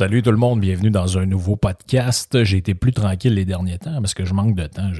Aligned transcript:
Salut 0.00 0.22
tout 0.22 0.30
le 0.30 0.38
monde, 0.38 0.60
bienvenue 0.60 0.88
dans 0.88 1.18
un 1.18 1.26
nouveau 1.26 1.56
podcast. 1.56 2.42
J'ai 2.42 2.56
été 2.56 2.72
plus 2.72 2.94
tranquille 2.94 3.34
les 3.34 3.44
derniers 3.44 3.76
temps 3.76 4.00
parce 4.00 4.14
que 4.14 4.24
je 4.24 4.32
manque 4.32 4.54
de 4.54 4.66
temps. 4.66 4.90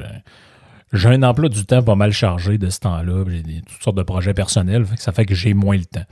J'ai, 0.93 1.09
un 1.09 1.23
emploi 1.23 1.49
du 1.49 1.65
temps 1.65 1.83
pas 1.83 1.95
mal 1.95 2.13
chargé 2.13 2.59
de 2.59 2.69
ce 2.69 2.81
temps-là. 2.81 3.25
J'ai 3.27 3.63
toutes 3.63 3.83
sortes 3.83 3.97
de 3.97 4.03
projets 4.03 4.35
personnels, 4.35 4.85
ça 4.97 5.13
fait 5.13 5.25
que 5.25 5.35
j'ai 5.35 5.55
moins 5.55 5.79
le 5.79 5.87
temps. 5.87 6.05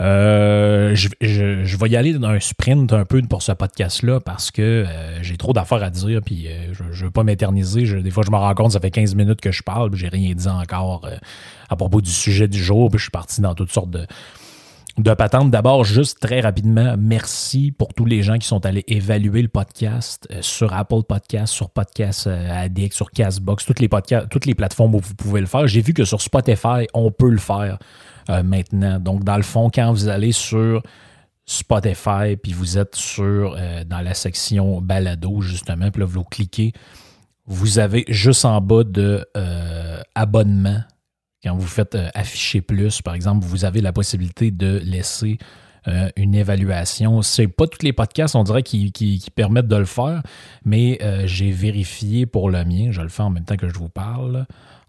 Euh, 0.00 0.94
je, 0.94 1.76
vais 1.76 1.88
y 1.90 1.96
aller 1.96 2.14
dans 2.14 2.28
un 2.28 2.40
sprint 2.40 2.90
un 2.94 3.04
peu 3.04 3.20
pour 3.20 3.42
ce 3.42 3.52
podcast-là 3.52 4.20
parce 4.20 4.50
que 4.50 4.62
euh, 4.62 5.22
j'ai 5.22 5.36
trop 5.36 5.52
d'affaires 5.52 5.82
à 5.82 5.90
dire 5.90 6.22
puis 6.24 6.48
euh, 6.48 6.72
je, 6.72 6.84
je 6.92 7.04
veux 7.04 7.10
pas 7.10 7.22
m'éterniser. 7.22 8.00
Des 8.00 8.10
fois, 8.10 8.24
je 8.26 8.30
me 8.30 8.36
rends 8.36 8.54
compte, 8.54 8.72
ça 8.72 8.80
fait 8.80 8.90
15 8.90 9.14
minutes 9.14 9.42
que 9.42 9.52
je 9.52 9.62
parle 9.62 9.90
puis 9.90 10.00
j'ai 10.00 10.08
rien 10.08 10.32
dit 10.34 10.48
encore 10.48 11.06
à 11.68 11.76
propos 11.76 12.00
du 12.00 12.10
sujet 12.10 12.48
du 12.48 12.64
jour 12.64 12.88
puis 12.88 12.96
je 12.96 13.04
suis 13.04 13.10
parti 13.10 13.42
dans 13.42 13.54
toutes 13.54 13.72
sortes 13.72 13.90
de, 13.90 14.06
de 14.98 15.14
patente. 15.14 15.50
D'abord, 15.50 15.84
juste 15.84 16.20
très 16.20 16.40
rapidement, 16.40 16.94
merci 16.98 17.70
pour 17.70 17.92
tous 17.92 18.06
les 18.06 18.22
gens 18.22 18.38
qui 18.38 18.46
sont 18.46 18.64
allés 18.64 18.84
évaluer 18.88 19.42
le 19.42 19.48
podcast 19.48 20.26
euh, 20.30 20.38
sur 20.40 20.72
Apple 20.72 21.02
Podcast, 21.06 21.52
sur 21.52 21.70
Podcast 21.70 22.26
euh, 22.26 22.64
Addict, 22.64 22.94
sur 22.94 23.10
Castbox, 23.10 23.66
toutes 23.66 23.80
les 23.80 24.54
plateformes 24.54 24.94
où 24.94 25.00
vous 25.00 25.14
pouvez 25.14 25.40
le 25.40 25.46
faire. 25.46 25.66
J'ai 25.66 25.82
vu 25.82 25.92
que 25.92 26.04
sur 26.04 26.22
Spotify, 26.22 26.86
on 26.94 27.10
peut 27.10 27.28
le 27.28 27.38
faire 27.38 27.78
euh, 28.30 28.42
maintenant. 28.42 28.98
Donc, 28.98 29.22
dans 29.22 29.36
le 29.36 29.42
fond, 29.42 29.70
quand 29.72 29.92
vous 29.92 30.08
allez 30.08 30.32
sur 30.32 30.82
Spotify, 31.44 32.36
puis 32.42 32.52
vous 32.52 32.78
êtes 32.78 32.96
sur 32.96 33.56
dans 33.86 34.00
la 34.00 34.14
section 34.14 34.80
balado, 34.80 35.42
justement, 35.42 35.90
puis 35.92 36.00
là, 36.00 36.06
vous 36.06 36.24
cliquez, 36.24 36.72
vous 37.46 37.78
avez 37.78 38.04
juste 38.08 38.44
en 38.44 38.60
bas 38.60 38.82
de 38.82 39.24
abonnement 40.16 40.80
quand 41.46 41.56
vous 41.56 41.66
faites 41.66 41.94
euh, 41.94 42.08
afficher 42.14 42.60
plus, 42.60 43.02
par 43.02 43.14
exemple, 43.14 43.46
vous 43.46 43.64
avez 43.64 43.80
la 43.80 43.92
possibilité 43.92 44.50
de 44.50 44.80
laisser 44.84 45.38
euh, 45.86 46.08
une 46.16 46.34
évaluation. 46.34 47.22
C'est 47.22 47.46
pas 47.46 47.68
tous 47.68 47.84
les 47.84 47.92
podcasts, 47.92 48.34
on 48.34 48.42
dirait, 48.42 48.64
qui, 48.64 49.22
permettent 49.34 49.68
de 49.68 49.76
le 49.76 49.84
faire, 49.84 50.22
mais 50.64 50.98
euh, 51.02 51.22
j'ai 51.26 51.52
vérifié 51.52 52.26
pour 52.26 52.50
le 52.50 52.64
mien. 52.64 52.88
Je 52.90 53.00
le 53.00 53.08
fais 53.08 53.22
en 53.22 53.30
même 53.30 53.44
temps 53.44 53.56
que 53.56 53.68
je 53.68 53.78
vous 53.78 53.88
parle 53.88 54.46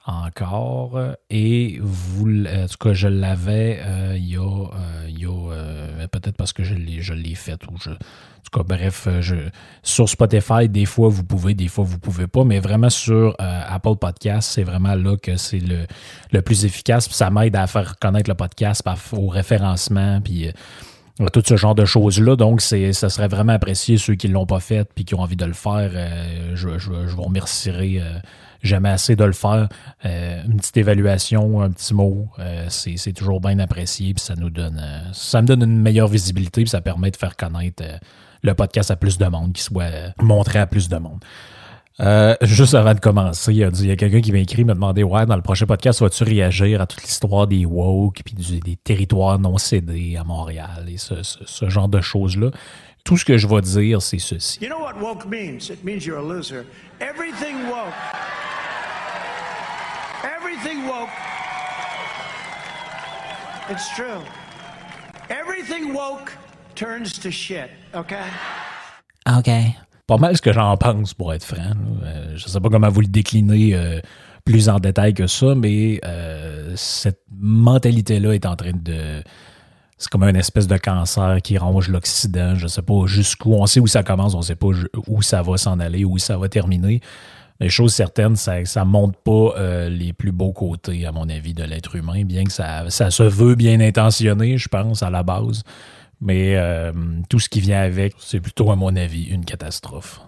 encore. 0.07 0.99
Et 1.29 1.77
vous, 1.81 2.27
l- 2.27 2.49
en 2.63 2.67
tout 2.67 2.77
cas, 2.79 2.93
je 2.93 3.07
l'avais 3.07 3.79
euh, 3.85 4.15
il 4.17 4.31
y 4.31 4.37
a, 4.37 4.41
euh, 4.41 5.05
il 5.09 5.19
y 5.19 5.25
a, 5.25 5.29
euh, 5.51 6.07
peut-être 6.07 6.37
parce 6.37 6.53
que 6.53 6.63
je 6.63 6.73
l'ai, 6.73 7.01
je 7.01 7.13
l'ai 7.13 7.35
fait 7.35 7.59
ou. 7.67 7.75
En 7.75 8.49
tout 8.49 8.63
cas, 8.63 8.63
bref, 8.63 9.07
euh, 9.07 9.21
je, 9.21 9.35
sur 9.83 10.07
Spotify, 10.07 10.69
des 10.69 10.85
fois 10.85 11.09
vous 11.09 11.25
pouvez, 11.25 11.53
des 11.53 11.67
fois 11.67 11.83
vous 11.83 11.99
pouvez 11.99 12.27
pas, 12.27 12.45
mais 12.45 12.59
vraiment 12.59 12.89
sur 12.89 13.35
euh, 13.41 13.61
Apple 13.67 13.97
Podcast, 13.99 14.49
c'est 14.53 14.63
vraiment 14.63 14.95
là 14.95 15.17
que 15.17 15.35
c'est 15.35 15.59
le, 15.59 15.85
le 16.31 16.41
plus 16.41 16.63
efficace. 16.63 17.07
Puis 17.09 17.17
ça 17.17 17.29
m'aide 17.29 17.57
à 17.57 17.67
faire 17.67 17.99
connaître 17.99 18.29
le 18.29 18.35
podcast 18.35 18.81
au 19.11 19.27
référencement, 19.27 20.21
puis 20.21 20.47
euh, 20.47 21.27
tout 21.33 21.43
ce 21.45 21.57
genre 21.57 21.75
de 21.75 21.83
choses-là. 21.83 22.37
Donc, 22.37 22.61
c'est, 22.61 22.93
ça 22.93 23.09
serait 23.09 23.27
vraiment 23.27 23.51
apprécié 23.53 23.97
ceux 23.97 24.15
qui 24.15 24.29
ne 24.29 24.33
l'ont 24.33 24.45
pas 24.45 24.61
fait 24.61 24.87
puis 24.95 25.03
qui 25.03 25.13
ont 25.15 25.19
envie 25.21 25.35
de 25.35 25.45
le 25.45 25.53
faire. 25.53 25.91
euh, 25.93 26.51
je, 26.55 26.77
je, 26.77 26.91
je 27.07 27.15
vous 27.15 27.23
remercierai 27.23 27.99
euh, 27.99 28.17
jamais 28.61 28.89
assez 28.89 29.15
de 29.15 29.23
le 29.23 29.33
faire. 29.33 29.69
Euh, 30.05 30.43
une 30.45 30.57
petite 30.57 30.77
évaluation, 30.77 31.61
un 31.61 31.71
petit 31.71 31.93
mot, 31.93 32.27
euh, 32.39 32.65
c'est, 32.69 33.13
toujours 33.13 33.41
bien 33.41 33.59
apprécié. 33.59 34.13
Puis 34.13 34.23
ça 34.23 34.35
nous 34.35 34.49
donne, 34.49 34.79
euh, 34.81 35.01
ça 35.13 35.41
me 35.41 35.47
donne 35.47 35.63
une 35.63 35.81
meilleure 35.81 36.07
visibilité 36.07 36.61
puis 36.61 36.69
ça 36.69 36.81
permet 36.81 37.11
de 37.11 37.17
faire 37.17 37.35
connaître 37.35 37.83
le 38.43 38.53
podcast 38.53 38.91
à 38.91 38.95
plus 38.95 39.17
de 39.17 39.25
monde, 39.25 39.53
qui 39.53 39.63
soit 39.63 40.13
montré 40.21 40.59
à 40.59 40.67
plus 40.67 40.89
de 40.89 40.97
monde. 40.97 41.23
Juste 42.43 42.75
avant 42.75 42.93
de 42.93 42.99
commencer, 42.99 43.51
il 43.51 43.57
y 43.57 43.63
a, 43.63 43.95
quelqu'un 43.95 44.21
qui 44.21 44.31
m'a 44.31 44.37
écrit, 44.37 44.63
m'a 44.63 44.75
demandé 44.75 45.01
Ouais, 45.01 45.25
dans 45.25 45.35
le 45.35 45.41
prochain 45.41 45.65
podcast, 45.65 46.01
vas-tu 46.01 46.23
réagir 46.23 46.79
à 46.79 46.85
toute 46.85 47.01
l'histoire 47.01 47.47
des 47.47 47.65
woke 47.65 48.21
puis 48.23 48.35
des 48.35 48.75
territoires 48.75 49.39
non 49.39 49.57
cédés 49.57 50.15
à 50.15 50.23
Montréal 50.23 50.85
et 50.87 50.97
ce 50.97 51.69
genre 51.69 51.89
de 51.89 51.99
choses-là? 51.99 52.51
Tout 53.07 53.15
ce 53.15 53.23
que 53.23 53.37
je 53.37 53.47
vais 53.47 53.61
dire, 53.61 54.01
c'est 54.01 54.19
ceci. 54.19 54.59
You 54.61 54.67
know 54.67 54.81
what 54.81 54.99
woke 54.99 55.25
means? 55.25 55.69
It 55.69 55.81
means 55.81 56.05
you're 56.05 56.19
a 56.19 56.21
loser. 56.21 56.65
Everything 56.99 57.55
woke. 57.69 57.93
Everything 60.25 60.85
woke. 60.85 61.07
It's 63.69 63.87
true. 63.95 64.19
Everything 65.29 65.93
woke 65.93 66.33
turns 66.75 67.17
to 67.19 67.31
shit, 67.31 67.69
okay? 67.95 68.25
OK. 69.25 69.49
Pas 70.05 70.17
mal 70.17 70.35
ce 70.35 70.41
que 70.41 70.51
j'en 70.51 70.75
pense, 70.75 71.13
pour 71.13 71.33
être 71.33 71.45
franc. 71.45 71.77
Euh, 72.03 72.33
je 72.35 72.45
sais 72.49 72.59
pas 72.59 72.67
comment 72.69 72.89
vous 72.89 72.99
le 72.99 73.07
décliner 73.07 73.73
euh, 73.73 74.01
plus 74.43 74.67
en 74.67 74.79
détail 74.79 75.13
que 75.13 75.27
ça, 75.27 75.55
mais 75.55 76.01
euh, 76.03 76.73
cette 76.75 77.21
mentalité-là 77.39 78.33
est 78.33 78.45
en 78.45 78.57
train 78.57 78.73
de. 78.73 79.23
C'est 79.97 80.09
comme 80.09 80.23
une 80.23 80.35
espèce 80.35 80.67
de 80.67 80.77
cancer 80.77 81.39
qui 81.41 81.57
ronge 81.57 81.89
l'Occident. 81.89 82.55
Je 82.55 82.67
sais 82.67 82.83
pas 82.83 83.05
jusqu'où. 83.07 83.53
On 83.53 83.65
sait 83.65 83.79
où 83.79 83.87
ça 83.87 84.03
commence, 84.03 84.35
on 84.35 84.41
sait 84.41 84.55
pas 84.55 84.67
où 85.07 85.21
ça 85.21 85.41
va 85.41 85.57
s'en 85.57 85.79
aller, 85.79 86.05
où 86.05 86.17
ça 86.19 86.37
va 86.37 86.49
terminer. 86.49 87.01
Les 87.59 87.69
choses 87.69 87.93
certaines, 87.93 88.35
ça 88.35 88.63
ça 88.65 88.85
montre 88.85 89.17
pas 89.17 89.55
euh, 89.57 89.89
les 89.89 90.13
plus 90.13 90.31
beaux 90.31 90.53
côtés, 90.53 91.07
à 91.07 91.11
mon 91.11 91.27
avis, 91.27 91.55
de 91.55 91.63
l'être 91.63 91.95
humain, 91.95 92.23
bien 92.23 92.43
que 92.43 92.51
ça, 92.51 92.87
ça 92.91 93.09
se 93.09 93.23
veut 93.23 93.55
bien 93.55 93.79
intentionné, 93.79 94.59
je 94.59 94.69
pense, 94.69 95.01
à 95.01 95.09
la 95.09 95.23
base. 95.23 95.63
Mais 96.21 96.55
euh, 96.55 96.91
tout 97.29 97.39
ce 97.39 97.49
qui 97.49 97.59
vient 97.59 97.81
avec, 97.81 98.13
c'est 98.19 98.39
plutôt, 98.39 98.69
à 98.69 98.75
mon 98.75 98.95
avis, 98.95 99.23
une 99.23 99.45
catastrophe. 99.45 100.21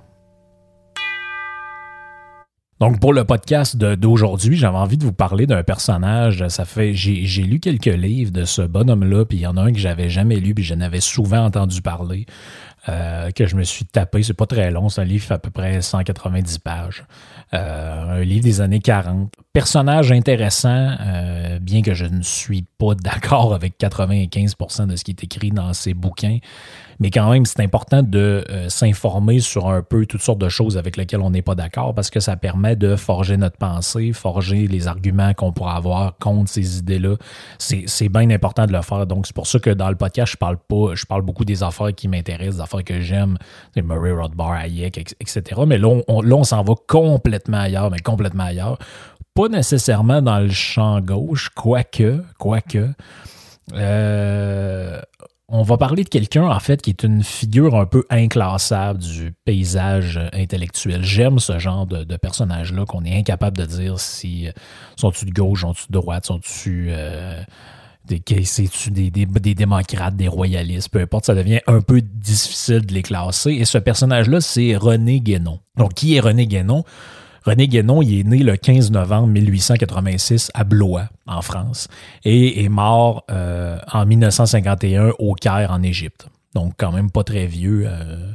Donc, 2.79 3.01
pour 3.01 3.11
le 3.11 3.25
podcast 3.25 3.75
d'aujourd'hui, 3.75 4.55
j'avais 4.55 4.77
envie 4.77 4.97
de 4.97 5.03
vous 5.03 5.11
parler 5.11 5.45
d'un 5.45 5.63
personnage. 5.63 6.47
Ça 6.47 6.63
fait, 6.63 6.93
j'ai 6.93 7.43
lu 7.43 7.59
quelques 7.59 7.85
livres 7.85 8.31
de 8.31 8.45
ce 8.45 8.61
bonhomme-là, 8.61 9.25
puis 9.25 9.39
il 9.39 9.41
y 9.41 9.47
en 9.47 9.57
a 9.57 9.63
un 9.63 9.73
que 9.73 9.79
j'avais 9.79 10.09
jamais 10.09 10.37
lu, 10.37 10.53
puis 10.55 10.63
j'en 10.63 10.79
avais 10.79 11.01
souvent 11.01 11.43
entendu 11.43 11.81
parler, 11.81 12.25
euh, 12.87 13.31
que 13.31 13.47
je 13.47 13.57
me 13.57 13.63
suis 13.63 13.83
tapé. 13.83 14.23
C'est 14.23 14.33
pas 14.33 14.45
très 14.45 14.71
long, 14.71 14.87
c'est 14.87 15.01
un 15.01 15.03
livre 15.05 15.29
à 15.33 15.39
peu 15.39 15.49
près 15.49 15.81
190 15.81 16.59
pages. 16.59 17.03
Euh, 17.53 18.21
un 18.21 18.21
livre 18.21 18.45
des 18.45 18.61
années 18.61 18.79
40. 18.79 19.29
Personnage 19.51 20.13
intéressant, 20.13 20.95
euh, 21.01 21.59
bien 21.59 21.81
que 21.81 21.93
je 21.93 22.05
ne 22.05 22.21
suis 22.21 22.65
pas 22.77 22.95
d'accord 22.95 23.53
avec 23.53 23.77
95% 23.77 24.87
de 24.87 24.95
ce 24.95 25.03
qui 25.03 25.11
est 25.11 25.21
écrit 25.21 25.51
dans 25.51 25.73
ces 25.73 25.93
bouquins. 25.93 26.37
Mais 27.01 27.11
quand 27.11 27.31
même, 27.31 27.45
c'est 27.45 27.61
important 27.61 28.03
de 28.03 28.43
euh, 28.49 28.67
s'informer 28.67 29.39
sur 29.39 29.69
un 29.69 29.81
peu 29.81 30.05
toutes 30.05 30.21
sortes 30.21 30.39
de 30.39 30.49
choses 30.49 30.77
avec 30.77 30.97
lesquelles 30.97 31.21
on 31.21 31.29
n'est 31.29 31.41
pas 31.41 31.55
d'accord 31.55 31.95
parce 31.95 32.09
que 32.09 32.19
ça 32.19 32.35
permet 32.35 32.75
de 32.75 32.95
forger 32.97 33.37
notre 33.37 33.57
pensée, 33.57 34.11
forger 34.11 34.67
les 34.67 34.87
arguments 34.87 35.33
qu'on 35.33 35.53
pourra 35.53 35.75
avoir 35.77 36.17
contre 36.17 36.51
ces 36.51 36.79
idées-là. 36.79 37.15
C'est 37.57 38.09
bien 38.09 38.29
important 38.29 38.65
de 38.65 38.73
le 38.73 38.81
faire. 38.81 39.07
Donc, 39.07 39.27
c'est 39.27 39.35
pour 39.35 39.47
ça 39.47 39.59
que 39.59 39.69
dans 39.69 39.89
le 39.89 39.95
podcast, 39.95 40.33
je 40.33 40.37
parle 40.37 40.57
pas, 40.57 40.93
je 40.95 41.05
parle 41.05 41.21
beaucoup 41.21 41.45
des 41.45 41.63
affaires 41.63 41.93
qui 41.95 42.07
m'intéressent, 42.09 42.55
des 42.57 42.61
affaires 42.61 42.83
que 42.83 42.99
j'aime, 42.99 43.37
Murray 43.77 44.11
Rothbard, 44.11 44.51
Hayek, 44.53 44.97
etc. 45.21 45.41
Mais 45.65 45.77
là, 45.77 45.87
on, 45.87 46.03
on- 46.09 46.21
là, 46.21 46.35
on 46.35 46.43
s'en 46.43 46.63
va 46.63 46.73
complètement 46.87 47.59
ailleurs, 47.59 47.89
mais 47.91 47.99
complètement 47.99 48.43
ailleurs. 48.43 48.77
Pas 49.35 49.47
nécessairement 49.47 50.21
dans 50.21 50.39
le 50.39 50.49
champ 50.49 50.99
gauche, 50.99 51.49
quoique, 51.55 52.21
quoique. 52.37 52.89
Euh, 53.73 54.99
On 55.51 55.63
va 55.63 55.77
parler 55.77 56.03
de 56.03 56.09
quelqu'un, 56.09 56.43
en 56.43 56.59
fait, 56.59 56.79
qui 56.81 56.91
est 56.91 57.03
une 57.03 57.23
figure 57.23 57.75
un 57.75 57.87
peu 57.87 58.05
inclassable 58.11 58.99
du 58.99 59.33
paysage 59.45 60.19
intellectuel. 60.31 61.03
J'aime 61.03 61.39
ce 61.39 61.57
genre 61.57 61.87
de, 61.87 62.17
personnage-là 62.17 62.85
qu'on 62.85 63.03
est 63.03 63.17
incapable 63.17 63.57
de 63.57 63.65
dire 63.65 63.99
si 63.99 64.47
sont-ils 64.95 65.29
de 65.29 65.33
gauche, 65.33 65.61
sont-ils 65.61 65.91
de 65.91 65.99
droite, 65.99 66.27
sont-ils 66.27 66.87
euh, 66.89 67.41
des, 68.09 69.55
démocrates, 69.55 70.15
des 70.15 70.27
royalistes, 70.27 70.89
peu 70.89 70.99
importe, 70.99 71.25
ça 71.25 71.35
devient 71.35 71.61
un 71.67 71.81
peu 71.81 72.01
difficile 72.01 72.85
de 72.85 72.93
les 72.93 73.01
classer. 73.01 73.51
Et 73.51 73.65
ce 73.65 73.77
personnage-là, 73.77 74.41
c'est 74.41 74.75
René 74.75 75.19
Guénon. 75.19 75.59
Donc, 75.77 75.93
qui 75.93 76.15
est 76.15 76.19
René 76.19 76.47
Guénon? 76.47 76.83
René 77.49 77.67
Guénon, 77.67 78.03
il 78.03 78.19
est 78.19 78.23
né 78.23 78.37
le 78.43 78.57
15 78.57 78.91
novembre 78.91 79.29
1886 79.29 80.51
à 80.53 80.63
Blois, 80.63 81.09
en 81.25 81.41
France, 81.41 81.87
et 82.23 82.63
est 82.63 82.69
mort 82.69 83.23
euh, 83.31 83.79
en 83.91 84.05
1951 84.05 85.13
au 85.17 85.33
Caire, 85.33 85.71
en 85.71 85.81
Égypte. 85.81 86.27
Donc, 86.53 86.73
quand 86.77 86.91
même 86.91 87.09
pas 87.09 87.23
très 87.23 87.47
vieux. 87.47 87.85
Euh, 87.87 88.33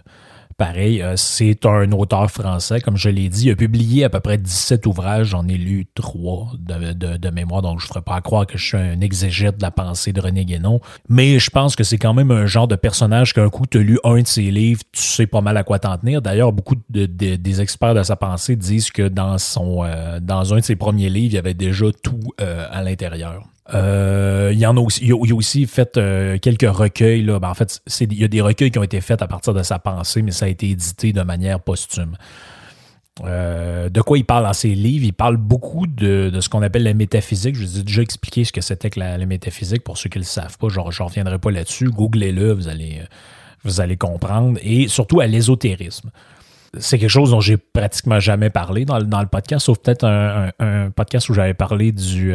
Pareil, 0.56 1.02
euh, 1.02 1.14
c'est 1.16 1.66
un 1.66 1.90
auteur 1.92 2.30
français, 2.30 2.80
comme 2.80 2.96
je 2.96 3.08
l'ai 3.08 3.28
dit. 3.28 3.46
Il 3.46 3.50
a 3.52 3.56
publié 3.56 4.04
à 4.04 4.08
peu 4.08 4.20
près 4.20 4.38
17 4.38 4.86
ouvrages. 4.86 5.28
J'en 5.28 5.48
ai 5.48 5.56
lu 5.56 5.86
trois 5.94 6.52
de, 6.58 7.30
mémoire, 7.30 7.62
donc 7.62 7.80
je 7.80 7.86
ne 7.86 7.88
ferai 7.88 8.02
pas 8.02 8.20
croire 8.20 8.46
que 8.46 8.56
je 8.56 8.64
suis 8.64 8.76
un 8.76 9.00
exégète 9.00 9.56
de 9.58 9.62
la 9.62 9.70
pensée 9.70 10.12
de 10.12 10.20
René 10.20 10.44
Guénon. 10.44 10.80
Mais 11.08 11.38
je 11.38 11.50
pense 11.50 11.74
que 11.74 11.82
c'est 11.82 11.98
quand 11.98 12.14
même 12.14 12.30
un 12.30 12.46
genre 12.46 12.68
de 12.68 12.76
personnage 12.76 13.32
qu'un 13.32 13.48
coup 13.48 13.66
tu 13.66 13.78
as 13.78 13.82
lu 13.82 13.98
un 14.04 14.22
de 14.22 14.26
ses 14.26 14.50
livres, 14.50 14.82
tu 14.92 15.02
sais 15.02 15.26
pas 15.26 15.40
mal 15.40 15.56
à 15.56 15.64
quoi 15.64 15.78
t'en 15.78 15.96
tenir. 15.98 16.22
D'ailleurs, 16.22 16.52
beaucoup 16.52 16.76
de, 16.90 17.06
des 17.06 17.60
experts 17.60 17.94
de 17.94 18.02
sa 18.02 18.16
pensée 18.16 18.56
disent 18.56 18.90
que 18.90 19.08
dans, 19.08 19.38
son, 19.38 19.84
euh, 19.84 20.20
un 20.20 20.56
de 20.56 20.60
ses 20.60 20.76
premiers 20.76 21.10
livres, 21.10 21.32
il 21.32 21.34
y 21.34 21.38
avait 21.38 21.54
déjà 21.54 21.86
tout 22.02 22.20
euh, 22.40 22.66
à 22.70 22.82
l'intérieur. 22.82 23.44
Euh, 23.72 24.50
il 24.52 24.58
y 24.58 24.64
a 24.64 24.72
aussi, 24.72 25.66
fait 25.66 25.96
euh, 25.96 26.38
quelques 26.38 26.68
recueils. 26.68 27.22
Là. 27.22 27.38
Ben, 27.38 27.48
en 27.48 27.54
fait, 27.54 27.80
il 28.00 28.18
y 28.18 28.24
a 28.24 28.28
des 28.28 28.40
recueils 28.40 28.70
qui 28.70 28.78
ont 28.78 28.82
été 28.82 29.00
faits 29.00 29.22
à 29.22 29.26
partir 29.26 29.54
de 29.54 29.62
sa 29.62 29.78
pensée, 29.78 30.22
mais 30.22 30.32
ça 30.32 30.46
a 30.46 30.48
été 30.48 30.70
édité 30.70 31.12
de 31.12 31.22
manière 31.22 31.60
posthume. 31.60 32.16
Euh, 33.24 33.88
de 33.88 34.00
quoi 34.00 34.18
il 34.18 34.24
parle 34.24 34.44
dans 34.44 34.52
ses 34.52 34.74
livres? 34.74 35.04
Il 35.04 35.12
parle 35.12 35.36
beaucoup 35.36 35.86
de, 35.86 36.36
ce 36.40 36.48
qu'on 36.48 36.62
appelle 36.62 36.82
la 36.82 36.94
métaphysique. 36.94 37.54
Je 37.54 37.64
vous 37.64 37.78
ai 37.78 37.82
déjà 37.84 38.02
expliqué 38.02 38.44
ce 38.44 38.52
que 38.52 38.60
c'était 38.60 38.90
que 38.90 39.00
la, 39.00 39.16
métaphysique 39.24 39.84
pour 39.84 39.96
ceux 39.96 40.10
qui 40.10 40.18
ne 40.18 40.24
le 40.24 40.28
savent 40.28 40.58
pas. 40.58 40.68
Je 40.68 40.80
ne 40.80 41.02
reviendrai 41.02 41.38
pas 41.38 41.50
là-dessus. 41.50 41.88
Googlez-le, 41.90 42.52
vous 42.52 42.68
allez, 42.68 43.00
vous 43.62 43.80
allez 43.80 43.96
comprendre. 43.96 44.58
Et 44.62 44.88
surtout 44.88 45.20
à 45.20 45.26
l'ésotérisme 45.26 46.10
c'est 46.80 46.98
quelque 46.98 47.08
chose 47.08 47.30
dont 47.30 47.40
j'ai 47.40 47.56
pratiquement 47.56 48.18
jamais 48.18 48.50
parlé 48.50 48.84
dans, 48.84 48.98
le 48.98 49.26
podcast, 49.26 49.66
sauf 49.66 49.78
peut-être 49.78 50.02
un, 50.02 50.90
podcast 50.90 51.28
où 51.28 51.34
j'avais 51.34 51.54
parlé 51.54 51.92
du 51.92 52.34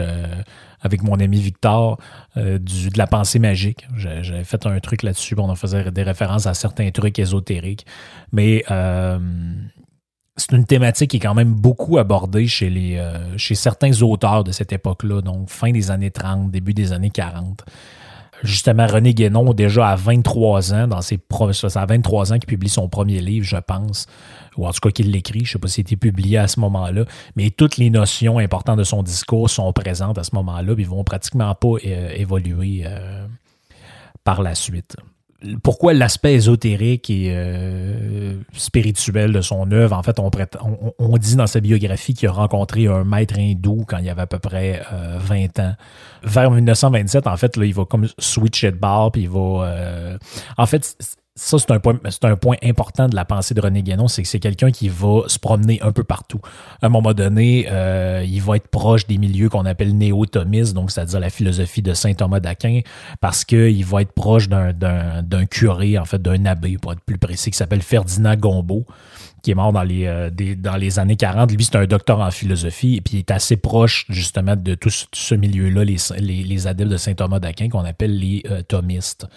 avec 0.81 1.03
mon 1.03 1.19
ami 1.19 1.39
Victor 1.39 1.97
euh, 2.37 2.57
du, 2.57 2.89
de 2.89 2.97
la 2.97 3.07
pensée 3.07 3.39
magique. 3.39 3.87
J'avais 3.95 4.43
fait 4.43 4.65
un 4.65 4.79
truc 4.79 5.03
là-dessus, 5.03 5.35
on 5.37 5.55
faisait 5.55 5.91
des 5.91 6.03
références 6.03 6.45
à 6.45 6.53
certains 6.53 6.89
trucs 6.91 7.19
ésotériques. 7.19 7.85
Mais 8.31 8.63
euh, 8.71 9.19
c'est 10.37 10.51
une 10.53 10.65
thématique 10.65 11.11
qui 11.11 11.17
est 11.17 11.21
quand 11.21 11.35
même 11.35 11.53
beaucoup 11.53 11.97
abordée 11.97 12.47
chez, 12.47 12.69
les, 12.69 12.97
euh, 12.97 13.37
chez 13.37 13.55
certains 13.55 14.01
auteurs 14.01 14.43
de 14.43 14.51
cette 14.51 14.71
époque-là, 14.71 15.21
donc 15.21 15.49
fin 15.49 15.71
des 15.71 15.91
années 15.91 16.11
30, 16.11 16.51
début 16.51 16.73
des 16.73 16.93
années 16.93 17.09
40 17.09 17.65
justement 18.43 18.87
René 18.87 19.13
Guénon, 19.13 19.53
déjà 19.53 19.89
à 19.89 19.95
23 19.95 20.73
ans, 20.73 20.87
dans 20.87 21.01
ses 21.01 21.19
ça 21.53 21.85
23 21.85 22.33
ans 22.33 22.37
qu'il 22.37 22.47
publie 22.47 22.69
son 22.69 22.87
premier 22.87 23.19
livre, 23.19 23.45
je 23.45 23.57
pense, 23.57 24.07
ou 24.57 24.67
en 24.67 24.71
tout 24.71 24.79
cas 24.81 24.91
qu'il 24.91 25.11
l'écrit, 25.11 25.45
je 25.45 25.49
ne 25.49 25.53
sais 25.53 25.59
pas 25.59 25.67
s'il 25.67 25.81
a 25.81 25.83
été 25.83 25.95
publié 25.95 26.37
à 26.37 26.47
ce 26.47 26.59
moment-là, 26.59 27.05
mais 27.35 27.49
toutes 27.49 27.77
les 27.77 27.89
notions 27.89 28.39
importantes 28.39 28.79
de 28.79 28.83
son 28.83 29.03
discours 29.03 29.49
sont 29.49 29.71
présentes 29.73 30.17
à 30.17 30.23
ce 30.23 30.35
moment-là, 30.35 30.73
puis 30.73 30.83
ils 30.83 30.89
vont 30.89 31.03
pratiquement 31.03 31.53
pas 31.55 31.75
euh, 31.85 32.09
évoluer 32.15 32.83
euh, 32.85 33.27
par 34.23 34.41
la 34.41 34.55
suite 34.55 34.95
pourquoi 35.63 35.93
l'aspect 35.93 36.33
ésotérique 36.33 37.09
et 37.09 37.31
euh, 37.31 38.33
spirituel 38.53 39.31
de 39.31 39.41
son 39.41 39.71
œuvre, 39.71 39.95
en 39.95 40.03
fait, 40.03 40.19
on, 40.19 40.29
on, 40.99 41.17
dit 41.17 41.35
dans 41.35 41.47
sa 41.47 41.59
biographie 41.59 42.13
qu'il 42.13 42.27
a 42.27 42.31
rencontré 42.31 42.87
un 42.87 43.03
maître 43.03 43.37
hindou 43.37 43.85
quand 43.87 43.97
il 43.99 44.09
avait 44.09 44.23
à 44.23 44.27
peu 44.27 44.39
près 44.39 44.81
20 44.91 45.59
ans. 45.59 45.75
Vers 46.23 46.51
1927, 46.51 47.27
en 47.27 47.37
fait, 47.37 47.55
là, 47.55 47.65
il 47.65 47.73
va 47.73 47.85
comme 47.85 48.07
switcher 48.17 48.71
de 48.71 48.77
bar, 48.77 49.11
puis 49.11 49.23
il 49.23 49.29
va... 49.29 50.17
en 50.57 50.65
fait, 50.65 50.97
ça, 51.39 51.57
c'est 51.57 51.71
un, 51.71 51.79
point, 51.79 51.97
c'est 52.09 52.25
un 52.25 52.35
point 52.35 52.57
important 52.63 53.07
de 53.07 53.15
la 53.15 53.23
pensée 53.23 53.53
de 53.53 53.61
René 53.61 53.81
Guénon, 53.81 54.09
c'est 54.09 54.21
que 54.21 54.27
c'est 54.27 54.41
quelqu'un 54.41 54.71
qui 54.71 54.89
va 54.89 55.21
se 55.27 55.39
promener 55.39 55.81
un 55.81 55.93
peu 55.93 56.03
partout. 56.03 56.41
À 56.81 56.87
un 56.87 56.89
moment 56.89 57.13
donné, 57.13 57.65
euh, 57.69 58.25
il 58.27 58.41
va 58.41 58.57
être 58.57 58.67
proche 58.67 59.07
des 59.07 59.17
milieux 59.17 59.47
qu'on 59.47 59.65
appelle 59.65 59.97
néo-thomistes, 59.97 60.73
donc 60.73 60.91
c'est-à-dire 60.91 61.21
la 61.21 61.29
philosophie 61.29 61.81
de 61.81 61.93
saint 61.93 62.13
Thomas 62.13 62.41
d'Aquin, 62.41 62.81
parce 63.21 63.45
qu'il 63.45 63.85
va 63.85 64.01
être 64.01 64.11
proche 64.11 64.49
d'un, 64.49 64.73
d'un, 64.73 65.45
curé, 65.45 65.97
en 65.97 66.03
fait, 66.03 66.21
d'un 66.21 66.45
abbé, 66.45 66.77
pour 66.77 66.91
être 66.91 67.01
plus 67.01 67.17
précis, 67.17 67.51
qui 67.51 67.57
s'appelle 67.57 67.81
Ferdinand 67.81 68.35
Gombeau 68.35 68.85
qui 69.41 69.51
est 69.51 69.55
mort 69.55 69.71
dans 69.71 69.83
les, 69.83 70.05
euh, 70.05 70.29
dans 70.57 70.75
les 70.75 70.99
années 70.99 71.15
40. 71.15 71.53
Lui, 71.53 71.63
c'est 71.63 71.77
un 71.77 71.85
docteur 71.85 72.19
en 72.19 72.29
philosophie 72.29 72.97
et 72.97 73.01
puis 73.01 73.13
il 73.13 73.19
est 73.19 73.31
assez 73.31 73.55
proche 73.55 74.05
justement 74.09 74.57
de 74.57 74.75
tout 74.75 74.89
ce, 74.89 75.33
milieu-là, 75.33 75.85
les, 75.85 75.97
les, 76.19 76.67
adeptes 76.67 76.91
de 76.91 76.97
Saint 76.97 77.13
Thomas 77.13 77.39
d'Aquin 77.39 77.69
qu'on 77.69 77.85
appelle 77.85 78.19
les 78.19 78.43
euh, 78.51 78.61
thomistes. 78.63 79.27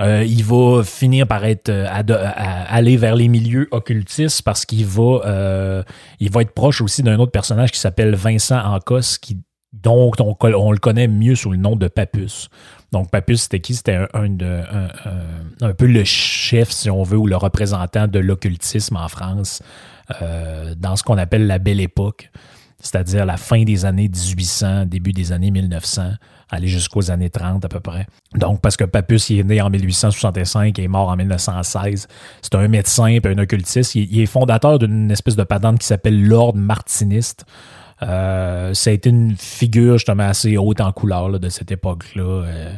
Euh, 0.00 0.24
il 0.24 0.44
va 0.44 0.84
finir 0.84 1.26
par 1.26 1.44
être 1.44 1.70
euh, 1.70 1.86
aller 1.90 2.96
vers 2.96 3.16
les 3.16 3.26
milieux 3.26 3.66
occultistes 3.72 4.42
parce 4.42 4.64
qu'il 4.64 4.86
va 4.86 5.22
euh, 5.26 5.82
il 6.20 6.30
va 6.30 6.42
être 6.42 6.52
proche 6.52 6.80
aussi 6.80 7.02
d'un 7.02 7.18
autre 7.18 7.32
personnage 7.32 7.72
qui 7.72 7.80
s'appelle 7.80 8.14
Vincent 8.14 8.58
Ancos 8.58 9.18
qui 9.20 9.38
donc 9.72 10.14
on, 10.20 10.72
le 10.72 10.78
connaît 10.78 11.08
mieux 11.08 11.34
sous 11.34 11.50
le 11.50 11.58
nom 11.58 11.76
de 11.76 11.88
Papus. 11.88 12.48
Donc 12.90 13.10
Papus 13.10 13.42
c'était 13.42 13.60
qui? 13.60 13.74
C'était 13.74 14.06
un, 14.14 14.38
un, 15.60 15.72
peu 15.74 15.86
le 15.86 16.04
chef 16.04 16.70
si 16.70 16.88
on 16.90 17.02
veut 17.02 17.18
ou 17.18 17.26
le 17.26 17.36
représentant 17.36 18.08
de 18.08 18.18
l'occultisme 18.18 18.96
en 18.96 19.08
France 19.08 19.62
dans 20.78 20.96
ce 20.96 21.02
qu'on 21.02 21.18
appelle 21.18 21.46
la 21.46 21.58
Belle 21.58 21.80
Époque, 21.80 22.30
c'est-à-dire 22.80 23.26
la 23.26 23.36
fin 23.36 23.62
des 23.64 23.84
années 23.84 24.08
1800, 24.08 24.86
début 24.86 25.12
des 25.12 25.32
années 25.32 25.50
1900 25.50 26.12
aller 26.50 26.68
jusqu'aux 26.68 27.10
années 27.10 27.30
30 27.30 27.64
à 27.64 27.68
peu 27.68 27.80
près. 27.80 28.06
Donc, 28.34 28.60
parce 28.60 28.76
que 28.76 28.84
Papus, 28.84 29.30
il 29.30 29.40
est 29.40 29.44
né 29.44 29.60
en 29.60 29.70
1865 29.70 30.78
et 30.78 30.84
est 30.84 30.88
mort 30.88 31.08
en 31.08 31.16
1916. 31.16 32.08
C'est 32.42 32.54
un 32.54 32.68
médecin 32.68 33.06
et 33.06 33.20
un 33.24 33.38
occultiste. 33.38 33.94
Il, 33.94 34.20
est 34.20 34.26
fondateur 34.26 34.78
d'une 34.78 35.10
espèce 35.10 35.36
de 35.36 35.44
patente 35.44 35.78
qui 35.78 35.86
s'appelle 35.86 36.26
l'Ordre 36.26 36.58
martiniste. 36.58 37.44
Euh, 38.02 38.74
ça 38.74 38.90
a 38.90 38.92
été 38.92 39.10
une 39.10 39.36
figure 39.36 39.94
justement 39.94 40.28
assez 40.28 40.56
haute 40.56 40.80
en 40.80 40.92
couleur 40.92 41.38
de 41.38 41.48
cette 41.48 41.72
époque-là. 41.72 42.22
Euh, 42.22 42.74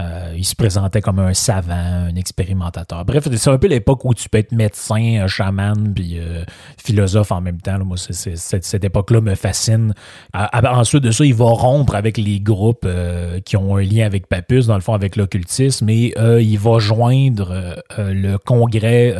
euh, 0.00 0.32
il 0.36 0.44
se 0.44 0.54
présentait 0.54 1.00
comme 1.00 1.18
un 1.18 1.34
savant, 1.34 1.74
un 1.74 2.14
expérimentateur. 2.14 3.04
Bref, 3.04 3.26
c'est 3.34 3.50
un 3.50 3.58
peu 3.58 3.66
l'époque 3.66 4.04
où 4.04 4.14
tu 4.14 4.28
peux 4.28 4.38
être 4.38 4.52
médecin, 4.52 5.26
chaman, 5.26 5.92
puis 5.92 6.18
euh, 6.18 6.44
philosophe 6.76 7.32
en 7.32 7.40
même 7.40 7.60
temps. 7.60 7.84
Moi, 7.84 7.96
cette, 7.96 8.84
époque-là 8.84 9.20
me 9.20 9.34
fascine. 9.34 9.94
ensuite 10.34 11.02
de 11.02 11.10
ça, 11.10 11.24
il 11.24 11.34
va 11.34 11.46
rompre 11.46 11.96
avec 11.96 12.16
les 12.16 12.38
groupes 12.38 12.84
euh, 12.84 13.40
qui 13.40 13.56
ont 13.56 13.76
un 13.76 13.82
lien 13.82 14.06
avec 14.06 14.28
Papus, 14.28 14.66
dans 14.66 14.76
le 14.76 14.80
fond 14.80 14.94
avec 14.94 15.16
l'occultisme, 15.16 15.88
et 15.88 16.14
il 16.16 16.58
va 16.58 16.78
joindre 16.78 17.82
le 17.98 18.36
congrès 18.36 19.14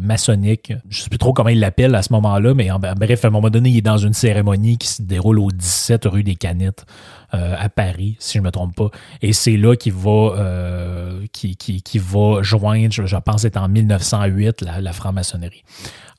maçonnique. 0.00 0.72
Je 0.88 0.98
ne 0.98 1.02
sais 1.04 1.08
plus 1.08 1.18
trop 1.18 1.32
comment 1.32 1.50
il 1.50 1.60
l'appelle 1.60 1.94
à 1.94 2.02
ce 2.02 2.12
moment-là, 2.12 2.54
mais 2.54 2.68
bref, 2.98 3.24
à 3.24 3.28
un 3.28 3.30
moment 3.30 3.50
donné, 3.50 3.70
il 3.70 3.78
est 3.78 3.82
dans 3.82 3.98
une 3.98 4.14
cérémonie 4.14 4.78
qui 4.78 4.88
se 4.88 5.02
déroule 5.02 5.38
au 5.38 5.50
17 5.50 6.06
rue 6.06 6.24
des 6.24 6.34
Canettes. 6.34 6.84
À 7.32 7.68
Paris, 7.68 8.14
si 8.20 8.34
je 8.34 8.38
ne 8.38 8.44
me 8.44 8.52
trompe 8.52 8.76
pas. 8.76 8.90
Et 9.20 9.32
c'est 9.32 9.56
là 9.56 9.74
qu'il 9.74 9.92
va, 9.92 10.23
euh, 10.36 11.26
qui, 11.32 11.56
qui, 11.56 11.98
va 11.98 12.42
joindre, 12.42 12.92
je, 12.92 13.16
pense 13.16 13.42
c'est 13.42 13.56
en 13.56 13.68
1908, 13.68 14.64
la, 14.80 14.92
franc-maçonnerie. 14.92 15.64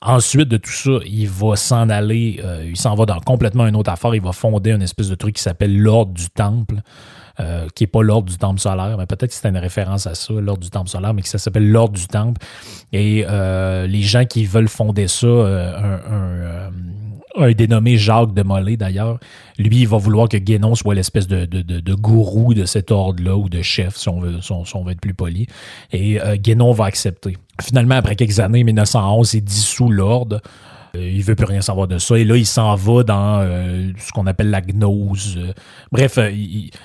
Ensuite 0.02 0.48
de 0.48 0.56
tout 0.56 0.70
ça, 0.70 0.98
il 1.06 1.28
va 1.28 1.56
s'en 1.56 1.88
aller, 1.88 2.40
euh, 2.44 2.66
il 2.68 2.76
s'en 2.76 2.94
va 2.94 3.06
dans 3.06 3.20
complètement 3.20 3.66
une 3.66 3.76
autre 3.76 3.90
affaire. 3.90 4.14
Il 4.14 4.22
va 4.22 4.32
fonder 4.32 4.72
une 4.72 4.82
espèce 4.82 5.08
de 5.08 5.14
truc 5.14 5.36
qui 5.36 5.42
s'appelle 5.42 5.76
l'Ordre 5.76 6.12
du 6.12 6.28
Temple. 6.30 6.80
qui 7.74 7.82
n'est 7.82 7.88
pas 7.88 8.02
l'ordre 8.02 8.30
du 8.30 8.38
temple 8.38 8.58
solaire, 8.60 8.96
mais 8.96 9.04
peut-être 9.04 9.28
que 9.28 9.34
c'était 9.34 9.50
une 9.50 9.58
référence 9.58 10.06
à 10.06 10.14
ça, 10.14 10.32
l'ordre 10.32 10.62
du 10.62 10.70
temple 10.70 10.88
solaire, 10.88 11.12
mais 11.12 11.20
qui 11.20 11.28
s'appelle 11.28 11.70
l'ordre 11.70 11.92
du 11.92 12.06
temple. 12.06 12.40
Et 12.92 13.26
les 13.26 14.02
gens 14.02 14.24
qui 14.24 14.46
veulent 14.46 14.70
fonder 14.70 15.06
ça, 15.06 15.26
un 15.26 16.70
dénommé 17.56 17.96
Jacques 17.96 18.34
de 18.34 18.42
Molay 18.42 18.76
d'ailleurs, 18.76 19.18
lui, 19.58 19.80
il 19.80 19.88
va 19.88 19.98
vouloir 19.98 20.28
que 20.28 20.36
Guénon 20.36 20.74
soit 20.74 20.94
l'espèce 20.94 21.26
de, 21.26 21.94
gourou 21.94 22.54
de 22.54 22.64
cet 22.64 22.90
ordre-là 22.90 23.36
ou 23.36 23.48
de 23.48 23.62
chef, 23.62 23.96
si 23.96 24.08
on 24.08 24.20
veut, 24.20 24.38
veut 24.38 24.92
être 24.92 25.00
plus 25.00 25.14
poli. 25.14 25.46
Et 25.92 26.20
euh, 26.20 26.36
Guénon 26.36 26.72
va 26.72 26.86
accepter. 26.86 27.36
Finalement, 27.62 27.96
après 27.96 28.16
quelques 28.16 28.40
années, 28.40 28.64
1911, 28.64 29.34
il 29.34 29.44
dissout 29.44 29.90
l'ordre. 29.90 30.40
Euh, 30.96 31.10
il 31.10 31.22
veut 31.22 31.34
plus 31.34 31.46
rien 31.46 31.60
savoir 31.60 31.88
de 31.88 31.98
ça. 31.98 32.18
Et 32.18 32.24
là, 32.24 32.36
il 32.36 32.46
s'en 32.46 32.74
va 32.74 33.02
dans 33.02 33.40
euh, 33.40 33.90
ce 33.98 34.12
qu'on 34.12 34.26
appelle 34.26 34.50
la 34.50 34.60
gnose. 34.60 35.36
Euh, 35.36 35.52
bref, 35.92 36.18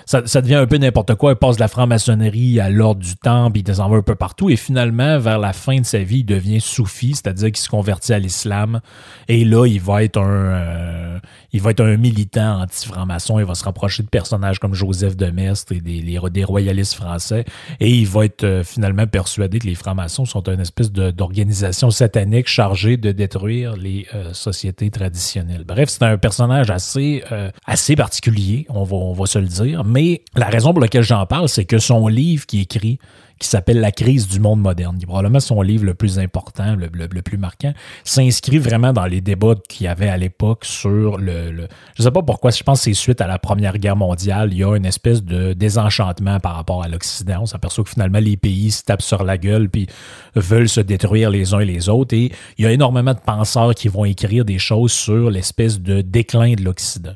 ça, 0.05 0.41
devient 0.41 0.55
un 0.55 0.67
peu 0.67 0.77
n'importe 0.77 1.15
quoi. 1.15 1.31
Il 1.31 1.35
passe 1.35 1.55
de 1.55 1.61
la 1.61 1.67
franc-maçonnerie 1.67 2.59
à 2.59 2.69
l'ordre 2.69 3.01
du 3.01 3.15
temple, 3.15 3.59
il 3.59 3.75
s'en 3.75 3.89
va 3.89 3.97
un 3.97 4.01
peu 4.01 4.15
partout. 4.15 4.49
Et 4.49 4.55
finalement, 4.55 5.19
vers 5.19 5.39
la 5.39 5.53
fin 5.53 5.79
de 5.79 5.85
sa 5.85 5.99
vie, 5.99 6.19
il 6.19 6.25
devient 6.25 6.59
soufi, 6.61 7.13
c'est-à-dire 7.13 7.51
qu'il 7.51 7.63
se 7.63 7.69
convertit 7.69 8.13
à 8.13 8.19
l'islam. 8.19 8.81
Et 9.27 9.45
là, 9.45 9.65
il 9.65 9.81
va 9.81 10.03
être 10.03 10.19
un, 10.19 11.19
il 11.53 11.61
va 11.61 11.71
être 11.71 11.83
un 11.83 11.97
militant 11.97 12.61
anti-franc-maçon. 12.61 13.39
Il 13.39 13.45
va 13.45 13.55
se 13.55 13.63
rapprocher 13.63 14.03
de 14.03 14.09
personnages 14.09 14.59
comme 14.59 14.73
Joseph 14.73 15.15
de 15.15 15.29
Mestre 15.31 15.73
et 15.73 15.81
des 15.81 16.43
royalistes 16.43 16.95
français. 16.95 17.45
Et 17.79 17.89
il 17.89 18.07
va 18.07 18.25
être 18.25 18.61
finalement 18.63 19.07
persuadé 19.07 19.59
que 19.59 19.67
les 19.67 19.75
francs-maçons 19.75 20.25
sont 20.25 20.41
une 20.49 20.59
espèce 20.59 20.91
d'organisation 20.91 21.91
satanique 21.91 22.47
chargée 22.47 22.97
de 22.97 23.11
détruire 23.11 23.75
les 23.75 24.00
euh, 24.13 24.33
sociétés 24.33 24.89
traditionnelles. 24.89 25.63
Bref, 25.65 25.89
c'est 25.89 26.03
un 26.03 26.17
personnage 26.17 26.69
assez, 26.69 27.23
euh, 27.31 27.49
assez 27.65 27.95
particulier, 27.95 28.65
on 28.69 28.83
va, 28.83 28.95
on 28.95 29.13
va 29.13 29.25
se 29.25 29.39
le 29.39 29.47
dire. 29.47 29.83
Mais 29.83 30.21
la 30.35 30.47
raison 30.47 30.73
pour 30.73 30.81
laquelle 30.81 31.03
j'en 31.03 31.25
parle, 31.25 31.49
c'est 31.49 31.65
que 31.65 31.79
son 31.79 32.07
livre 32.07 32.45
qui 32.45 32.61
écrit, 32.61 32.99
qui 33.41 33.47
s'appelle 33.47 33.79
La 33.79 33.91
crise 33.91 34.27
du 34.27 34.39
monde 34.39 34.61
moderne, 34.61 34.97
qui 34.97 35.03
est 35.03 35.07
probablement 35.07 35.39
son 35.39 35.61
livre 35.61 35.83
le 35.83 35.95
plus 35.95 36.19
important, 36.19 36.75
le, 36.75 36.89
le, 36.93 37.21
plus 37.21 37.37
marquant, 37.37 37.73
s'inscrit 38.03 38.59
vraiment 38.59 38.93
dans 38.93 39.05
les 39.05 39.19
débats 39.19 39.55
qu'il 39.67 39.85
y 39.85 39.87
avait 39.87 40.09
à 40.09 40.17
l'époque 40.17 40.63
sur 40.63 41.17
le, 41.17 41.67
Je 41.97 42.03
sais 42.03 42.11
pas 42.11 42.21
pourquoi, 42.21 42.51
je 42.51 42.63
pense 42.63 42.79
que 42.79 42.83
c'est 42.85 42.93
suite 42.93 43.19
à 43.19 43.27
la 43.27 43.39
Première 43.39 43.79
Guerre 43.79 43.95
mondiale, 43.95 44.49
il 44.51 44.59
y 44.59 44.63
a 44.63 44.75
une 44.75 44.85
espèce 44.85 45.23
de 45.23 45.53
désenchantement 45.53 46.39
par 46.39 46.55
rapport 46.55 46.83
à 46.83 46.87
l'Occident. 46.87 47.39
On 47.41 47.45
s'aperçoit 47.47 47.83
que 47.83 47.89
finalement 47.89 48.19
les 48.19 48.37
pays 48.37 48.71
se 48.71 48.83
tapent 48.83 49.01
sur 49.01 49.23
la 49.23 49.37
gueule 49.37 49.69
puis 49.69 49.87
veulent 50.35 50.69
se 50.69 50.81
détruire 50.81 51.31
les 51.31 51.53
uns 51.53 51.59
et 51.59 51.65
les 51.65 51.89
autres. 51.89 52.15
Et 52.15 52.31
il 52.57 52.63
y 52.63 52.67
a 52.67 52.71
énormément 52.71 53.13
de 53.13 53.19
penseurs 53.19 53.73
qui 53.73 53.87
vont 53.87 54.05
écrire 54.05 54.45
des 54.45 54.59
choses 54.59 54.91
sur 54.91 55.31
l'espèce 55.31 55.79
de 55.79 56.01
déclin 56.01 56.53
de 56.53 56.63
l'Occident. 56.63 57.15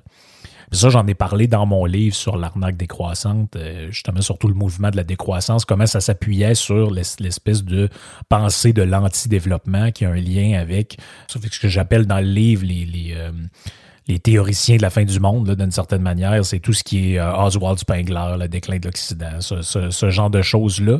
Ça, 0.71 0.89
j'en 0.89 1.05
ai 1.07 1.13
parlé 1.13 1.47
dans 1.47 1.65
mon 1.65 1.85
livre 1.85 2.15
sur 2.15 2.37
l'arnaque 2.37 2.77
décroissante, 2.77 3.55
euh, 3.55 3.87
justement 3.91 4.21
surtout 4.21 4.47
le 4.47 4.53
mouvement 4.53 4.89
de 4.89 4.97
la 4.97 5.03
décroissance, 5.03 5.65
comment 5.65 5.85
ça 5.85 6.01
s'appuyait 6.01 6.55
sur 6.55 6.91
l'espèce 6.91 7.63
de 7.63 7.89
pensée 8.29 8.73
de 8.73 8.81
l'anti-développement 8.81 9.91
qui 9.91 10.05
a 10.05 10.09
un 10.09 10.15
lien 10.15 10.59
avec 10.59 10.97
ce 11.27 11.37
que 11.59 11.67
j'appelle 11.67 12.07
dans 12.07 12.19
le 12.19 12.27
livre 12.27 12.65
les, 12.65 12.85
les, 12.85 13.13
euh, 13.15 13.31
les 14.07 14.19
théoriciens 14.19 14.77
de 14.77 14.81
la 14.81 14.89
fin 14.89 15.03
du 15.03 15.19
monde, 15.19 15.55
d'une 15.55 15.71
certaine 15.71 16.01
manière. 16.01 16.43
C'est 16.45 16.59
tout 16.59 16.73
ce 16.73 16.83
qui 16.83 17.13
est 17.13 17.19
euh, 17.19 17.35
Oswald 17.37 17.77
Spengler, 17.77 18.35
le 18.39 18.47
déclin 18.47 18.79
de 18.79 18.85
l'Occident, 18.85 19.39
ce, 19.41 19.61
ce, 19.61 20.09
genre 20.09 20.29
de 20.29 20.41
choses-là 20.41 20.99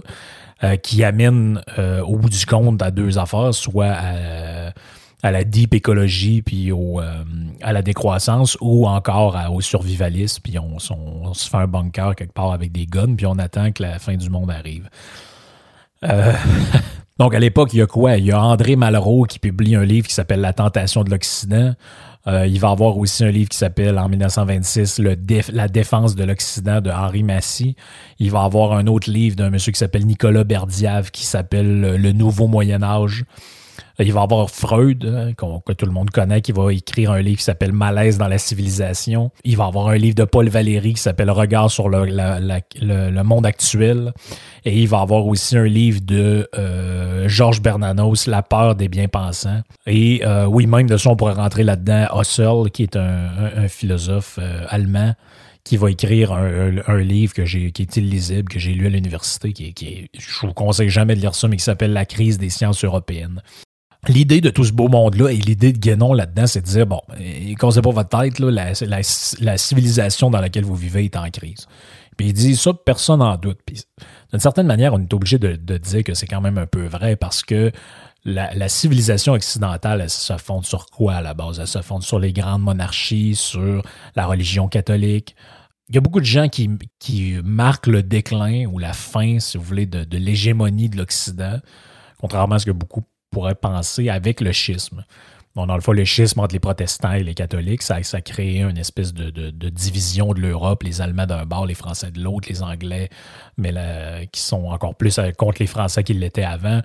qui 0.82 1.04
amènent 1.04 1.62
au 2.08 2.18
bout 2.18 2.30
du 2.30 2.46
compte 2.46 2.82
à 2.82 2.90
deux 2.90 3.20
affaires, 3.20 3.54
soit 3.54 3.92
à 3.92 4.72
à 5.26 5.32
la 5.32 5.44
deep 5.44 5.74
écologie 5.74 6.44
puis 6.44 6.72
euh, 6.72 7.02
à 7.64 7.74
la 7.74 7.82
décroissance 7.82 8.60
ou 8.62 8.88
encore 8.88 9.36
au 9.52 9.60
survivalisme 9.60 10.40
puis 10.44 10.60
on, 10.60 10.78
se 10.78 11.50
fait 11.50 11.58
un 11.58 11.66
bunker 11.66 12.16
quelque 12.16 12.32
part 12.32 12.52
avec 12.52 12.72
des 12.72 12.86
guns 12.86 13.16
puis 13.16 13.26
on 13.26 13.40
attend 13.40 13.72
que 13.72 13.82
la 13.82 13.98
fin 13.98 14.18
du 14.18 14.30
monde 14.30 14.52
arrive. 14.52 14.88
Euh, 16.04 16.32
donc 17.20 17.34
à 17.34 17.40
l'époque, 17.40 17.74
il 17.74 17.78
y 17.78 17.82
a 17.82 17.88
quoi? 17.88 18.18
Il 18.18 18.26
y 18.26 18.32
a 18.32 18.40
André 18.40 18.76
Malraux 18.76 19.24
qui 19.24 19.40
publie 19.40 19.76
un 19.76 19.84
livre 19.84 20.08
qui 20.08 20.14
s'appelle 20.14 20.42
La 20.42 20.54
tentation 20.54 21.04
de 21.04 21.10
l'Occident. 21.10 21.74
Euh, 22.28 22.46
il 22.46 22.60
va 22.60 22.70
avoir 22.70 22.96
aussi 22.96 23.24
un 23.24 23.32
livre 23.32 23.50
qui 23.50 23.58
s'appelle 23.58 23.98
en 23.98 24.08
1926 24.08 25.00
le 25.00 25.18
La 25.54 25.68
défense 25.68 26.14
de 26.14 26.24
l'Occident 26.24 26.82
de 26.82 26.92
Henri 26.92 27.24
Massy. 27.24 27.76
Il 28.20 28.30
va 28.30 28.44
avoir 28.44 28.74
un 28.74 28.86
autre 28.86 29.10
livre 29.10 29.36
d'un 29.36 29.50
monsieur 29.50 29.72
qui 29.72 29.80
s'appelle 29.80 30.06
Nicolas 30.06 30.44
Berdiave 30.44 31.10
qui 31.10 31.26
s'appelle 31.26 31.82
Le 31.82 32.12
Nouveau 32.12 32.48
Moyen 32.48 32.84
Âge. 32.84 33.26
Il 34.00 34.12
va 34.12 34.22
y 34.22 34.24
avoir 34.24 34.50
Freud, 34.50 35.06
hein, 35.06 35.34
que 35.66 35.74
tout 35.74 35.86
le 35.86 35.92
monde 35.92 36.10
connaît, 36.10 36.42
qui 36.42 36.52
va 36.52 36.74
écrire 36.74 37.12
un 37.12 37.22
livre 37.22 37.38
qui 37.38 37.44
s'appelle 37.44 37.72
Malaise 37.72 38.18
dans 38.18 38.28
la 38.28 38.38
civilisation. 38.38 39.32
Il 39.44 39.56
va 39.56 39.66
y 39.66 39.68
avoir 39.68 39.88
un 39.88 39.96
livre 39.96 40.16
de 40.16 40.26
Paul 40.26 40.50
Valéry 40.50 40.94
qui 40.96 41.02
s'appelle 41.02 41.32
Regard 41.32 41.72
sur 41.72 41.88
le, 41.90 43.24
monde 43.24 43.46
actuel. 43.46 44.14
Et 44.66 44.82
il 44.82 44.88
va 44.88 45.00
y 45.00 45.02
avoir 45.02 45.26
aussi 45.26 45.58
un 45.58 45.66
livre 45.66 46.02
de 46.02 46.50
euh, 46.58 47.28
Georges 47.30 47.62
Bernanos, 47.62 48.28
La 48.28 48.44
peur 48.44 48.76
des 48.76 48.90
bien-pensants. 48.90 49.62
Et 49.88 50.22
euh, 50.26 50.46
oui, 50.46 50.68
même 50.68 50.88
de 50.88 50.98
ça, 50.98 51.12
on 51.12 51.16
pourrait 51.16 51.34
rentrer 51.34 51.64
là-dedans 51.64 52.08
Husserl, 52.20 52.70
qui 52.72 52.84
est 52.84 52.98
un, 52.98 53.68
philosophe 53.68 54.40
euh, 54.42 54.66
allemand 54.70 55.14
qui 55.64 55.78
va 55.78 55.90
écrire 55.90 56.32
un, 56.32 56.98
livre 57.00 57.34
qui 57.34 57.82
est 57.82 57.98
illisible, 57.98 58.48
que 58.48 58.60
j'ai 58.60 58.74
lu 58.74 58.86
à 58.86 58.90
l'université, 58.90 59.52
qui, 59.52 59.74
qui 59.74 60.10
je 60.16 60.46
vous 60.46 60.54
conseille 60.54 60.90
jamais 60.90 61.16
de 61.16 61.22
lire 61.22 61.34
ça, 61.34 61.48
mais 61.48 61.58
qui 61.58 61.64
s'appelle 61.64 61.92
La 61.92 62.06
crise 62.06 62.38
des 62.38 62.52
sciences 62.52 62.86
européennes. 62.86 63.42
L'idée 64.08 64.40
de 64.40 64.50
tout 64.52 64.64
ce 64.64 64.72
beau 64.72 64.88
monde-là 64.88 65.32
et 65.32 65.38
l'idée 65.38 65.74
de 65.74 65.80
Guénon 65.80 66.14
là-dedans, 66.14 66.46
c'est 66.46 66.62
de 66.62 66.66
dire, 66.66 66.86
bon, 66.86 67.02
causez 67.58 67.82
pas 67.82 67.90
votre 67.90 68.10
tête, 68.10 68.40
la, 68.40 69.58
civilisation 69.58 70.30
dans 70.30 70.40
laquelle 70.40 70.64
vous 70.64 70.76
vivez 70.76 71.06
est 71.06 71.18
en 71.18 71.30
crise. 71.32 71.68
Puis 72.16 72.28
il 72.28 72.34
dit 72.34 72.56
ça, 72.56 72.72
personne 72.74 73.20
n'en 73.20 73.36
doute. 73.36 73.60
Puis 73.66 73.84
d'une 74.32 74.40
certaine 74.40 74.68
manière, 74.68 74.94
on 74.94 75.00
est 75.00 75.14
obligé 75.14 75.40
de, 75.40 75.78
dire 75.78 76.04
que 76.04 76.14
c'est 76.14 76.28
quand 76.28 76.42
même 76.42 76.58
un 76.58 76.68
peu 76.68 76.86
vrai 76.86 77.16
parce 77.16 77.42
que 77.44 77.72
la, 78.26 78.70
civilisation 78.70 79.34
occidentale, 79.34 80.02
elle 80.02 80.10
se 80.10 80.38
fonde 80.38 80.66
sur 80.66 80.86
quoi 80.88 81.16
à 81.16 81.22
la 81.22 81.34
base? 81.34 81.60
Elle 81.60 81.68
se 81.68 81.82
fonde 81.82 82.04
sur 82.04 82.20
les 82.20 82.32
grandes 82.32 82.62
monarchies, 82.62 83.36
sur 83.36 83.82
la 84.16 84.26
religion 84.28 84.68
catholique. 84.68 85.36
Il 85.90 85.96
y 85.96 85.98
a 85.98 86.02
beaucoup 86.02 86.20
de 86.20 86.26
gens 86.26 86.48
qui, 86.48 86.70
qui 87.00 87.38
marquent 87.44 87.88
le 87.88 88.02
déclin 88.02 88.66
ou 88.66 88.80
la 88.80 88.94
fin, 88.94 89.40
si 89.40 89.58
vous 89.58 89.64
voulez, 89.64 89.86
de, 89.86 90.04
de 90.04 90.18
l'hégémonie 90.18 90.90
de 90.90 90.98
l'Occident, 90.98 91.60
contrairement 92.20 92.56
à 92.56 92.60
ce 92.60 92.66
que 92.66 92.72
beaucoup 92.72 93.04
pourrait 93.36 93.56
penser 93.56 94.08
avec 94.08 94.40
le 94.40 94.54
schisme. 94.54 95.04
Bon, 95.58 95.68
dans 95.68 95.76
le 95.76 95.82
fond, 95.82 95.92
le 95.92 96.06
schisme 96.06 96.40
entre 96.40 96.54
les 96.54 96.62
protestants 96.62 97.12
et 97.12 97.24
les 97.24 97.34
catholiques, 97.34 97.82
ça, 97.82 98.02
ça 98.04 98.18
a 98.18 98.22
créé 98.22 98.62
une 98.62 98.78
espèce 98.78 99.14
de, 99.14 99.52
division 99.70 100.32
de 100.34 100.40
l'Europe, 100.40 100.84
les 100.84 101.02
Allemands 101.02 101.26
d'un 101.26 101.46
bord, 101.46 101.66
les 101.66 101.74
Français 101.74 102.12
de 102.12 102.22
l'autre, 102.22 102.48
les 102.50 102.64
Anglais, 102.64 103.10
mais 103.58 103.74
qui 104.32 104.40
sont 104.40 104.68
encore 104.68 104.96
plus 104.96 105.20
euh, 105.20 105.32
contre 105.32 105.58
les 105.60 105.68
Français 105.68 106.06
qu'ils 106.06 106.20
l'étaient 106.20 106.46
avant. 106.46 106.80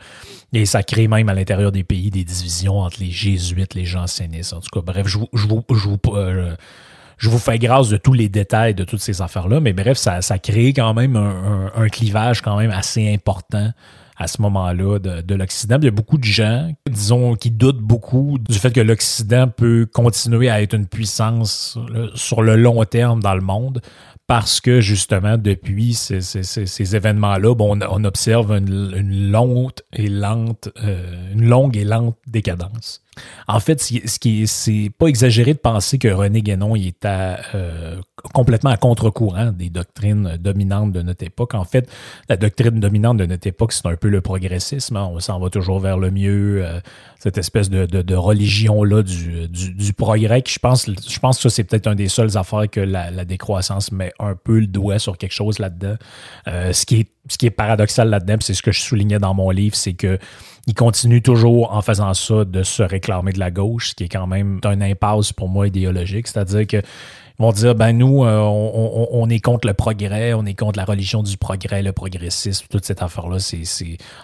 Et 0.52 0.66
ça 0.66 0.82
crée 0.82 1.06
même 1.06 1.28
à 1.28 1.34
l'intérieur 1.34 1.70
des 1.70 1.84
pays 1.84 2.10
des 2.10 2.24
divisions 2.24 2.80
entre 2.80 2.98
les 2.98 3.12
jésuites, 3.12 3.74
les 3.74 3.84
jansénistes. 3.84 4.52
En 4.52 4.60
tout 4.60 4.70
cas, 4.72 4.80
bref, 4.84 5.06
je 5.06 5.18
vous, 5.18 5.28
je 5.32 5.46
vous, 5.46 5.62
je 5.70 5.88
vous, 5.88 5.98
euh, 6.16 6.56
fais 7.38 7.58
grâce 7.60 7.90
de 7.90 7.96
tous 7.96 8.12
les 8.12 8.28
détails 8.28 8.74
de 8.74 8.82
toutes 8.82 9.02
ces 9.02 9.22
affaires-là, 9.22 9.60
mais 9.60 9.72
bref, 9.72 9.98
ça, 9.98 10.20
ça 10.20 10.40
crée 10.40 10.72
quand 10.72 10.94
même 10.94 11.14
un 11.16 11.88
clivage 11.88 12.40
quand 12.42 12.56
même 12.56 12.72
assez 12.72 13.12
important 13.12 13.70
à 14.20 14.26
ce 14.26 14.42
moment-là 14.42 14.98
de, 14.98 15.34
l'Occident. 15.34 15.78
Il 15.80 15.86
y 15.86 15.88
a 15.88 15.92
beaucoup 15.92 16.18
de 16.18 16.24
gens, 16.24 16.70
disons, 16.88 17.34
qui 17.36 17.50
doutent 17.50 17.80
beaucoup 17.80 18.38
du 18.38 18.58
fait 18.58 18.70
que 18.70 18.80
l'Occident 18.80 19.48
peut 19.48 19.88
continuer 19.90 20.50
à 20.50 20.60
être 20.60 20.74
une 20.74 20.86
puissance 20.86 21.78
sur 22.14 22.42
le 22.42 22.56
long 22.56 22.84
terme 22.84 23.22
dans 23.22 23.34
le 23.34 23.40
monde 23.40 23.80
parce 24.26 24.60
que 24.60 24.80
justement, 24.80 25.38
depuis 25.38 25.94
ces, 25.94 26.94
événements-là, 26.94 27.54
bon, 27.54 27.76
on, 27.80 28.04
observe 28.04 28.52
une, 28.52 29.32
longue 29.32 29.72
et 29.92 30.08
lente, 30.08 30.68
euh, 30.84 31.32
une 31.32 31.48
longue 31.48 31.76
et 31.76 31.84
lente 31.84 32.16
décadence. 32.28 33.02
En 33.48 33.58
fait, 33.58 33.80
ce 33.80 34.18
qui 34.20 34.46
c'est 34.46 34.92
pas 34.96 35.08
exagéré 35.08 35.54
de 35.54 35.58
penser 35.58 35.98
que 35.98 36.06
René 36.06 36.42
Guénon 36.42 36.76
il 36.76 36.86
est 36.86 37.04
euh, 37.06 38.00
complètement 38.32 38.70
à 38.70 38.76
contre-courant 38.76 39.52
des 39.52 39.70
doctrines 39.70 40.36
dominantes 40.38 40.92
de 40.92 41.02
notre 41.02 41.24
époque. 41.24 41.54
En 41.54 41.64
fait, 41.64 41.90
la 42.28 42.36
doctrine 42.36 42.80
dominante 42.80 43.16
de 43.16 43.26
notre 43.26 43.46
époque, 43.46 43.72
c'est 43.72 43.86
un 43.86 43.96
peu 43.96 44.08
le 44.08 44.20
progressisme. 44.20 44.96
Hein. 44.96 45.08
On 45.12 45.20
s'en 45.20 45.38
va 45.38 45.50
toujours 45.50 45.80
vers 45.80 45.98
le 45.98 46.10
mieux, 46.10 46.64
euh, 46.64 46.80
cette 47.18 47.38
espèce 47.38 47.70
de, 47.70 48.14
religion-là 48.14 49.02
du, 49.02 49.92
progrès. 49.92 50.42
je 50.46 50.58
pense, 50.58 50.84
que 50.86 51.42
ça, 51.42 51.50
c'est 51.50 51.64
peut-être 51.64 51.86
un 51.86 51.94
des 51.94 52.08
seules 52.08 52.36
affaires 52.36 52.68
que 52.70 52.80
la, 52.80 53.24
décroissance 53.24 53.92
met 53.92 54.12
un 54.18 54.34
peu 54.34 54.60
le 54.60 54.66
doigt 54.66 54.98
sur 54.98 55.18
quelque 55.18 55.32
chose 55.32 55.58
là-dedans. 55.58 55.96
Euh, 56.48 56.72
ce, 56.72 56.86
qui 56.86 57.00
est, 57.00 57.08
ce 57.28 57.38
qui 57.38 57.46
est 57.46 57.50
paradoxal 57.50 58.08
là-dedans, 58.08 58.36
c'est 58.40 58.54
ce 58.54 58.62
que 58.62 58.72
je 58.72 58.80
soulignais 58.80 59.18
dans 59.18 59.34
mon 59.34 59.50
livre, 59.50 59.76
c'est 59.76 59.94
que 59.94 60.18
il 60.66 60.74
continue 60.74 61.22
toujours 61.22 61.72
en 61.74 61.82
faisant 61.82 62.12
ça 62.14 62.44
de 62.44 62.62
se 62.62 62.82
réclamer 62.82 63.32
de 63.32 63.38
la 63.38 63.50
gauche, 63.50 63.90
ce 63.90 63.94
qui 63.94 64.04
est 64.04 64.08
quand 64.08 64.26
même 64.26 64.60
un 64.64 64.80
impasse 64.80 65.32
pour 65.32 65.48
moi 65.48 65.66
idéologique. 65.66 66.28
C'est-à-dire 66.28 66.66
que 66.66 66.82
vont 67.40 67.52
dire 67.52 67.74
ben 67.74 67.92
nous 67.92 68.24
euh, 68.24 68.38
on, 68.38 69.28
est 69.28 69.40
contre 69.40 69.66
le 69.66 69.74
progrès, 69.74 70.34
on 70.34 70.44
est 70.44 70.54
contre 70.54 70.78
la 70.78 70.84
religion 70.84 71.22
du 71.22 71.36
progrès, 71.36 71.82
le 71.82 71.92
progressisme, 71.92 72.66
toute 72.70 72.84
cette 72.84 73.02
affaire 73.02 73.28
là, 73.28 73.38
c'est 73.38 73.64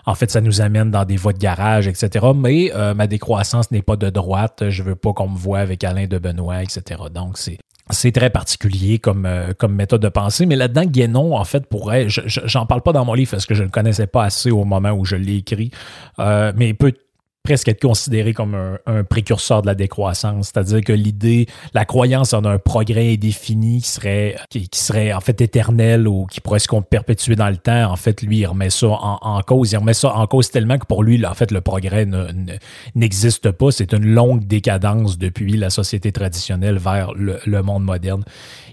en 0.05 0.15
fait 0.15 0.31
ça 0.31 0.41
nous 0.41 0.61
amène 0.61 0.91
dans 0.91 1.05
des 1.05 1.17
voies 1.17 1.33
de 1.33 1.39
garage, 1.39 1.89
etc. 1.89 2.27
Mais 2.35 2.73
euh, 2.75 2.95
ma 2.95 3.07
décroissance 3.07 3.71
n'est 3.71 3.83
pas 3.83 3.97
de 3.97 4.11
droite, 4.11 4.65
je 4.69 4.83
veux 4.83 4.97
pas 4.97 5.13
qu'on 5.13 5.29
me 5.29 5.39
voit 5.39 5.61
avec 5.61 5.83
Alain 5.85 6.07
de 6.07 6.19
Benoît, 6.19 6.63
etc. 6.63 7.03
Donc 7.13 7.39
c'est 7.39 7.59
c'est 7.91 8.11
très 8.11 8.31
particulier 8.31 8.99
comme, 8.99 9.27
euh, 9.27 9.53
comme 9.57 9.75
méthode 9.75 10.03
de 10.03 10.09
pensée, 10.09 10.45
mais 10.47 10.57
là-dedans, 10.57 10.85
Guénon, 10.87 11.37
en 11.37 11.45
fait, 11.45 11.67
pourrait, 11.67 12.07
j'en 12.09 12.67
parle 12.67 12.83
pas 12.83 12.93
dans 12.93 13.05
mon 13.05 13.15
livre 13.15 13.31
parce 13.31 13.47
que 13.47 13.55
je 13.55 13.63
ne 13.63 13.69
connaissais 13.69 14.09
pas 14.09 14.25
assez 14.25 14.51
au 14.51 14.65
moment 14.65 14.91
où 14.91 15.05
je 15.05 15.15
l'ai 15.15 15.37
écrit, 15.37 15.71
euh, 16.19 16.53
mais 16.57 16.75
peut, 16.75 16.93
presque 17.47 17.69
être 17.69 17.81
considéré 17.81 18.33
comme 18.35 18.57
un, 18.87 19.05
précurseur 19.05 19.63
de 19.63 19.69
la 19.69 19.77
décroissance. 19.77 20.47
C'est-à-dire 20.47 20.81
que 20.81 20.93
l'idée, 20.93 21.47
la 21.75 21.85
croyance 21.85 22.33
en 22.33 22.45
un 22.45 22.59
progrès 22.59 23.13
indéfini 23.13 23.83
qui 23.83 23.89
serait, 23.89 24.37
qui, 24.51 24.69
serait 24.73 25.13
en 25.13 25.21
fait 25.21 25.41
éternel 25.41 26.09
ou 26.09 26.27
qui 26.27 26.41
pourrait 26.41 26.59
se 26.59 26.67
perpétuer 26.91 27.37
dans 27.37 27.49
le 27.49 27.57
temps, 27.57 27.93
en 27.93 27.95
fait, 27.95 28.23
lui, 28.23 28.39
il 28.39 28.47
remet 28.47 28.71
ça 28.71 28.89
en, 28.89 29.41
cause. 29.43 29.71
Il 29.71 29.77
remet 29.77 29.95
ça 29.95 30.13
en 30.13 30.27
cause 30.27 30.51
tellement 30.51 30.77
que 30.77 30.87
pour 30.87 31.05
lui, 31.05 31.25
en 31.25 31.35
fait, 31.35 31.53
le 31.53 31.61
progrès 31.61 32.05
ne- 32.05 32.33
ne- 32.33 32.57
n'existe 32.97 33.53
pas. 33.53 33.71
C'est 33.71 33.93
une 33.93 34.07
longue 34.07 34.45
décadence 34.45 35.17
depuis 35.17 35.57
la 35.57 35.71
société 35.71 36.11
traditionnelle 36.11 36.79
vers 36.79 37.13
le 37.15 37.63
monde 37.63 37.85
moderne. 37.85 38.25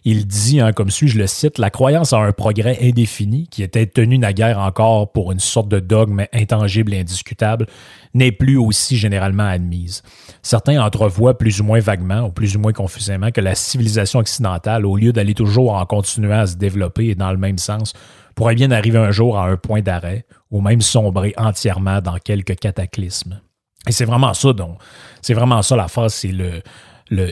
Il 0.06 0.28
dit, 0.28 0.60
hein, 0.60 0.74
comme 0.74 0.90
suit, 0.90 1.08
je 1.08 1.18
le 1.18 1.28
cite, 1.28 1.58
la 1.58 1.70
croyance 1.70 2.12
en 2.12 2.22
un 2.22 2.34
progrès 2.34 2.78
indéfini, 2.82 3.48
qui 3.48 3.64
était 3.64 3.86
tenu 3.86 4.18
naguère 4.18 4.60
encore 4.60 5.12
pour 5.14 5.32
une 5.32 5.40
sorte 5.40 5.70
de 5.70 5.80
dogme 5.80 6.26
intangible 6.34 6.94
et 6.94 7.00
indiscutable, 7.00 7.68
n'est 8.14 8.34
plus 8.34 8.58
aussi 8.58 8.98
généralement 8.98 9.48
admise. 9.48 10.04
Certains 10.42 10.84
entrevoient 10.84 11.38
plus 11.38 11.62
ou 11.62 11.64
moins 11.64 11.80
vaguement 11.80 12.22
ou 12.24 12.32
plus 12.32 12.58
ou 12.58 12.60
moins 12.60 12.74
confusément 12.74 13.32
que 13.32 13.40
la 13.40 13.56
civilisation 13.56 14.20
occidentale, 14.20 14.86
au 14.86 14.98
lieu 14.98 15.14
d'aller 15.14 15.34
toujours 15.34 15.74
en 15.74 15.86
continuant 15.86 16.40
à 16.40 16.48
se 16.48 16.58
développer 16.58 17.08
et 17.08 17.16
dans 17.16 17.32
le 17.32 17.38
même 17.38 17.58
sens, 17.58 17.94
pourrait 18.36 18.56
bien 18.56 18.72
arriver 18.72 19.00
un 19.00 19.12
jour 19.12 19.38
à 19.38 19.48
un 19.48 19.56
point 19.56 19.82
d'arrêt 19.82 20.26
ou 20.52 20.60
même 20.60 20.82
sombrer 20.82 21.34
entièrement 21.38 22.02
dans 22.02 22.18
quelques 22.18 22.56
cataclysmes. 22.56 23.40
Et 23.88 23.92
c'est 23.92 24.06
vraiment 24.06 24.34
ça, 24.34 24.54
donc, 24.54 24.78
c'est 25.22 25.34
vraiment 25.34 25.62
ça 25.62 25.76
la 25.76 25.88
phase, 25.88 26.14
c'est 26.14 26.30
le, 26.30 26.62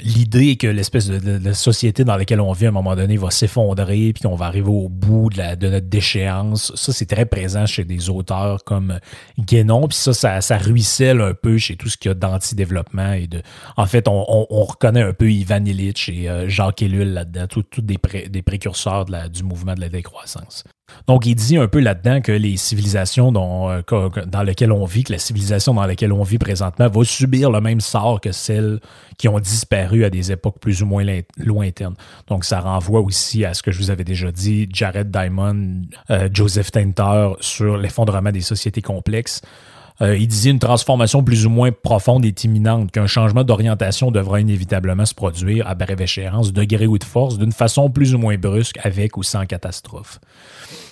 l'idée 0.03 0.55
que 0.57 0.67
l'espèce 0.67 1.07
de, 1.07 1.53
société 1.53 2.03
dans 2.03 2.15
laquelle 2.15 2.39
on 2.41 2.51
vit 2.53 2.65
à 2.65 2.69
un 2.69 2.71
moment 2.71 2.95
donné 2.95 3.17
va 3.17 3.31
s'effondrer 3.31 4.13
puis 4.13 4.23
qu'on 4.23 4.35
va 4.35 4.45
arriver 4.45 4.69
au 4.69 4.89
bout 4.89 5.29
de, 5.29 5.37
la- 5.37 5.55
de 5.55 5.69
notre 5.69 5.87
déchéance. 5.87 6.71
Ça, 6.75 6.93
c'est 6.93 7.05
très 7.05 7.25
présent 7.25 7.65
chez 7.65 7.83
des 7.83 8.09
auteurs 8.09 8.63
comme 8.63 8.99
Guénon. 9.39 9.87
Puis 9.87 9.97
ça, 9.97 10.41
ça, 10.41 10.57
ruisselle 10.57 11.21
un 11.21 11.33
peu 11.33 11.57
chez 11.57 11.75
tout 11.75 11.89
ce 11.89 11.97
qu'il 11.97 12.09
y 12.09 12.11
a 12.11 12.15
d'anti-développement. 12.15 13.13
et 13.13 13.27
de. 13.27 13.41
En 13.77 13.85
fait, 13.85 14.07
on, 14.07 14.25
on- 14.27 14.47
on 14.49 14.63
reconnaît 14.63 15.01
un 15.01 15.13
peu 15.13 15.31
Ivan 15.31 15.63
Illich 15.65 16.09
et 16.09 16.29
euh, 16.29 16.47
Jacques 16.49 16.81
Ellul 16.81 17.13
là-dedans, 17.13 17.47
tous 17.47 17.81
des, 17.81 17.97
pré- 17.97 18.29
des 18.29 18.41
précurseurs 18.41 19.05
du 19.05 19.43
mouvement 19.43 19.73
de 19.75 19.81
la 19.81 19.89
décroissance. 19.89 20.63
Donc, 21.07 21.25
il 21.25 21.35
dit 21.35 21.57
un 21.57 21.67
peu 21.67 21.79
là-dedans 21.79 22.21
que 22.21 22.31
les 22.31 22.57
civilisations 22.57 23.31
dont, 23.31 23.69
euh, 23.69 23.81
dans 24.27 24.43
lesquelles 24.43 24.71
on 24.71 24.85
vit, 24.85 25.03
que 25.03 25.11
la 25.11 25.19
civilisation 25.19 25.73
dans 25.73 25.85
laquelle 25.85 26.13
on 26.13 26.23
vit 26.23 26.37
présentement 26.37 26.87
va 26.87 27.03
subir 27.03 27.51
le 27.51 27.61
même 27.61 27.81
sort 27.81 28.21
que 28.21 28.31
celles 28.31 28.79
qui 29.17 29.27
ont 29.27 29.39
disparu 29.39 30.03
à 30.03 30.09
des 30.09 30.31
époques 30.31 30.59
plus 30.59 30.81
ou 30.81 30.85
moins 30.85 31.03
loin- 31.03 31.21
lointaines. 31.37 31.95
Donc, 32.27 32.45
ça 32.45 32.59
renvoie 32.59 33.01
aussi 33.01 33.45
à 33.45 33.53
ce 33.53 33.61
que 33.63 33.71
je 33.71 33.77
vous 33.79 33.89
avais 33.91 34.03
déjà 34.03 34.31
dit, 34.31 34.67
Jared 34.71 35.11
Diamond, 35.11 35.81
euh, 36.09 36.29
Joseph 36.31 36.71
Tainter 36.71 37.29
sur 37.39 37.77
l'effondrement 37.77 38.31
des 38.31 38.41
sociétés 38.41 38.81
complexes. 38.81 39.41
Euh, 40.01 40.17
il 40.17 40.27
disait 40.27 40.49
une 40.49 40.59
transformation 40.59 41.23
plus 41.23 41.45
ou 41.45 41.49
moins 41.49 41.71
profonde 41.71 42.25
est 42.25 42.43
imminente, 42.43 42.91
qu'un 42.91 43.07
changement 43.07 43.43
d'orientation 43.43 44.11
devra 44.11 44.41
inévitablement 44.41 45.05
se 45.05 45.13
produire 45.13 45.67
à 45.67 45.75
brève 45.75 46.01
échéance, 46.01 46.53
de 46.53 46.63
gré 46.63 46.87
ou 46.87 46.97
de 46.97 47.03
force, 47.03 47.37
d'une 47.37 47.51
façon 47.51 47.89
plus 47.89 48.15
ou 48.15 48.17
moins 48.17 48.37
brusque, 48.37 48.79
avec 48.83 49.17
ou 49.17 49.23
sans 49.23 49.45
catastrophe. 49.45 50.19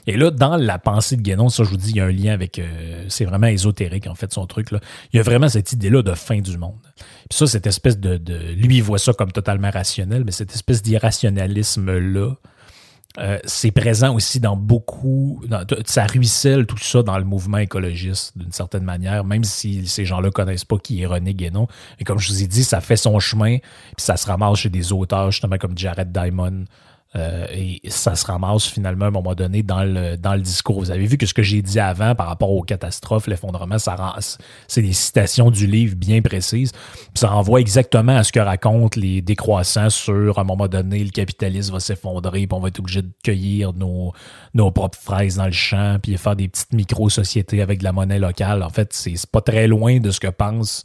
Et 0.08 0.18
là, 0.18 0.32
dans 0.32 0.56
la 0.56 0.80
pensée 0.80 1.18
de 1.18 1.22
Guénon, 1.22 1.50
ça 1.50 1.64
je 1.64 1.70
vous 1.70 1.78
dis, 1.78 1.92
il 1.92 1.98
y 1.98 2.00
a 2.00 2.06
un 2.06 2.12
lien 2.12 2.34
avec... 2.34 2.60
euh, 2.60 3.06
c'est 3.10 3.26
vraiment 3.26 3.48
ésotérique, 3.48 4.08
en 4.08 4.16
fait, 4.16 4.32
son 4.32 4.46
truc. 4.48 4.72
Là. 4.72 4.80
Il 5.14 5.18
y 5.18 5.20
a 5.20 5.24
vraiment 5.24 5.50
cette 5.50 5.72
idée-là 5.74 6.02
de 6.02 6.14
fin 6.14 6.40
du 6.40 6.58
monde. 6.58 6.80
Puis 7.30 7.38
ça, 7.38 7.48
cette 7.48 7.68
espèce 7.68 8.00
de, 8.00 8.18
de... 8.18 8.54
Lui, 8.54 8.78
il 8.78 8.84
voit 8.84 9.00
ça 9.00 9.14
comme 9.14 9.32
totalement 9.32 9.70
rationnel, 9.70 10.24
mais 10.26 10.32
cette 10.32 10.54
espèce 10.54 10.82
d'irrationalisme-là, 10.82 12.36
euh, 13.20 13.38
c'est 13.44 13.72
présent 13.72 14.16
aussi 14.16 14.40
dans 14.40 14.56
beaucoup, 14.56 15.44
ça 15.86 16.06
ruisselle 16.06 16.66
tout 16.66 16.78
ça 16.78 17.04
dans 17.04 17.18
le 17.18 17.26
mouvement 17.26 17.58
écologiste 17.58 18.38
d'une 18.38 18.52
certaine 18.52 18.84
manière, 18.84 19.26
même 19.26 19.44
si 19.44 19.88
ces 19.88 20.06
gens-là 20.06 20.32
connaissent 20.32 20.66
pas 20.66 20.78
qui 20.78 21.02
est 21.02 21.06
René 21.06 21.34
Guénon. 21.34 21.68
Et 22.00 22.06
comme 22.06 22.20
je 22.20 22.30
vous 22.30 22.44
ai 22.44 22.48
dit, 22.48 22.64
ça 22.64 22.80
fait 22.80 22.96
son 22.96 23.20
chemin, 23.20 23.58
puis 23.58 24.06
ça 24.06 24.16
se 24.16 24.26
ramasse 24.26 24.60
chez 24.60 24.70
des 24.70 24.94
auteurs 24.94 25.32
justement 25.32 25.58
comme 25.58 25.78
Jared 25.78 26.12
Diamond. 26.12 26.66
Euh, 27.16 27.48
et 27.52 27.82
ça 27.90 28.16
se 28.16 28.26
ramasse 28.28 28.66
finalement 28.66 29.06
à 29.06 29.08
un 29.08 29.12
moment 29.12 29.34
donné 29.34 29.64
dans 29.64 29.84
le, 29.84 30.16
discours. 30.40 30.80
Vous 30.80 30.92
avez 30.92 31.08
vu 31.08 31.18
que 31.18 31.26
ce 31.26 31.34
que 31.34 31.42
j'ai 31.42 31.64
dit 31.64 31.80
avant 31.80 32.14
par 32.14 32.28
rapport 32.28 32.52
aux 32.52 32.62
catastrophes, 32.62 33.26
l'effondrement, 33.26 33.78
c'est 34.68 34.82
des 34.82 34.94
citations 34.94 35.50
du 35.50 35.66
livre 35.66 35.96
bien 35.96 36.22
précises. 36.22 36.72
Puis 36.72 37.10
ça 37.16 37.30
renvoie 37.30 37.62
exactement 37.62 38.16
à 38.16 38.24
ce 38.24 38.32
que 38.32 38.40
racontent 38.40 39.00
les 39.00 39.22
décroissants 39.22 39.90
sur 39.90 40.38
à 40.38 40.42
un 40.42 40.46
moment 40.46 40.68
donné, 40.68 41.04
le 41.04 41.10
capitalisme 41.10 41.74
va 41.74 41.80
s'effondrer, 41.80 42.46
puis 42.46 42.50
on 42.52 42.60
va 42.60 42.68
être 42.68 42.80
obligé 42.80 43.02
de 43.02 43.12
cueillir 43.24 43.74
nos, 43.74 44.14
propres 44.72 45.00
fraises 45.00 45.38
dans 45.38 45.48
le 45.48 45.52
champ, 45.52 45.98
puis 46.02 46.16
faire 46.18 46.36
des 46.36 46.48
petites 46.48 46.74
micro-sociétés 46.74 47.62
avec 47.62 47.80
de 47.80 47.86
la 47.86 47.92
monnaie 47.92 48.20
locale. 48.20 48.62
En 48.62 48.70
fait, 48.70 48.94
c'est 48.94 49.16
c'est 49.16 49.32
pas 49.32 49.42
très 49.42 49.68
loin 49.68 50.00
de 50.00 50.12
ce 50.12 50.20
que 50.20 50.28
pense 50.28 50.84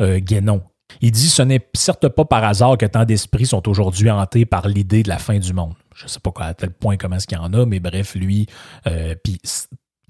euh, 0.00 0.18
Guénon. 0.18 0.62
Il 1.00 1.12
dit 1.12 1.28
ce 1.28 1.42
n'est 1.42 1.68
certes 1.74 2.08
pas 2.08 2.24
par 2.24 2.44
hasard 2.44 2.78
que 2.78 2.86
tant 2.86 3.04
d'esprits 3.04 3.46
sont 3.46 3.68
aujourd'hui 3.68 4.10
hantés 4.10 4.46
par 4.46 4.68
l'idée 4.68 5.02
de 5.02 5.08
la 5.08 5.18
fin 5.18 5.38
du 5.38 5.52
monde. 5.52 5.74
Je 5.94 6.06
sais 6.06 6.20
pas 6.20 6.32
à 6.40 6.54
tel 6.54 6.70
point 6.70 6.96
comment 6.96 7.16
est-ce 7.16 7.26
qu'il 7.26 7.38
y 7.38 7.40
en 7.40 7.52
a, 7.52 7.66
mais 7.66 7.80
bref, 7.80 8.14
lui, 8.14 8.46
euh, 8.86 9.14
puis 9.22 9.40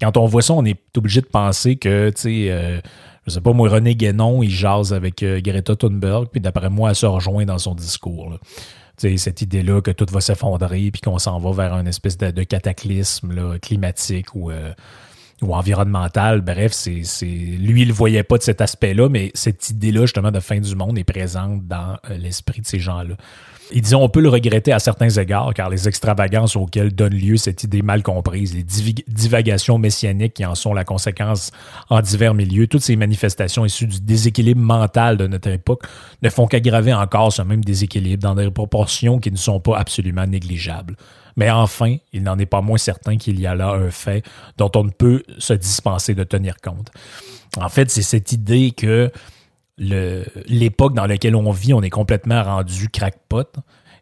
quand 0.01 0.17
on 0.17 0.25
voit 0.25 0.41
ça, 0.41 0.53
on 0.53 0.65
est 0.65 0.79
obligé 0.97 1.21
de 1.21 1.27
penser 1.27 1.75
que, 1.75 2.09
tu 2.11 2.21
sais, 2.21 2.51
euh, 2.51 2.79
je 3.25 3.31
sais 3.31 3.41
pas 3.41 3.53
moi, 3.53 3.69
René 3.69 3.95
Guénon, 3.95 4.41
il 4.43 4.49
jase 4.49 4.93
avec 4.93 5.23
euh, 5.23 5.41
Greta 5.41 5.75
Thunberg, 5.75 6.27
puis 6.31 6.41
d'après 6.41 6.69
moi, 6.69 6.89
elle 6.89 6.95
se 6.95 7.05
rejoint 7.05 7.45
dans 7.45 7.57
son 7.57 7.75
discours. 7.75 8.37
Tu 8.97 9.09
sais, 9.09 9.17
cette 9.17 9.41
idée-là 9.41 9.81
que 9.81 9.91
tout 9.91 10.05
va 10.09 10.21
s'effondrer, 10.21 10.91
puis 10.91 11.01
qu'on 11.01 11.19
s'en 11.19 11.39
va 11.39 11.51
vers 11.51 11.77
une 11.77 11.87
espèce 11.87 12.17
de, 12.17 12.43
cataclysme 12.43 13.59
climatique 13.59 14.35
ou 14.35 14.51
euh, 14.51 14.73
ou 15.41 15.53
environnemental. 15.53 16.41
Bref, 16.41 16.71
c'est, 16.73 17.01
lui, 17.25 17.83
il 17.83 17.87
ne 17.87 17.93
voyait 17.93 18.23
pas 18.23 18.37
de 18.37 18.43
cet 18.43 18.61
aspect-là, 18.61 19.09
mais 19.09 19.31
cette 19.33 19.69
idée-là, 19.69 20.01
justement, 20.01 20.31
de 20.31 20.39
fin 20.39 20.59
du 20.59 20.75
monde 20.75 20.97
est 20.97 21.03
présente 21.03 21.67
dans 21.67 21.97
euh, 22.09 22.17
l'esprit 22.17 22.61
de 22.61 22.67
ces 22.67 22.79
gens-là. 22.79 23.15
Il 23.71 23.81
disait, 23.83 23.95
on 23.95 24.09
peut 24.09 24.21
le 24.21 24.29
regretter 24.29 24.73
à 24.73 24.79
certains 24.79 25.09
égards, 25.09 25.53
car 25.53 25.69
les 25.69 25.87
extravagances 25.87 26.55
auxquelles 26.55 26.93
donne 26.93 27.13
lieu 27.13 27.37
cette 27.37 27.63
idée 27.63 27.83
mal 27.83 28.01
comprise, 28.01 28.55
les 28.55 28.63
divagations 28.63 29.77
messianiques 29.77 30.33
qui 30.33 30.45
en 30.45 30.55
sont 30.55 30.73
la 30.73 30.83
conséquence 30.83 31.51
en 31.89 32.01
divers 32.01 32.33
milieux, 32.33 32.65
toutes 32.65 32.81
ces 32.81 32.95
manifestations 32.95 33.65
issues 33.65 33.85
du 33.85 34.01
déséquilibre 34.01 34.59
mental 34.59 35.17
de 35.17 35.27
notre 35.27 35.49
époque 35.49 35.83
ne 36.23 36.29
font 36.29 36.47
qu'aggraver 36.47 36.93
encore 36.95 37.31
ce 37.31 37.43
même 37.43 37.63
déséquilibre 37.63 38.23
dans 38.23 38.33
des 38.33 38.49
proportions 38.49 39.19
qui 39.19 39.31
ne 39.31 39.37
sont 39.37 39.59
pas 39.59 39.77
absolument 39.77 40.25
négligeables. 40.25 40.95
Mais 41.39 41.49
enfin, 41.49 41.95
il 42.11 42.23
n'en 42.23 42.37
est 42.37 42.45
pas 42.45 42.59
moins 42.59 42.77
certain 42.77 43.15
qu'il 43.15 43.39
y 43.39 43.47
a 43.47 43.55
là 43.55 43.69
un 43.69 43.91
fait 43.91 44.25
dont 44.57 44.69
on 44.75 44.83
ne 44.83 44.89
peut 44.89 45.23
se 45.37 45.53
dispenser 45.53 46.13
de 46.13 46.25
tenir 46.25 46.57
compte. 46.61 46.91
En 47.57 47.69
fait, 47.69 47.89
c'est 47.89 48.01
cette 48.01 48.33
idée 48.33 48.71
que 48.71 49.09
l'époque 49.77 50.93
dans 50.93 51.05
laquelle 51.05 51.37
on 51.37 51.49
vit, 51.51 51.73
on 51.73 51.81
est 51.81 51.89
complètement 51.89 52.43
rendu 52.43 52.89
crackpot 52.89 53.45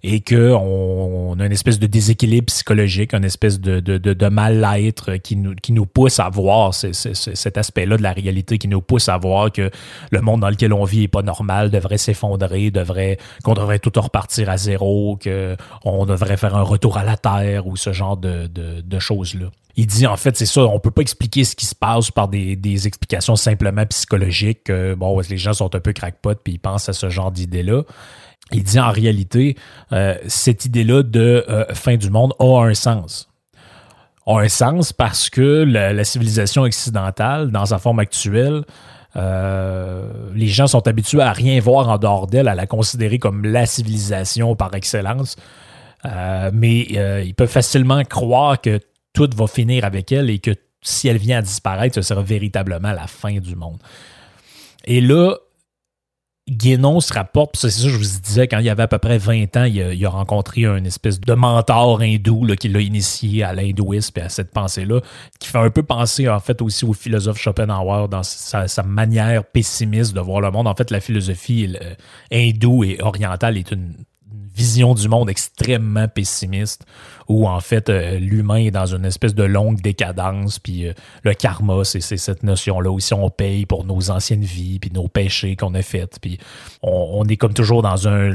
et 0.09 0.21
qu'on 0.21 1.33
on 1.35 1.39
a 1.39 1.45
une 1.45 1.51
espèce 1.51 1.79
de 1.79 1.87
déséquilibre 1.87 2.45
psychologique, 2.45 3.13
une 3.13 3.25
espèce 3.25 3.59
de, 3.59 3.81
de, 3.81 4.29
mal-être 4.29 5.17
qui 5.17 5.35
nous, 5.35 5.53
qui 5.55 5.73
nous 5.73 5.85
pousse 5.85 6.19
à 6.19 6.29
voir 6.29 6.73
ce- 6.73 6.93
ce- 6.93 7.13
ce- 7.13 7.35
cet 7.35 7.57
aspect-là 7.57 7.97
de 7.97 8.03
la 8.03 8.13
réalité, 8.13 8.57
qui 8.57 8.69
nous 8.69 8.81
pousse 8.81 9.09
à 9.09 9.17
voir 9.17 9.51
que 9.51 9.69
le 10.11 10.21
monde 10.21 10.39
dans 10.41 10.49
lequel 10.49 10.71
on 10.71 10.85
vit 10.85 11.03
est 11.03 11.07
pas 11.09 11.23
normal, 11.23 11.71
devrait 11.71 11.97
s'effondrer, 11.97 12.71
devrait 12.71 13.17
qu'on 13.43 13.53
devrait 13.53 13.79
tout 13.79 13.91
repartir 13.99 14.49
à 14.49 14.55
zéro, 14.55 15.19
qu'on 15.21 16.05
devrait 16.05 16.37
faire 16.37 16.55
un 16.55 16.61
retour 16.61 16.97
à 16.97 17.03
la 17.03 17.17
terre 17.17 17.67
ou 17.67 17.75
ce 17.75 17.91
genre 17.91 18.15
de, 18.15 18.47
de, 18.47 18.99
choses-là. 18.99 19.47
Il 19.75 19.85
dit 19.87 20.07
en 20.07 20.17
fait, 20.17 20.35
c'est 20.37 20.45
ça, 20.47 20.61
on 20.61 20.79
peut 20.79 20.89
pas 20.89 21.01
expliquer 21.01 21.43
ce 21.43 21.55
qui 21.55 21.65
se 21.67 21.75
passe 21.75 22.09
par 22.11 22.29
des, 22.29 22.87
explications 22.87 23.35
simplement 23.35 23.85
psychologiques. 23.85 24.63
que, 24.65 24.95
bon, 24.95 25.19
les 25.29 25.37
gens 25.37 25.53
sont 25.53 25.75
un 25.75 25.79
peu 25.79 25.91
crackpot 25.93 26.35
puis 26.43 26.53
ils 26.53 26.59
pensent 26.59 26.87
à 26.89 26.93
ce 26.93 27.09
genre 27.09 27.31
d'idée-là. 27.31 27.83
Il 28.51 28.63
dit 28.63 28.79
en 28.79 28.91
réalité, 28.91 29.55
euh, 29.91 30.15
cette 30.27 30.65
idée-là 30.65 31.03
de 31.03 31.45
euh, 31.49 31.65
fin 31.73 31.97
du 31.97 32.09
monde 32.09 32.33
a 32.39 32.63
un 32.63 32.73
sens. 32.73 33.29
A 34.25 34.39
un 34.39 34.49
sens 34.49 34.93
parce 34.93 35.29
que 35.29 35.63
la, 35.63 36.03
civilisation 36.03 36.63
occidentale, 36.63 37.51
dans 37.51 37.65
sa 37.65 37.79
forme 37.79 37.99
actuelle, 37.99 38.63
euh, 39.15 40.09
les 40.33 40.47
gens 40.47 40.67
sont 40.67 40.85
habitués 40.87 41.21
à 41.21 41.31
rien 41.31 41.59
voir 41.59 41.89
en 41.89 41.97
dehors 41.97 42.27
d'elle, 42.27 42.47
à 42.47 42.55
la 42.55 42.67
considérer 42.67 43.19
comme 43.19 43.45
la 43.45 43.65
civilisation 43.65 44.55
par 44.55 44.73
excellence. 44.75 45.35
Mais 46.53 46.87
ils 47.25 47.33
peuvent 47.35 47.49
facilement 47.49 48.01
croire 48.03 48.61
que 48.61 48.79
tout 49.13 49.29
va 49.35 49.47
finir 49.47 49.83
avec 49.83 50.11
elle 50.13 50.29
et 50.29 50.39
que 50.39 50.51
si 50.81 51.09
elle 51.09 51.17
vient 51.17 51.39
à 51.39 51.41
disparaître, 51.41 51.95
ce 51.95 52.01
sera 52.01 52.21
véritablement 52.21 52.93
la 52.93 53.07
fin 53.07 53.39
du 53.39 53.55
monde. 53.55 53.79
Et 54.85 55.01
là, 55.01 55.35
Guénon 56.49 57.01
se 57.01 57.13
rapporte, 57.13 57.57
c'est 57.57 57.69
ça 57.69 57.83
que 57.83 57.89
je 57.89 57.97
vous 57.97 58.21
disais, 58.21 58.47
quand 58.47 58.59
il 58.59 58.69
avait 58.69 58.83
à 58.83 58.87
peu 58.87 58.99
près 58.99 59.17
20 59.17 59.57
ans, 59.57 59.65
il 59.65 60.05
a, 60.05 60.09
rencontré 60.09 60.65
un 60.65 60.83
espèce 60.85 61.19
de 61.19 61.33
mentor 61.33 61.99
hindou 62.01 62.45
là, 62.45 62.55
qui 62.55 62.69
l'a 62.69 62.79
initié 62.79 63.43
à 63.43 63.53
l'hindouisme 63.53 64.19
et 64.19 64.21
à 64.21 64.29
cette 64.29 64.51
pensée-là, 64.51 65.01
qui 65.39 65.49
fait 65.49 65.57
un 65.57 65.69
peu 65.69 65.83
penser 65.83 66.29
en 66.29 66.39
fait 66.39 66.61
aussi 66.61 66.85
au 66.85 66.93
philosophe 66.93 67.37
Schopenhauer 67.37 68.07
dans 68.07 68.23
sa, 68.23 68.83
manière 68.83 69.43
pessimiste 69.43 70.13
de 70.13 70.21
voir 70.21 70.39
le 70.39 70.49
monde. 70.51 70.67
En 70.67 70.75
fait, 70.75 70.89
la 70.89 71.01
philosophie 71.01 71.75
euh, 71.81 71.95
hindoue 72.31 72.85
et 72.85 73.01
orientale 73.01 73.57
est 73.57 73.71
une, 73.71 73.93
une 74.16 74.16
vision 74.57 74.93
du 74.93 75.07
monde 75.07 75.29
extrêmement 75.29 76.07
pessimiste, 76.07 76.85
où 77.27 77.47
en 77.47 77.59
fait 77.59 77.89
euh, 77.89 78.17
l'humain 78.19 78.57
est 78.57 78.71
dans 78.71 78.87
une 78.87 79.05
espèce 79.05 79.35
de 79.35 79.43
longue 79.43 79.81
décadence, 79.81 80.59
puis 80.59 80.87
euh, 80.87 80.93
le 81.23 81.33
karma, 81.33 81.83
c'est 81.83 82.01
cette 82.01 82.43
notion-là 82.43 82.89
où 82.89 82.99
si 82.99 83.13
on 83.13 83.29
paye 83.29 83.65
pour 83.65 83.85
nos 83.85 84.09
anciennes 84.09 84.43
vies, 84.43 84.79
puis 84.79 84.91
nos 84.93 85.07
péchés 85.07 85.55
qu'on 85.55 85.73
a 85.75 85.81
faits, 85.81 86.17
puis 86.21 86.39
on, 86.81 87.23
est 87.25 87.37
comme 87.37 87.53
toujours 87.53 87.81
dans 87.81 88.07
un... 88.07 88.31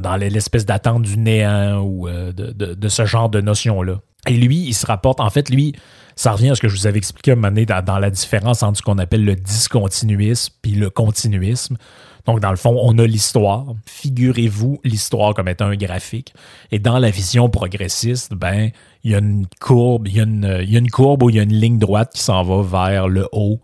dans 0.00 0.16
l'espèce 0.16 0.64
d'attente 0.64 1.02
du 1.02 1.18
néant 1.18 1.80
ou 1.82 2.08
de, 2.08 2.32
de, 2.52 2.88
ce 2.88 3.04
genre 3.04 3.28
de 3.28 3.40
notion-là. 3.40 4.00
Et 4.26 4.36
lui, 4.36 4.56
il 4.56 4.74
se 4.74 4.86
rapporte, 4.86 5.20
en 5.20 5.30
fait, 5.30 5.50
lui, 5.50 5.74
ça 6.16 6.32
revient 6.32 6.50
à 6.50 6.54
ce 6.54 6.60
que 6.60 6.68
je 6.68 6.76
vous 6.76 6.86
avais 6.86 6.98
expliqué 6.98 7.32
un 7.32 7.34
moment 7.34 7.48
donné 7.48 7.66
dans, 7.66 7.98
la 7.98 8.10
différence 8.10 8.62
entre 8.62 8.78
ce 8.78 8.82
qu'on 8.82 8.98
appelle 8.98 9.24
le 9.24 9.34
discontinuisme 9.34 10.54
puis 10.62 10.72
le 10.72 10.90
continuisme. 10.90 11.76
Donc, 12.26 12.40
dans 12.40 12.50
le 12.50 12.56
fond, 12.56 12.78
on 12.82 12.98
a 12.98 13.06
l'histoire. 13.06 13.66
Figurez-vous 13.86 14.80
l'histoire 14.82 15.34
comme 15.34 15.48
étant 15.48 15.66
un 15.66 15.76
graphique. 15.76 16.32
Et 16.70 16.78
dans 16.78 16.98
la 16.98 17.10
vision 17.10 17.50
progressiste, 17.50 18.32
ben, 18.34 18.70
il 19.02 19.12
y 19.12 19.14
a 19.14 19.18
une 19.18 19.46
courbe, 19.60 20.08
il 20.08 20.16
y 20.16 20.20
a 20.20 20.24
une, 20.24 20.90
courbe 20.90 21.22
où 21.22 21.30
il 21.30 21.36
y 21.36 21.40
a 21.40 21.42
une 21.42 21.52
ligne 21.52 21.78
droite 21.78 22.12
qui 22.14 22.22
s'en 22.22 22.42
va 22.42 22.62
vers 22.62 23.08
le 23.08 23.28
haut 23.32 23.60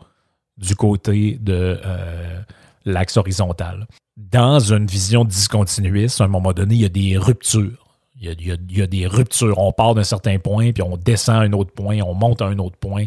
du 0.59 0.77
côté 0.77 1.39
de 1.41 1.81
euh, 1.85 2.41
l'axe 2.85 3.17
horizontal. 3.17 3.87
Dans 4.19 4.61
une 4.61 4.87
vision 4.87 5.25
discontinuiste, 5.25 6.21
à 6.21 6.25
un 6.25 6.29
moment 6.29 6.53
donné, 6.53 6.75
il 6.75 6.81
y 6.83 6.85
a 6.85 6.91
des 6.91 7.17
ruptures. 7.17 7.80
Il 8.23 8.59
y, 8.71 8.83
a, 8.83 8.87
des 8.87 9.07
ruptures. 9.07 9.59
On 9.59 9.73
part 9.73 9.95
d'un 9.95 10.05
certain 10.05 10.39
point, 10.39 10.73
puis 10.73 10.83
on 10.83 10.99
descend 10.99 11.37
à 11.37 11.39
un 11.39 11.53
autre 11.53 11.73
point, 11.73 12.01
on 12.03 12.13
monte 12.13 12.43
à 12.43 12.47
un 12.47 12.59
autre 12.59 12.77
point. 12.77 13.05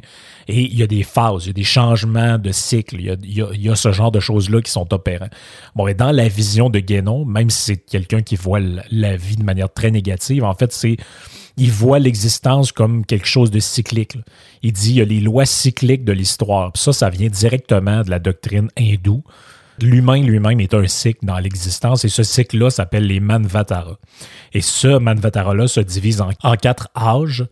Et 0.47 0.62
il 0.62 0.76
y 0.76 0.82
a 0.82 0.88
des 0.88 1.04
phases, 1.04 1.45
il 1.45 1.47
y 1.47 1.49
a 1.52 1.54
des 1.54 1.63
changements 1.63 2.39
de 2.39 2.52
cycle. 2.52 2.99
Il 2.99 3.62
y 3.62 3.69
a, 3.69 3.76
ce 3.76 3.91
genre 3.91 4.12
de 4.12 4.19
choses-là 4.19 4.62
qui 4.62 4.71
sont 4.71 4.91
opérants. 4.91 5.30
Bon, 5.76 5.88
et 5.88 5.93
dans 5.93 6.12
la 6.12 6.28
vision 6.28 6.71
de 6.71 6.80
Guénon, 6.80 7.26
même 7.26 7.52
si 7.52 7.62
c'est 7.62 7.78
quelqu'un 7.78 8.23
qui 8.23 8.36
voit 8.36 8.60
la 8.89 9.15
vie 9.15 9.36
de 9.36 9.43
manière 9.43 9.71
très 9.71 9.91
négative, 9.91 10.43
en 10.43 10.56
fait, 10.56 10.73
c'est 10.73 10.97
il 11.58 11.71
voit 11.71 11.99
l'existence 11.99 12.71
comme 12.71 13.06
quelque 13.06 13.28
chose 13.28 13.52
de 13.52 13.60
cyclique. 13.60 14.17
Il 14.63 14.73
dit 14.73 14.91
il 14.91 14.95
y 14.95 15.02
a 15.02 15.06
les 15.06 15.19
lois 15.19 15.45
cycliques 15.45 16.04
de 16.04 16.12
l'histoire. 16.12 16.71
Ça, 16.76 16.93
ça 16.93 17.10
vient 17.10 17.30
directement 17.30 18.02
de 18.02 18.10
la 18.10 18.19
doctrine 18.19 18.69
hindoue. 18.78 19.23
L'humain 19.81 20.21
lui-même 20.21 20.59
est 20.59 20.73
un 20.73 20.88
cycle 20.88 21.25
dans 21.25 21.39
l'existence 21.39 22.05
et 22.05 22.09
ce 22.09 22.23
cycle-là 22.23 22.69
s'appelle 22.69 23.07
les 23.07 23.19
Manvatara. 23.19 23.97
Et 24.53 24.62
ce 24.62 24.99
Manvatara-là 24.99 25.67
se 25.67 25.79
divise 25.79 26.21
en, 26.21 26.55
quatre 26.55 26.89
âges 26.95 27.45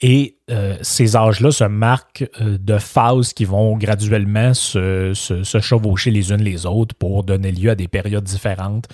et 0.00 0.36
euh, 0.50 0.76
ces 0.82 1.16
âges-là 1.16 1.50
se 1.50 1.64
marquent 1.64 2.28
euh, 2.40 2.58
de 2.58 2.78
phases 2.78 3.32
qui 3.32 3.44
vont 3.44 3.76
graduellement 3.76 4.52
se, 4.52 5.12
se, 5.14 5.60
chevaucher 5.60 6.10
les 6.10 6.32
unes 6.32 6.42
les 6.42 6.66
autres 6.66 6.94
pour 6.94 7.24
donner 7.24 7.50
lieu 7.50 7.70
à 7.70 7.74
des 7.74 7.88
périodes 7.88 8.24
différentes 8.24 8.88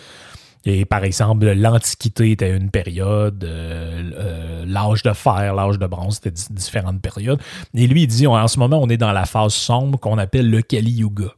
et 0.64 0.84
par 0.84 1.02
exemple, 1.02 1.50
l'Antiquité 1.52 2.30
était 2.30 2.56
une 2.56 2.70
période, 2.70 3.42
euh, 3.42 4.10
euh, 4.14 4.64
l'âge 4.66 5.02
de 5.02 5.12
fer, 5.12 5.54
l'âge 5.54 5.78
de 5.78 5.86
bronze, 5.86 6.20
c'était 6.22 6.30
différentes 6.50 7.00
périodes. 7.00 7.40
Et 7.74 7.86
lui, 7.88 8.02
il 8.02 8.06
dit, 8.06 8.26
en 8.28 8.46
ce 8.46 8.60
moment, 8.60 8.78
on 8.80 8.88
est 8.88 8.96
dans 8.96 9.10
la 9.10 9.24
phase 9.24 9.54
sombre 9.54 9.98
qu'on 9.98 10.18
appelle 10.18 10.48
le 10.48 10.62
Kali 10.62 10.92
Yuga. 10.92 11.32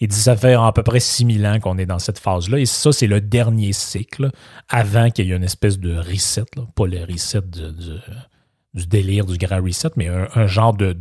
Il 0.00 0.08
dit, 0.08 0.16
ça 0.16 0.34
fait 0.34 0.54
à 0.54 0.72
peu 0.72 0.82
près 0.82 1.00
6000 1.00 1.46
ans 1.46 1.60
qu'on 1.60 1.76
est 1.76 1.86
dans 1.86 1.98
cette 1.98 2.18
phase-là. 2.18 2.58
Et 2.58 2.66
ça, 2.66 2.90
c'est 2.90 3.06
le 3.06 3.20
dernier 3.20 3.72
cycle 3.74 4.30
avant 4.70 5.10
qu'il 5.10 5.26
y 5.26 5.32
ait 5.32 5.36
une 5.36 5.44
espèce 5.44 5.78
de 5.78 5.96
reset, 5.96 6.44
pas 6.74 6.86
le 6.86 7.04
reset 7.04 7.42
du, 7.42 8.86
délire 8.86 9.26
du 9.26 9.36
grand 9.36 9.62
reset, 9.62 9.90
mais 9.96 10.08
un, 10.08 10.46
genre 10.46 10.72
de, 10.72 10.94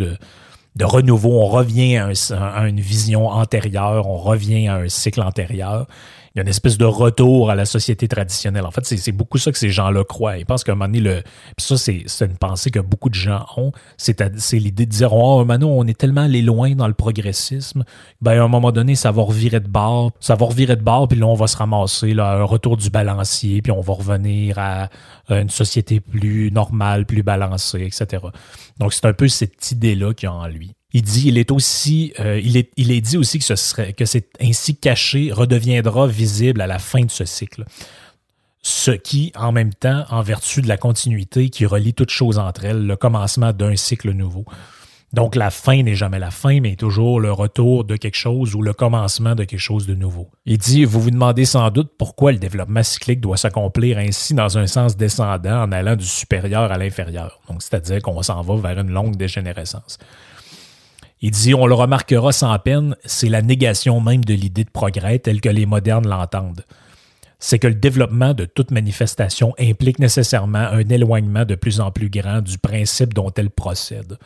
de 0.76 0.86
renouveau. 0.86 1.42
On 1.42 1.48
revient 1.48 1.98
à, 1.98 2.68
une 2.68 2.80
vision 2.80 3.28
antérieure, 3.28 4.08
on 4.08 4.18
revient 4.18 4.68
à 4.68 4.76
un 4.76 4.90
cycle 4.90 5.22
antérieur 5.22 5.88
il 6.36 6.38
y 6.38 6.40
a 6.40 6.44
une 6.44 6.50
espèce 6.50 6.78
de 6.78 6.86
retour 6.86 7.50
à 7.50 7.56
la 7.56 7.66
société 7.66 8.08
traditionnelle. 8.08 8.66
En 8.66 8.72
fait, 8.72 8.86
c'est 8.86 9.12
beaucoup 9.12 9.38
ça 9.38 9.52
que 9.52 9.58
ces 9.58 9.70
gens-là 9.70 10.04
croient. 10.04 10.38
Ils 10.38 10.46
pensent 10.46 10.64
qu'à 10.64 10.74
un 10.74 10.76
moment 10.76 10.88
donné, 10.88 11.00
le, 11.00 11.22
puis 11.58 11.66
ça, 11.66 11.78
c'est 11.78 12.26
une 12.26 12.38
pensée 12.38 12.72
que 12.72 12.80
beaucoup 12.80 13.10
de 13.10 13.16
gens 13.16 13.46
ont, 13.58 13.72
c'est 13.98 14.20
l'idée 14.54 14.86
de 14.86 14.92
dire, 14.92 15.14
oh, 15.14 15.44
maintenant, 15.46 15.70
on 15.70 15.88
est 15.88 15.98
tellement 15.98 16.22
allé 16.22 16.42
loin 16.42 16.76
dans 16.76 16.88
le 16.88 16.94
progressisme, 16.94 17.84
ben, 18.22 18.40
à 18.40 18.44
un 18.44 18.48
moment 18.48 18.72
donné, 18.72 18.96
ça 18.96 19.12
va 19.12 19.24
revirer 19.24 19.60
de 19.60 19.68
bord, 19.68 20.12
ça 20.20 20.36
va 20.36 20.46
revirer 20.46 20.76
de 20.76 20.84
bord, 20.84 21.08
puis 21.08 21.20
là, 21.20 21.26
on 21.26 21.36
va 21.36 21.48
se 21.48 21.58
ramasser, 21.58 22.14
là, 22.14 22.34
un 22.34 22.44
retour 22.44 22.78
du 22.78 22.90
balancier, 22.90 23.62
puis 23.62 23.72
on 23.72 23.82
va 23.82 23.94
revenir 23.94 24.60
à 24.60 24.90
une 25.30 25.50
société 25.50 26.00
plus 26.00 26.52
normale, 26.52 27.06
plus 27.06 27.24
balancée, 27.24 27.82
etc. 27.82 28.24
Donc, 28.80 28.94
c'est 28.94 29.06
un 29.06 29.14
peu 29.14 29.28
cette 29.28 29.72
idée-là 29.72 30.14
qu'il 30.14 30.28
y 30.28 30.32
a 30.32 30.34
en 30.34 30.48
lui. 30.48 30.74
Il 30.94 31.04
dit, 31.04 31.28
il 31.28 31.38
est 31.38 31.52
aussi, 31.52 32.14
euh, 32.20 32.42
dit 32.42 33.18
aussi 33.18 33.38
que 33.38 33.46
ce 33.46 33.56
serait, 33.56 33.94
que 33.94 34.06
c'est 34.06 34.30
ainsi 34.42 34.76
caché 34.76 35.32
redeviendra 35.32 36.08
visible 36.08 36.62
à 36.62 36.68
la 36.68 36.80
fin 36.80 37.02
de 37.02 37.12
ce 37.12 37.26
cycle. 37.26 37.66
Ce 38.62 38.92
qui, 38.92 39.32
en 39.36 39.52
même 39.52 39.74
temps, 39.74 40.06
en 40.10 40.22
vertu 40.22 40.62
de 40.62 40.68
la 40.68 40.78
continuité 40.78 41.50
qui 41.50 41.66
relie 41.66 41.94
toutes 41.94 42.10
choses 42.10 42.40
entre 42.40 42.66
elles, 42.66 42.86
le 42.86 42.96
commencement 42.96 43.54
d'un 43.54 43.76
cycle 43.76 44.12
nouveau. 44.12 44.46
Donc 45.12 45.36
la 45.36 45.50
fin 45.50 45.82
n'est 45.82 45.96
jamais 45.96 46.20
la 46.20 46.30
fin, 46.30 46.60
mais 46.60 46.76
toujours 46.76 47.20
le 47.20 47.32
retour 47.32 47.84
de 47.84 47.96
quelque 47.96 48.18
chose 48.18 48.54
ou 48.54 48.62
le 48.62 48.74
commencement 48.74 49.34
de 49.34 49.44
quelque 49.44 49.60
chose 49.60 49.88
de 49.88 49.96
nouveau. 49.96 50.30
Il 50.46 50.60
dit, 50.60 50.86
vous 50.86 51.02
vous 51.02 51.10
demandez 51.10 51.46
sans 51.46 51.72
doute 51.72 51.92
pourquoi 51.98 52.32
le 52.32 52.38
développement 52.38 52.84
cyclique 52.84 53.20
doit 53.20 53.38
s'accomplir 53.38 53.98
ainsi 53.98 54.36
dans 54.36 54.58
un 54.60 54.68
sens 54.68 54.98
descendant 54.98 55.64
en 55.64 55.72
allant 55.72 55.96
du 55.96 56.06
supérieur 56.06 56.72
à 56.72 56.78
l'inférieur. 56.78 57.42
Donc 57.48 57.64
c'est-à-dire 57.64 58.02
qu'on 58.04 58.22
s'en 58.22 58.42
va 58.42 58.56
vers 58.56 58.80
une 58.80 58.92
longue 58.92 59.16
dégénérescence. 59.16 59.98
Il 61.22 61.32
dit, 61.32 61.54
on 61.54 61.68
le 61.68 61.74
remarquera 61.74 62.32
sans 62.32 62.58
peine, 62.60 62.96
c'est 63.04 63.28
la 63.28 63.42
négation 63.42 64.00
même 64.00 64.24
de 64.24 64.34
l'idée 64.34 64.64
de 64.64 64.70
progrès 64.70 65.20
telle 65.20 65.42
que 65.42 65.50
les 65.50 65.66
modernes 65.66 66.08
l'entendent. 66.08 66.64
C'est 67.40 67.60
que 67.60 67.68
le 67.68 67.76
développement 67.76 68.34
de 68.34 68.46
toute 68.46 68.72
manifestation 68.72 69.54
implique 69.60 70.00
nécessairement 70.00 70.60
un 70.60 70.88
éloignement 70.88 71.46
de 71.46 71.56
plus 71.56 71.80
en 71.82 71.92
plus 71.92 72.10
grand 72.10 72.42
du 72.42 72.58
principe 72.58 73.14
dont 73.14 73.32
elle 73.36 73.50
procède. 73.50 74.18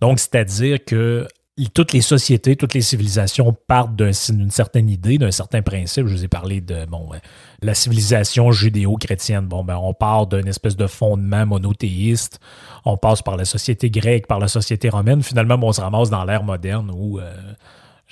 Donc, 0.00 0.18
c'est-à-dire 0.18 0.78
que 0.84 1.26
toutes 1.72 1.92
les 1.92 2.00
sociétés, 2.00 2.56
toutes 2.56 2.74
les 2.74 2.80
civilisations 2.80 3.56
partent 3.66 3.94
d'une 3.94 4.50
certaine 4.50 4.90
idée, 4.90 5.18
d'un 5.18 5.30
certain 5.30 5.62
principe. 5.62 6.06
Je 6.08 6.14
vous 6.14 6.24
ai 6.24 6.28
parlé 6.28 6.60
de 6.60 6.84
bon, 6.86 7.10
euh, 7.14 7.18
la 7.62 7.74
civilisation 7.74 8.50
judéo-chrétienne. 8.50 9.46
Bon, 9.46 9.62
ben, 9.62 9.76
on 9.76 9.94
part 9.94 10.26
d'un 10.26 10.42
espèce 10.42 10.76
de 10.76 10.88
fondement 10.88 11.46
monothéiste. 11.46 12.40
On 12.84 12.96
passe 12.96 13.22
par 13.22 13.36
la 13.36 13.44
société 13.44 13.88
grecque, 13.88 14.26
par 14.26 14.40
la 14.40 14.48
société 14.48 14.88
romaine. 14.88 15.22
Finalement, 15.22 15.58
on 15.62 15.72
se 15.72 15.80
ramasse 15.80 16.10
dans 16.10 16.24
l'ère 16.24 16.42
moderne 16.42 16.90
où 16.92 17.20
euh, 17.20 17.32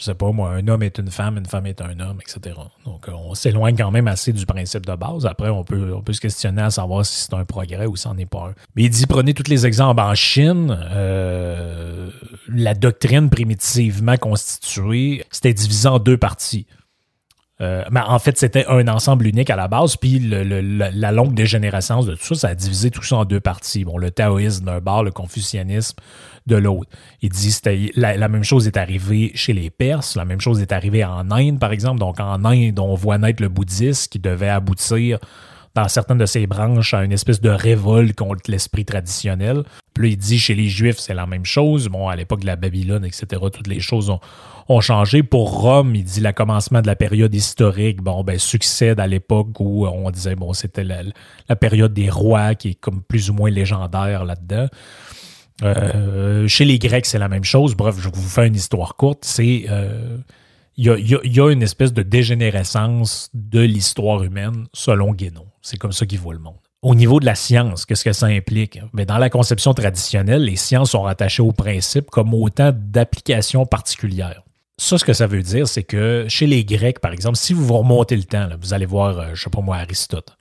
je 0.02 0.06
sais 0.06 0.14
pas 0.16 0.32
moi, 0.32 0.50
un 0.50 0.66
homme 0.66 0.82
est 0.82 0.98
une 0.98 1.12
femme, 1.12 1.38
une 1.38 1.46
femme 1.46 1.64
est 1.66 1.80
un 1.80 2.00
homme, 2.00 2.18
etc. 2.20 2.56
Donc, 2.84 3.08
euh, 3.08 3.12
on 3.12 3.34
s'éloigne 3.34 3.76
quand 3.76 3.92
même 3.92 4.08
assez 4.08 4.32
du 4.32 4.44
principe 4.44 4.84
de 4.84 4.96
base. 4.96 5.26
Après, 5.26 5.48
on 5.48 5.62
peut, 5.62 5.94
on 5.94 6.02
peut 6.02 6.12
se 6.12 6.20
questionner 6.20 6.62
à 6.62 6.70
savoir 6.70 7.06
si 7.06 7.20
c'est 7.20 7.34
un 7.34 7.44
progrès 7.44 7.86
ou 7.86 7.94
si 7.94 8.02
c'en 8.02 8.18
est 8.18 8.26
pas 8.26 8.48
un. 8.48 8.54
Mais 8.74 8.82
il 8.82 8.90
dit, 8.90 9.06
prenez 9.06 9.32
tous 9.32 9.48
les 9.48 9.64
exemples. 9.64 10.00
En 10.00 10.16
Chine, 10.16 10.76
euh, 10.90 12.10
la 12.48 12.74
doctrine 12.74 13.30
primitivement 13.30 14.16
constituée, 14.16 15.24
c'était 15.30 15.54
divisé 15.54 15.88
en 15.88 16.00
deux 16.00 16.16
parties. 16.18 16.66
Euh, 17.62 17.85
mais 17.90 18.01
en 18.01 18.18
fait, 18.18 18.37
c'était 18.37 18.66
un 18.66 18.88
ensemble 18.88 19.27
unique 19.27 19.48
à 19.48 19.57
la 19.57 19.68
base, 19.68 19.96
puis 19.96 20.18
la, 20.18 21.12
longue 21.12 21.35
dégénérescence 21.35 22.07
de 22.07 22.14
tout 22.14 22.35
ça, 22.35 22.35
ça 22.35 22.48
a 22.48 22.55
divisé 22.55 22.90
tout 22.90 23.05
ça 23.05 23.16
en 23.18 23.25
deux 23.25 23.40
parties. 23.40 23.85
Bon, 23.85 23.98
le 23.98 24.11
taoïsme 24.11 24.64
d'un 24.64 24.81
bord, 24.81 25.05
le 25.05 25.12
confucianisme 25.12 25.96
de 26.46 26.57
l'autre. 26.57 26.90
Il 27.20 27.29
dit 27.29 27.57
que 27.62 28.01
la, 28.01 28.16
la, 28.16 28.29
même 28.29 28.42
chose 28.42 28.66
est 28.66 28.77
arrivée 28.77 29.31
chez 29.35 29.53
les 29.53 29.70
Perses, 29.70 30.16
la 30.16 30.25
même 30.25 30.40
chose 30.40 30.61
est 30.61 30.72
arrivée 30.72 31.05
en 31.05 31.31
Inde, 31.31 31.61
par 31.61 31.70
exemple. 31.72 32.01
Donc 32.01 32.18
en 32.18 32.44
Inde, 32.44 32.79
on 32.81 32.94
voit 32.94 33.18
naître 33.18 33.40
le 33.40 33.48
bouddhisme 33.48 34.09
qui 34.11 34.18
devait 34.18 34.48
aboutir 34.48 35.18
dans 35.74 35.88
certaines 35.88 36.18
de 36.18 36.26
ses 36.26 36.46
branches 36.46 36.94
à 36.94 37.04
une 37.04 37.12
espèce 37.12 37.40
de 37.40 37.48
révolte 37.48 38.14
contre 38.14 38.50
l'esprit 38.50 38.85
traditionnel. 38.85 39.62
Puis 39.94 40.12
il 40.12 40.16
dit 40.16 40.38
chez 40.38 40.54
les 40.54 40.68
Juifs, 40.68 40.98
c'est 40.98 41.14
la 41.14 41.26
même 41.26 41.44
chose. 41.44 41.88
Bon, 41.88 42.08
à 42.08 42.16
l'époque 42.16 42.40
de 42.40 42.46
la 42.46 42.56
Babylone, 42.56 43.04
etc., 43.04 43.42
toutes 43.52 43.66
les 43.66 43.80
choses 43.80 44.11
ont, 44.11 44.80
changé. 44.80 45.22
Pour 45.22 45.61
Rome, 45.61 45.94
il 45.94 46.04
dit 46.04 46.20
le 46.20 46.32
commencement 46.32 46.80
de 46.80 46.87
la 46.87 46.96
période 46.96 47.35
historique, 47.35 48.00
bon, 48.00 48.24
ben, 48.24 48.38
succède 48.38 49.00
à 49.00 49.06
l'époque 49.06 49.61
où 49.61 49.87
on 49.87 50.11
disait, 50.11 50.35
bon, 50.35 50.54
c'était 50.54 50.85
la, 50.85 51.02
la, 51.48 51.56
période 51.56 51.92
des 51.92 52.08
rois 52.08 52.54
qui 52.54 52.70
est 52.70 52.74
comme 52.74 53.02
plus 53.02 53.28
ou 53.28 53.35
moins 53.35 53.50
légendaire 53.50 54.24
là-dedans. 54.24 54.68
Euh, 55.62 56.48
chez 56.48 56.64
les 56.64 56.78
Grecs, 56.78 57.06
c'est 57.06 57.18
la 57.18 57.28
même 57.28 57.44
chose. 57.44 57.74
Bref, 57.74 57.96
je 57.98 58.08
vous 58.08 58.28
fais 58.28 58.46
une 58.46 58.54
histoire 58.54 58.96
courte. 58.96 59.24
C'est 59.24 59.66
euh, 59.68 60.16
il 60.76 60.87
y, 60.87 61.40
a, 61.40 61.50
une 61.50 61.62
espèce 61.62 61.92
de 61.92 62.02
dégénérescence 62.02 63.30
de 63.35 63.61
l'histoire 63.61 64.22
humaine 64.22 64.66
selon 64.72 65.12
Guénon. 65.12 65.46
C'est 65.62 65.77
comme 65.77 65.92
ça 65.92 66.05
qu'il 66.07 66.18
voit 66.18 66.35
le 66.35 66.40
monde. 66.40 66.57
Au 66.83 66.96
niveau 66.96 67.20
de 67.20 67.27
la 67.27 67.37
science, 67.37 67.87
qu'est-ce 67.87 68.05
que 68.05 68.12
ça 68.12 68.27
implique? 68.27 68.81
Mais 68.92 69.07
dans 69.07 69.18
la 69.18 69.31
conception 69.31 69.72
traditionnelle, 69.72 70.42
les 70.42 70.57
sciences 70.57 70.90
sont 70.90 71.03
rattachées 71.03 71.42
au 71.42 71.53
principe 71.53 72.11
comme 72.11 72.35
autant 72.35 72.72
d'applications 72.75 73.64
particulières. 73.64 74.42
Ça, 74.79 74.98
ce 74.98 75.05
que 75.05 75.12
ça 75.12 75.29
veut 75.29 75.42
dire, 75.42 75.68
c'est 75.68 75.85
que 75.85 76.27
chez 76.29 76.48
les 76.48 76.64
Grecs, 76.64 76.98
par 76.98 77.12
exemple, 77.12 77.37
si 77.37 77.53
vous 77.53 77.72
remontez 77.72 78.16
le 78.16 78.25
temps, 78.25 78.48
vous 78.61 78.75
allez 78.75 78.87
voir, 78.87 79.18
euh, 79.18 79.27
je 79.27 79.31
ne 79.31 79.37
sais 79.37 79.51
pas 79.51 79.61
moi, 79.61 79.77
Aristote. 79.77 80.37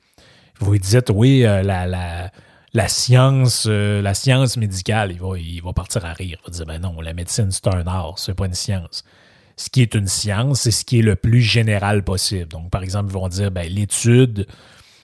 Vous 0.60 0.72
lui 0.72 0.80
dites, 0.80 1.12
oui, 1.14 1.42
la, 1.42 1.62
la, 1.64 2.32
la 2.74 2.88
science, 2.88 3.66
euh, 3.68 4.02
la 4.02 4.14
science 4.14 4.58
médicale, 4.58 5.12
il 5.12 5.20
va, 5.20 5.38
il 5.38 5.62
va 5.62 5.74
partir 5.74 6.06
à 6.06 6.14
rire. 6.14 6.40
Il 6.48 6.52
va 6.52 6.58
dire, 6.58 6.66
ben 6.66 6.80
non, 6.80 7.02
la 7.02 7.14
médecine, 7.14 7.52
c'est 7.52 7.68
un 7.68 7.86
art, 7.86 8.18
c'est 8.18 8.34
pas 8.34 8.46
une 8.46 8.54
science. 8.54 9.04
Ce 9.58 9.70
qui 9.70 9.82
est 9.82 9.94
une 9.94 10.08
science, 10.08 10.62
c'est 10.62 10.72
ce 10.72 10.86
qui 10.86 11.00
est 11.00 11.04
le 11.04 11.16
plus 11.16 11.42
général 11.42 12.04
possible. 12.04 12.48
Donc, 12.48 12.70
par 12.72 12.84
exemple, 12.84 13.10
ils 13.10 13.14
vont 13.14 13.28
dire, 13.28 13.52
ben, 13.52 13.72
l'étude 13.72 14.48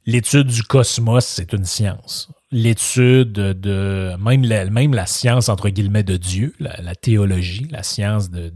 l'étude 0.07 0.47
du 0.47 0.63
cosmos, 0.63 1.23
c'est 1.25 1.53
une 1.53 1.65
science. 1.65 2.29
L'étude 2.51 3.33
de 3.33 4.15
même 4.19 4.43
la, 4.43 4.65
même 4.65 4.93
la 4.93 5.05
science, 5.05 5.49
entre 5.49 5.69
guillemets, 5.69 6.03
de 6.03 6.17
Dieu, 6.17 6.55
la, 6.59 6.95
théologie, 6.95 7.67
la 7.69 7.83
science 7.83 8.31
de, 8.31 8.51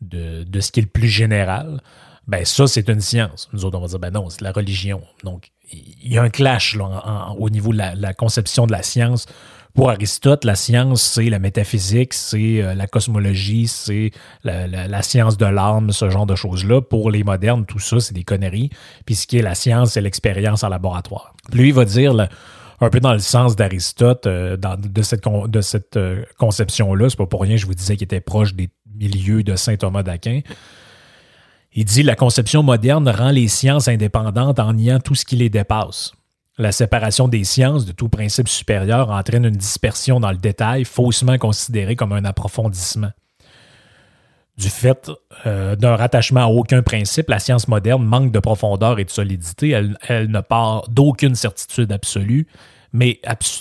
de, 0.00 0.42
de, 0.42 0.60
ce 0.60 0.72
qui 0.72 0.80
est 0.80 0.82
le 0.82 0.88
plus 0.88 1.08
général, 1.08 1.82
ben 2.26 2.44
ça, 2.44 2.66
c'est 2.66 2.88
une 2.88 3.00
science. 3.00 3.48
Nous 3.52 3.64
autres, 3.64 3.78
on 3.78 3.82
va 3.82 3.86
dire, 3.86 3.98
ben 3.98 4.10
non, 4.10 4.30
c'est 4.30 4.40
la 4.40 4.50
religion. 4.50 5.02
Donc, 5.24 5.52
il 5.70 6.10
y 6.10 6.16
a 6.16 6.22
un 6.22 6.30
clash 6.30 6.74
là, 6.74 7.34
au 7.38 7.50
niveau 7.50 7.72
de 7.72 7.78
la, 7.78 8.14
conception 8.14 8.66
de 8.66 8.72
la 8.72 8.82
science. 8.82 9.26
Pour 9.78 9.90
Aristote, 9.90 10.44
la 10.44 10.56
science, 10.56 11.02
c'est 11.02 11.30
la 11.30 11.38
métaphysique, 11.38 12.12
c'est 12.12 12.60
euh, 12.60 12.74
la 12.74 12.88
cosmologie, 12.88 13.68
c'est 13.68 14.10
la, 14.42 15.02
science 15.02 15.36
de 15.36 15.46
l'âme, 15.46 15.92
ce 15.92 16.10
genre 16.10 16.26
de 16.26 16.34
choses-là. 16.34 16.80
Pour 16.80 17.12
les 17.12 17.22
modernes, 17.22 17.64
tout 17.64 17.78
ça, 17.78 18.00
c'est 18.00 18.12
des 18.12 18.24
conneries. 18.24 18.70
Puis 19.06 19.14
ce 19.14 19.28
qui 19.28 19.38
est 19.38 19.42
la 19.42 19.54
science, 19.54 19.92
c'est 19.92 20.00
l'expérience 20.00 20.64
en 20.64 20.68
laboratoire. 20.68 21.32
Lui, 21.52 21.68
il 21.68 21.74
va 21.74 21.84
dire, 21.84 22.28
un 22.80 22.90
peu 22.90 22.98
dans 22.98 23.12
le 23.12 23.20
sens 23.20 23.54
d'Aristote, 23.54 24.26
euh, 24.26 24.56
de 24.56 25.02
cette, 25.02 25.96
euh, 25.96 26.24
conception-là, 26.38 27.08
c'est 27.08 27.16
pas 27.16 27.26
pour 27.26 27.42
rien, 27.42 27.56
je 27.56 27.66
vous 27.66 27.74
disais 27.74 27.94
qu'il 27.96 28.06
était 28.06 28.20
proche 28.20 28.54
des 28.54 28.70
milieux 28.96 29.44
de 29.44 29.54
saint 29.54 29.76
Thomas 29.76 30.02
d'Aquin. 30.02 30.40
Il 31.72 31.84
dit 31.84 32.02
la 32.02 32.16
conception 32.16 32.64
moderne 32.64 33.08
rend 33.08 33.30
les 33.30 33.46
sciences 33.46 33.86
indépendantes 33.86 34.58
en 34.58 34.72
niant 34.72 34.98
tout 34.98 35.14
ce 35.14 35.24
qui 35.24 35.36
les 35.36 35.50
dépasse. 35.50 36.14
La 36.58 36.72
séparation 36.72 37.28
des 37.28 37.44
sciences 37.44 37.86
de 37.86 37.92
tout 37.92 38.08
principe 38.08 38.48
supérieur 38.48 39.10
entraîne 39.10 39.44
une 39.44 39.56
dispersion 39.56 40.18
dans 40.18 40.32
le 40.32 40.36
détail, 40.36 40.84
faussement 40.84 41.38
considérée 41.38 41.94
comme 41.94 42.12
un 42.12 42.24
approfondissement. 42.24 43.12
Du 44.56 44.68
fait 44.68 45.08
euh, 45.46 45.76
d'un 45.76 45.94
rattachement 45.94 46.40
à 46.40 46.46
aucun 46.46 46.82
principe, 46.82 47.28
la 47.28 47.38
science 47.38 47.68
moderne 47.68 48.04
manque 48.04 48.32
de 48.32 48.40
profondeur 48.40 48.98
et 48.98 49.04
de 49.04 49.10
solidité. 49.10 49.68
Elle, 49.70 50.30
ne 50.30 50.40
part 50.40 50.88
d'aucune 50.88 51.36
certitude 51.36 51.92
absolue 51.92 52.46
mais 52.92 53.20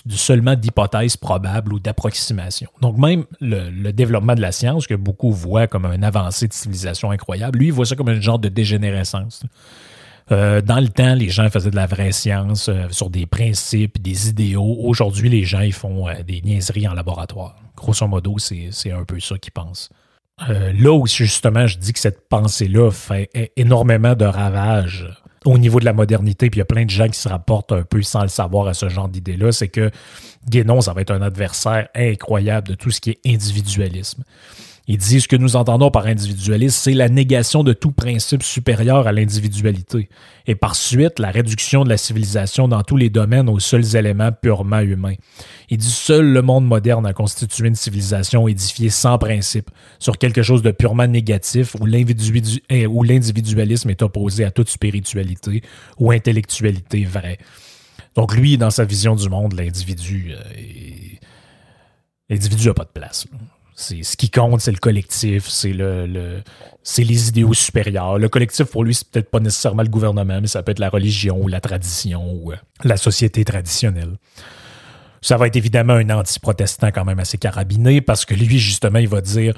seulement 0.09 0.55
d'hypothèses 0.55 1.17
probables 1.17 1.73
ou 1.73 1.79
d'approximations. 1.79 2.69
Donc 2.81 2.97
même 2.97 3.25
le, 3.41 3.91
développement 3.91 4.35
de 4.35 4.41
la 4.41 4.53
science, 4.53 4.87
que 4.87 4.93
beaucoup 4.93 5.31
voient 5.31 5.67
comme 5.67 5.85
un 5.85 6.01
avancée 6.01 6.47
de 6.47 6.53
civilisation 6.53 7.11
incroyable, 7.11 7.59
lui, 7.59 7.67
il 7.67 7.73
voit 7.73 7.85
ça 7.85 7.95
comme 7.95 8.07
un 8.07 8.21
genre 8.21 8.39
de 8.39 8.47
dégénérescence. 8.47 9.43
Euh, 10.31 10.61
dans 10.61 10.79
le 10.79 10.89
temps, 10.89 11.15
les 11.15 11.29
gens 11.29 11.49
faisaient 11.49 11.71
de 11.71 11.75
la 11.75 11.85
vraie 11.85 12.11
science 12.11 12.67
euh, 12.67 12.87
sur 12.89 13.09
des 13.09 13.25
principes, 13.25 14.01
des 14.01 14.29
idéaux. 14.29 14.77
Aujourd'hui, 14.83 15.29
les 15.29 15.43
gens 15.43 15.61
ils 15.61 15.73
font 15.73 16.07
euh, 16.07 16.13
des 16.25 16.41
niaiseries 16.41 16.87
en 16.87 16.93
laboratoire. 16.93 17.55
Grosso 17.75 18.07
modo, 18.07 18.35
c'est 18.37 18.91
un 18.91 19.03
peu 19.03 19.19
ça 19.19 19.37
qu'ils 19.37 19.53
pensent. 19.53 19.89
là 20.49 20.91
où 20.91 21.05
justement 21.05 21.67
je 21.67 21.77
dis 21.77 21.93
que 21.93 21.99
cette 21.99 22.27
pensée-là 22.27 22.89
fait 22.91 23.29
énormément 23.55 24.15
de 24.15 24.25
ravages 24.25 25.07
au 25.45 25.57
niveau 25.59 25.79
de 25.79 25.85
la 25.85 25.93
modernité, 25.93 26.49
puis 26.49 26.57
il 26.57 26.61
y 26.61 26.61
a 26.61 26.65
plein 26.65 26.85
de 26.85 26.89
gens 26.89 27.07
qui 27.07 27.19
se 27.19 27.29
rapportent 27.29 27.71
un 27.71 27.83
peu 27.83 28.01
sans 28.01 28.23
le 28.23 28.27
savoir 28.27 28.67
à 28.67 28.73
ce 28.73 28.89
genre 28.89 29.07
d'idée-là, 29.07 29.51
c'est 29.51 29.67
que 29.67 29.91
Guénon, 30.49 30.81
ça 30.81 30.93
va 30.93 31.01
être 31.01 31.11
un 31.11 31.21
adversaire 31.21 31.87
incroyable 31.95 32.67
de 32.67 32.73
tout 32.73 32.89
ce 32.89 32.99
qui 32.99 33.11
est 33.11 33.19
individualisme. 33.25 34.23
Il 34.89 34.97
dit 34.97 35.19
ce 35.19 35.27
que 35.27 35.35
nous 35.35 35.57
entendons 35.57 35.91
par 35.91 36.05
individualisme, 36.05 36.79
c'est 36.81 36.93
la 36.93 37.09
négation 37.09 37.61
de 37.63 37.73
tout 37.73 37.91
principe 37.91 38.41
supérieur 38.41 39.05
à 39.05 39.11
l'individualité, 39.11 40.07
et 40.45 40.55
par 40.55 40.75
suite 40.75 41.19
la 41.19 41.29
réduction 41.29 41.83
de 41.83 41.89
la 41.89 41.97
civilisation 41.97 42.69
dans 42.69 42.83
tous 42.83 42.95
les 42.95 43.09
domaines 43.09 43.49
aux 43.49 43.59
seuls 43.59 43.97
éléments 43.97 44.31
purement 44.31 44.79
humains. 44.79 45.15
Il 45.69 45.77
dit 45.77 45.91
seul 45.91 46.31
le 46.31 46.41
monde 46.41 46.65
moderne 46.65 47.05
a 47.05 47.11
constitué 47.11 47.67
une 47.67 47.75
civilisation 47.75 48.47
édifiée 48.47 48.89
sans 48.89 49.17
principe, 49.17 49.69
sur 49.99 50.17
quelque 50.17 50.41
chose 50.41 50.61
de 50.61 50.71
purement 50.71 51.07
négatif 51.07 51.75
où 51.75 51.85
eh, 51.85 52.87
l'individualisme 53.03 53.89
est 53.89 54.01
opposé 54.01 54.45
à 54.45 54.51
toute 54.51 54.69
spiritualité 54.69 55.63
ou 55.99 56.11
intellectualité 56.11 57.03
vraie. 57.03 57.39
Donc 58.15 58.35
lui, 58.35 58.57
dans 58.57 58.71
sa 58.71 58.85
vision 58.85 59.17
du 59.17 59.27
monde, 59.27 59.53
l'individu, 59.53 60.31
euh, 60.31 60.41
l'individu 62.29 62.67
n'a 62.67 62.73
pas 62.73 62.85
de 62.85 62.89
place. 62.93 63.27
C'est 63.79 64.01
ce 64.01 64.17
qui 64.17 64.31
compte, 64.31 64.59
c'est 64.59 64.71
le 64.71 64.79
collectif, 64.79 65.47
c'est 65.47 65.71
le, 65.71 66.41
c'est 66.81 67.03
les 67.03 67.29
idéaux 67.29 67.53
supérieurs. 67.53 68.17
Le 68.17 68.27
collectif 68.27 68.65
pour 68.65 68.83
lui, 68.83 68.95
c'est 68.95 69.07
peut-être 69.07 69.29
pas 69.29 69.39
nécessairement 69.39 69.83
le 69.83 69.87
gouvernement, 69.87 70.41
mais 70.41 70.47
ça 70.47 70.63
peut 70.63 70.71
être 70.71 70.79
la 70.79 70.89
religion 70.89 71.39
ou 71.39 71.47
la 71.47 71.61
tradition 71.61 72.27
ou 72.27 72.51
euh, 72.51 72.55
la 72.83 72.97
société 72.97 73.45
traditionnelle. 73.45 74.17
Ça 75.21 75.37
va 75.37 75.45
être 75.45 75.57
évidemment 75.57 75.93
un 75.93 76.09
anti-protestant 76.09 76.87
quand 76.87 77.05
même 77.05 77.19
assez 77.19 77.37
carabiné 77.37 78.01
parce 78.01 78.25
que 78.25 78.33
lui, 78.33 78.57
justement, 78.57 78.97
il 78.97 79.07
va 79.07 79.21
dire 79.21 79.53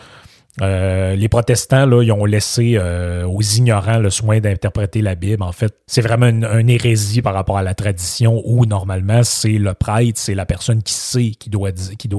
euh, 0.62 1.16
les 1.16 1.30
protestants, 1.30 1.86
là, 1.86 2.04
ils 2.04 2.12
ont 2.12 2.26
laissé 2.26 2.76
euh, 2.76 3.26
aux 3.26 3.42
ignorants 3.42 4.00
le 4.00 4.10
soin 4.10 4.40
d'interpréter 4.40 5.02
la 5.02 5.16
Bible. 5.16 5.44
En 5.44 5.52
fait, 5.52 5.74
c'est 5.88 6.02
vraiment 6.02 6.28
une, 6.28 6.70
hérésie 6.70 7.22
par 7.22 7.34
rapport 7.34 7.58
à 7.58 7.64
la 7.64 7.74
tradition 7.74 8.42
où, 8.46 8.66
normalement, 8.66 9.24
c'est 9.24 9.58
le 9.58 9.74
prêtre, 9.74 10.20
c'est 10.20 10.36
la 10.36 10.46
personne 10.46 10.84
qui 10.84 10.94
sait, 10.94 11.32
qui 11.32 11.50
doit, 11.50 11.72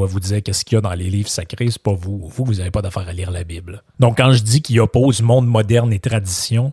vous 0.07 0.21
dire 0.21 0.43
qu'est-ce 0.43 0.65
qu'il 0.65 0.77
y 0.77 0.79
a 0.79 0.81
dans 0.81 0.95
les 0.95 1.11
livres 1.11 1.29
sacrés. 1.29 1.69
C'est 1.71 1.83
pas 1.83 1.93
vous. 1.93 2.29
Vous, 2.35 2.45
vous 2.45 2.55
n'avez 2.55 2.71
pas 2.71 2.83
d'affaire 2.83 3.09
à 3.09 3.13
lire 3.13 3.31
la 3.31 3.45
Bible. 3.45 3.83
Donc, 3.99 4.17
quand 4.17 4.33
je 4.33 4.43
dis 4.43 4.63
qu'il 4.63 4.81
oppose 4.81 5.23
monde 5.23 5.47
moderne 5.47 5.93
et 5.93 5.99
tradition, 5.99 6.73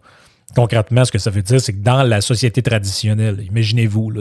concrètement, 0.55 1.05
ce 1.05 1.11
que 1.11 1.19
ça 1.19 1.29
veut 1.29 1.41
dire, 1.41 1.59
c'est 1.59 1.73
que 1.73 1.83
dans 1.83 2.03
la 2.03 2.21
société 2.21 2.61
traditionnelle, 2.61 3.43
imaginez-vous, 3.45 4.11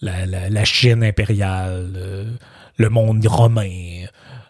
la, 0.00 0.26
la, 0.26 0.64
Chine 0.64 1.04
impériale, 1.04 2.26
le 2.76 2.88
monde 2.88 3.26
romain, 3.26 4.06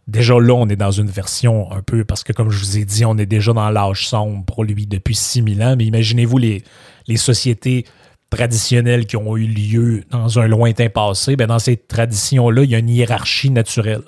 Déjà 0.06 0.38
là, 0.38 0.54
on 0.54 0.68
est 0.68 0.76
dans 0.76 0.92
une 0.92 1.08
version 1.08 1.70
un 1.72 1.82
peu, 1.82 2.04
parce 2.04 2.22
que 2.22 2.32
comme 2.32 2.50
je 2.50 2.58
vous 2.58 2.78
ai 2.78 2.84
dit, 2.84 3.04
on 3.04 3.18
est 3.18 3.26
déjà 3.26 3.52
dans 3.52 3.70
l'âge 3.70 4.06
sombre 4.06 4.44
pour 4.44 4.62
lui 4.62 4.86
depuis 4.86 5.16
6000 5.16 5.62
ans, 5.62 5.74
mais 5.76 5.84
imaginez-vous 5.84 6.38
les, 6.38 6.62
les 7.08 7.16
sociétés 7.16 7.84
traditionnelles 8.30 9.06
qui 9.06 9.16
ont 9.16 9.36
eu 9.36 9.46
lieu 9.46 10.04
dans 10.10 10.38
un 10.38 10.46
lointain 10.46 10.88
passé, 10.88 11.36
ben 11.36 11.46
dans 11.46 11.58
ces 11.58 11.76
traditions-là, 11.76 12.62
il 12.62 12.70
y 12.70 12.74
a 12.74 12.78
une 12.78 12.88
hiérarchie 12.88 13.50
naturelle. 13.50 14.02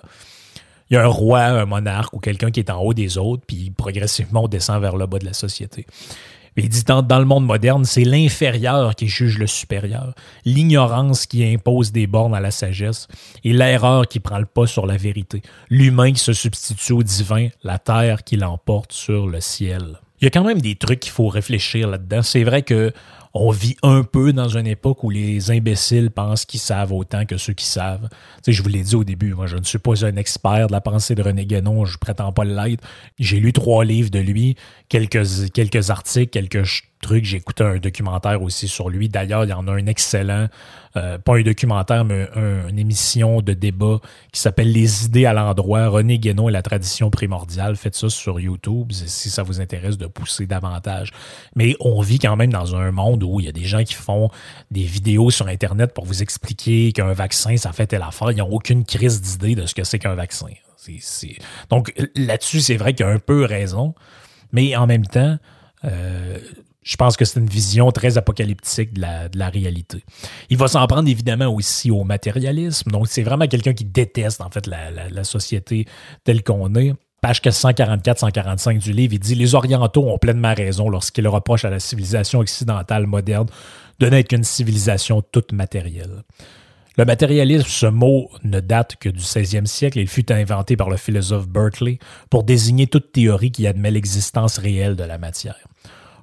Il 0.90 0.94
y 0.94 0.96
a 0.96 1.04
un 1.04 1.08
roi, 1.08 1.40
un 1.40 1.66
monarque 1.66 2.14
ou 2.14 2.18
quelqu'un 2.18 2.50
qui 2.50 2.61
est 2.61 2.70
en 2.70 2.80
haut 2.80 2.94
des 2.94 3.18
autres, 3.18 3.42
puis 3.46 3.70
progressivement 3.76 4.44
on 4.44 4.48
descend 4.48 4.80
vers 4.80 4.96
le 4.96 5.06
bas 5.06 5.18
de 5.18 5.26
la 5.26 5.34
société 5.34 5.84
il 6.62 6.68
dit 6.68 6.84
dans, 6.84 7.02
dans 7.02 7.18
le 7.18 7.24
monde 7.24 7.46
moderne, 7.46 7.84
c'est 7.84 8.04
l'inférieur 8.04 8.94
qui 8.94 9.08
juge 9.08 9.38
le 9.38 9.46
supérieur, 9.46 10.14
l'ignorance 10.44 11.26
qui 11.26 11.44
impose 11.44 11.92
des 11.92 12.06
bornes 12.06 12.34
à 12.34 12.40
la 12.40 12.50
sagesse 12.50 13.08
et 13.44 13.52
l'erreur 13.52 14.06
qui 14.08 14.20
prend 14.20 14.38
le 14.38 14.46
pas 14.46 14.66
sur 14.66 14.86
la 14.86 14.96
vérité, 14.96 15.42
l'humain 15.70 16.12
qui 16.12 16.20
se 16.20 16.32
substitue 16.32 16.92
au 16.92 17.02
divin, 17.02 17.48
la 17.62 17.78
terre 17.78 18.24
qui 18.24 18.36
l'emporte 18.36 18.92
sur 18.92 19.26
le 19.26 19.40
ciel. 19.40 19.98
Il 20.20 20.24
y 20.24 20.26
a 20.26 20.30
quand 20.30 20.44
même 20.44 20.60
des 20.60 20.74
trucs 20.74 21.00
qu'il 21.00 21.12
faut 21.12 21.28
réfléchir 21.28 21.88
là-dedans. 21.88 22.22
C'est 22.22 22.42
vrai 22.42 22.62
que 22.62 22.92
on 23.34 23.50
vit 23.50 23.76
un 23.82 24.02
peu 24.02 24.32
dans 24.32 24.48
une 24.48 24.66
époque 24.66 25.04
où 25.04 25.10
les 25.10 25.50
imbéciles 25.50 26.10
pensent 26.10 26.44
qu'ils 26.44 26.60
savent 26.60 26.92
autant 26.92 27.24
que 27.26 27.36
ceux 27.36 27.52
qui 27.52 27.66
savent. 27.66 28.08
Tu 28.42 28.52
je 28.52 28.62
vous 28.62 28.68
l'ai 28.68 28.82
dit 28.82 28.94
au 28.94 29.04
début, 29.04 29.34
moi, 29.34 29.46
je 29.46 29.56
ne 29.56 29.64
suis 29.64 29.78
pas 29.78 30.04
un 30.04 30.16
expert 30.16 30.66
de 30.68 30.72
la 30.72 30.80
pensée 30.80 31.14
de 31.14 31.22
René 31.22 31.46
Guénon, 31.46 31.84
je 31.84 31.98
prétends 31.98 32.32
pas 32.32 32.44
l'être. 32.44 32.82
J'ai 33.18 33.40
lu 33.40 33.52
trois 33.52 33.84
livres 33.84 34.10
de 34.10 34.18
lui, 34.18 34.56
quelques, 34.88 35.50
quelques 35.52 35.90
articles, 35.90 36.30
quelques 36.30 36.64
truc. 37.00 37.24
J'ai 37.24 37.38
écouté 37.38 37.64
un 37.64 37.78
documentaire 37.78 38.42
aussi 38.42 38.68
sur 38.68 38.90
lui. 38.90 39.08
D'ailleurs, 39.08 39.44
il 39.44 39.50
y 39.50 39.52
en 39.52 39.66
a 39.68 39.72
un 39.72 39.86
excellent, 39.86 40.48
euh, 40.98 41.18
pas 41.18 41.37
un 41.37 41.42
documentaire, 41.42 42.04
mais 42.04 42.28
une 42.68 42.78
émission 42.78 43.40
de 43.40 43.52
débat 43.52 43.98
qui 44.32 44.40
s'appelle 44.40 44.72
Les 44.72 45.06
idées 45.06 45.26
à 45.26 45.32
l'endroit, 45.32 45.88
René 45.88 46.18
Guénon 46.18 46.48
et 46.48 46.52
la 46.52 46.62
tradition 46.62 47.11
primordiale. 47.11 47.76
Faites 47.76 47.94
ça 47.94 48.08
sur 48.08 48.40
YouTube 48.40 48.92
si 48.92 49.30
ça 49.30 49.42
vous 49.42 49.61
intéresse 49.61 49.96
de 49.98 50.06
pousser 50.06 50.46
davantage. 50.46 51.12
Mais 51.54 51.74
on 51.80 52.00
vit 52.00 52.18
quand 52.18 52.37
même 52.37 52.52
dans 52.52 52.76
un 52.76 52.90
monde 52.90 53.22
où 53.22 53.40
il 53.40 53.46
y 53.46 53.48
a 53.48 53.52
des 53.52 53.64
gens 53.64 53.82
qui 53.84 53.94
font 53.94 54.30
des 54.70 54.84
vidéos 54.84 55.30
sur 55.30 55.48
Internet 55.48 55.94
pour 55.94 56.04
vous 56.04 56.22
expliquer 56.22 56.92
qu'un 56.92 57.12
vaccin, 57.12 57.56
ça 57.56 57.72
fait 57.72 57.87
telle 57.87 58.02
affaire. 58.02 58.32
Ils 58.32 58.38
n'ont 58.38 58.50
aucune 58.50 58.84
crise 58.84 59.20
d'idée 59.20 59.54
de 59.54 59.66
ce 59.66 59.74
que 59.74 59.84
c'est 59.84 59.98
qu'un 59.98 60.14
vaccin. 60.14 60.48
Donc 61.70 61.92
là-dessus, 62.14 62.61
c'est 62.61 62.76
vrai 62.76 62.94
qu'il 62.94 63.06
y 63.06 63.08
a 63.08 63.12
un 63.12 63.18
peu 63.18 63.44
raison. 63.44 63.94
Mais 64.52 64.74
en 64.76 64.87
même 64.87 65.06
temps, 65.06 65.37
euh, 65.84 66.38
je 66.82 66.96
pense 66.96 67.16
que 67.16 67.24
c'est 67.24 67.40
une 67.40 67.48
vision 67.48 67.90
très 67.90 68.18
apocalyptique 68.18 68.94
de 68.94 69.02
la, 69.02 69.48
réalité. 69.48 70.02
Il 70.48 70.56
va 70.56 70.68
s'en 70.68 70.86
prendre 70.86 71.08
évidemment 71.08 71.48
aussi 71.48 71.90
au 71.90 72.04
matérialisme. 72.04 72.90
Donc, 72.90 73.08
c'est 73.08 73.22
vraiment 73.22 73.46
quelqu'un 73.46 73.74
qui 73.74 73.84
déteste 73.84 74.40
en 74.40 74.50
fait 74.50 74.66
la, 74.66 75.24
société 75.24 75.86
telle 76.24 76.42
qu'on 76.42 76.74
est. 76.74 76.94
Page 77.20 77.40
144-145 77.40 78.78
du 78.78 78.92
livre, 78.92 79.14
il 79.14 79.18
dit 79.18 79.34
Les 79.34 79.56
Orientaux 79.56 80.08
ont 80.08 80.18
pleinement 80.18 80.54
raison 80.54 80.88
lorsqu'ils 80.88 81.26
reprochent 81.26 81.64
à 81.64 81.70
la 81.70 81.80
civilisation 81.80 82.38
occidentale 82.38 83.06
moderne 83.06 83.48
de 83.98 84.06
n'être 84.06 84.28
qu'une 84.28 84.44
civilisation 84.44 85.20
toute 85.20 85.52
matérielle. 85.52 86.22
Le 86.96 87.04
matérialisme, 87.04 87.66
ce 87.68 87.86
mot 87.86 88.30
ne 88.44 88.60
date 88.60 88.96
que 88.96 89.08
du 89.08 89.20
16e 89.20 89.66
siècle. 89.66 89.98
Il 89.98 90.08
fut 90.08 90.32
inventé 90.32 90.76
par 90.76 90.90
le 90.90 90.96
philosophe 90.96 91.48
Berkeley 91.48 91.98
pour 92.30 92.44
désigner 92.44 92.86
toute 92.86 93.12
théorie 93.12 93.52
qui 93.52 93.66
admet 93.66 93.90
l'existence 93.90 94.58
réelle 94.58 94.96
de 94.96 95.04
la 95.04 95.18
matière. 95.18 95.56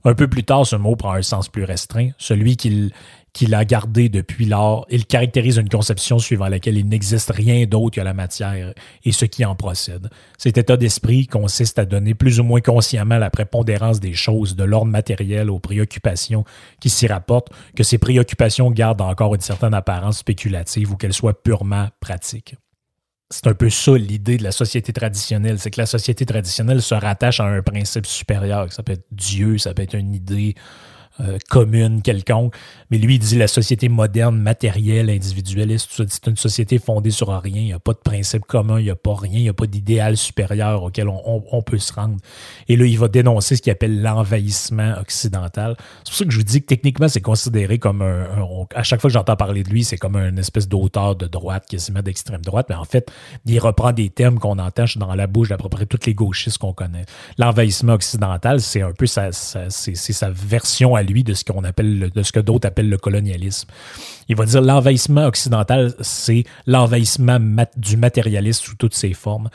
Un 0.07 0.13
peu 0.13 0.27
plus 0.27 0.43
tard, 0.43 0.67
ce 0.67 0.75
mot 0.75 0.95
prend 0.95 1.13
un 1.13 1.23
sens 1.23 1.49
plus 1.49 1.63
restreint, 1.63 2.11
celui 2.19 2.57
qui, 2.57 2.93
qu'il 3.33 3.55
a 3.55 3.65
gardé 3.65 4.07
depuis 4.07 4.45
lors. 4.45 4.85
Il 4.91 5.07
caractérise 5.07 5.57
une 5.57 5.67
conception 5.67 6.19
suivant 6.19 6.47
laquelle 6.47 6.77
il 6.77 6.87
n'existe 6.87 7.31
rien 7.31 7.65
d'autre 7.65 7.95
que 7.95 8.01
la 8.01 8.13
matière 8.13 8.73
et 9.03 9.11
ce 9.11 9.25
qui 9.25 9.43
en 9.43 9.55
procède. 9.55 10.11
Cet 10.37 10.59
état 10.59 10.77
d'esprit 10.77 11.25
consiste 11.25 11.79
à 11.79 11.85
donner 11.85 12.13
plus 12.13 12.39
ou 12.39 12.43
moins 12.43 12.61
consciemment 12.61 13.17
la 13.17 13.31
prépondérance 13.31 13.99
des 13.99 14.13
choses 14.13 14.55
de 14.55 14.63
l'ordre 14.63 14.91
matériel 14.91 15.49
aux 15.49 15.59
préoccupations 15.59 16.45
qui 16.79 16.89
s'y 16.89 17.07
rapportent, 17.07 17.51
que 17.75 17.83
ces 17.83 17.97
préoccupations 17.97 18.69
gardent 18.69 19.01
encore 19.01 19.33
une 19.33 19.41
certaine 19.41 19.73
apparence 19.73 20.19
spéculative 20.19 20.91
ou 20.91 20.97
qu'elles 20.97 21.13
soient 21.13 21.41
purement 21.41 21.89
pratiques 21.99 22.55
c'est 23.35 23.47
un 23.47 23.53
peu 23.53 23.69
ça 23.69 23.91
l'idée 23.97 24.37
de 24.37 24.43
la 24.43 24.53
société 24.53 24.93
traditionnelle, 24.93 25.59
c'est 25.59 25.69
que 25.69 25.81
la 25.81 25.85
société 25.85 26.25
traditionnelle 26.25 26.81
se 26.81 26.95
rattache 26.95 27.41
à 27.41 27.43
un 27.43 27.61
principe 27.61 28.05
supérieur, 28.05 28.71
ça 28.71 28.81
peut 28.81 28.93
être 28.93 29.05
Dieu, 29.11 29.57
ça 29.57 29.73
peut 29.73 29.81
être 29.81 29.95
une 29.95 30.13
idée, 30.13 30.55
euh, 31.21 31.37
commune 31.49 32.01
quelconque. 32.01 32.55
Mais 32.91 32.97
lui, 32.97 33.15
il 33.15 33.19
dit 33.19 33.37
la 33.37 33.47
société 33.47 33.89
moderne, 33.89 34.37
matérielle, 34.37 35.09
individualiste, 35.09 35.89
c'est 36.07 36.27
une 36.27 36.37
société 36.37 36.77
fondée 36.77 37.11
sur 37.11 37.29
rien. 37.29 37.61
Il 37.61 37.65
n'y 37.65 37.73
a 37.73 37.79
pas 37.79 37.93
de 37.93 37.99
principe 37.99 38.45
commun, 38.45 38.79
il 38.79 38.83
n'y 38.83 38.89
a 38.89 38.95
pas 38.95 39.15
rien, 39.15 39.39
il 39.39 39.43
n'y 39.43 39.49
a 39.49 39.53
pas 39.53 39.67
d'idéal 39.67 40.17
supérieur 40.17 40.83
auquel 40.83 41.07
on, 41.09 41.61
peut 41.61 41.77
se 41.77 41.93
rendre. 41.93 42.17
Et 42.67 42.75
là, 42.75 42.85
il 42.85 42.99
va 42.99 43.07
dénoncer 43.07 43.55
ce 43.55 43.61
qu'il 43.61 43.71
appelle 43.71 44.01
l'envahissement 44.01 44.95
occidental. 44.99 45.75
C'est 46.03 46.09
pour 46.09 46.15
ça 46.15 46.25
que 46.25 46.31
je 46.31 46.37
vous 46.37 46.43
dis 46.43 46.61
que 46.61 46.67
techniquement, 46.67 47.07
c'est 47.07 47.21
considéré 47.21 47.79
comme 47.79 48.01
un, 48.01 48.27
À 48.75 48.83
chaque 48.83 49.01
fois 49.01 49.09
que 49.09 49.13
j'entends 49.13 49.35
parler 49.35 49.63
de 49.63 49.69
lui, 49.69 49.83
c'est 49.83 49.97
comme 49.97 50.15
une 50.15 50.37
espèce 50.37 50.67
d'auteur 50.67 51.15
de 51.15 51.27
droite, 51.27 51.65
quasiment 51.67 52.01
d'extrême 52.01 52.41
droite. 52.41 52.67
Mais 52.69 52.75
en 52.75 52.85
fait, 52.85 53.11
il 53.45 53.59
reprend 53.59 53.93
des 53.93 54.09
termes 54.09 54.37
qu'on 54.37 54.59
entend 54.59 54.85
dans 54.97 55.15
la 55.15 55.27
bouche 55.27 55.49
d'à 55.49 55.57
peu 55.57 55.69
près 55.69 55.85
tous 55.85 56.05
les 56.05 56.13
gauchistes 56.13 56.57
qu'on 56.57 56.73
connaît. 56.73 57.05
L'envahissement 57.37 57.93
occidental, 57.93 58.61
c'est 58.61 58.81
un 58.81 58.91
peu 58.91 59.05
sa, 59.05 59.31
c'est 59.31 59.95
sa 59.95 60.29
version 60.29 60.95
lui 61.05 61.23
de 61.23 61.33
ce 61.33 61.43
qu'on 61.43 61.63
appelle, 61.63 62.11
de 62.13 62.23
ce 62.23 62.31
que 62.31 62.39
d'autres 62.39 62.67
appellent 62.67 62.89
le 62.89 62.97
colonialisme. 62.97 63.69
Il 64.27 64.35
va 64.35 64.45
dire 64.45 64.61
l'envahissement 64.61 65.25
occidental, 65.25 65.93
c'est 66.01 66.43
l'envahissement 66.67 67.39
du 67.77 67.97
matérialisme 67.97 68.65
sous 68.65 68.75
toutes 68.75 68.95
ses 68.95 69.13
formes. 69.13 69.49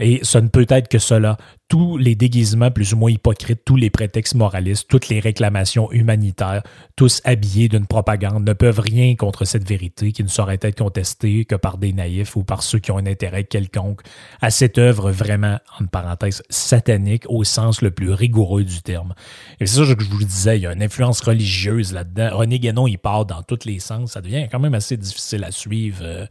Et 0.00 0.20
ce 0.22 0.38
ne 0.38 0.48
peut 0.48 0.66
être 0.68 0.88
que 0.88 0.98
cela 0.98 1.36
tous 1.70 1.96
les 1.96 2.16
déguisements 2.16 2.72
plus 2.72 2.94
ou 2.94 2.96
moins 2.96 3.12
hypocrites, 3.12 3.64
tous 3.64 3.76
les 3.76 3.90
prétextes 3.90 4.34
moralistes, 4.34 4.88
toutes 4.88 5.08
les 5.08 5.20
réclamations 5.20 5.90
humanitaires, 5.92 6.64
tous 6.96 7.22
habillés 7.24 7.68
d'une 7.68 7.86
propagande, 7.86 8.44
ne 8.44 8.52
peuvent 8.54 8.80
rien 8.80 9.14
contre 9.14 9.44
cette 9.44 9.66
vérité 9.68 10.10
qui 10.10 10.24
ne 10.24 10.28
saurait 10.28 10.58
être 10.62 10.78
contestée 10.78 11.44
que 11.44 11.54
par 11.54 11.78
des 11.78 11.92
naïfs 11.92 12.34
ou 12.34 12.42
par 12.42 12.64
ceux 12.64 12.80
qui 12.80 12.90
ont 12.90 12.98
un 12.98 13.06
intérêt 13.06 13.44
quelconque 13.44 14.00
à 14.40 14.50
cette 14.50 14.78
œuvre 14.78 15.12
vraiment, 15.12 15.58
en 15.78 15.86
parenthèse, 15.86 16.42
satanique 16.50 17.24
au 17.28 17.44
sens 17.44 17.82
le 17.82 17.92
plus 17.92 18.10
rigoureux 18.12 18.64
du 18.64 18.82
terme. 18.82 19.14
Et 19.60 19.66
c'est 19.66 19.84
ça 19.84 19.94
que 19.94 20.02
je 20.02 20.10
vous 20.10 20.24
disais, 20.24 20.58
il 20.58 20.62
y 20.62 20.66
a 20.66 20.72
une 20.72 20.82
influence 20.82 21.20
religieuse 21.20 21.92
là-dedans. 21.92 22.30
René 22.32 22.58
Guénon, 22.58 22.88
il 22.88 22.98
part 22.98 23.26
dans 23.26 23.42
tous 23.42 23.64
les 23.64 23.78
sens. 23.78 24.12
Ça 24.12 24.20
devient 24.20 24.48
quand 24.50 24.58
même 24.58 24.74
assez 24.74 24.96
difficile 24.96 25.44
à 25.44 25.52
suivre. 25.52 26.00
Euh, 26.02 26.26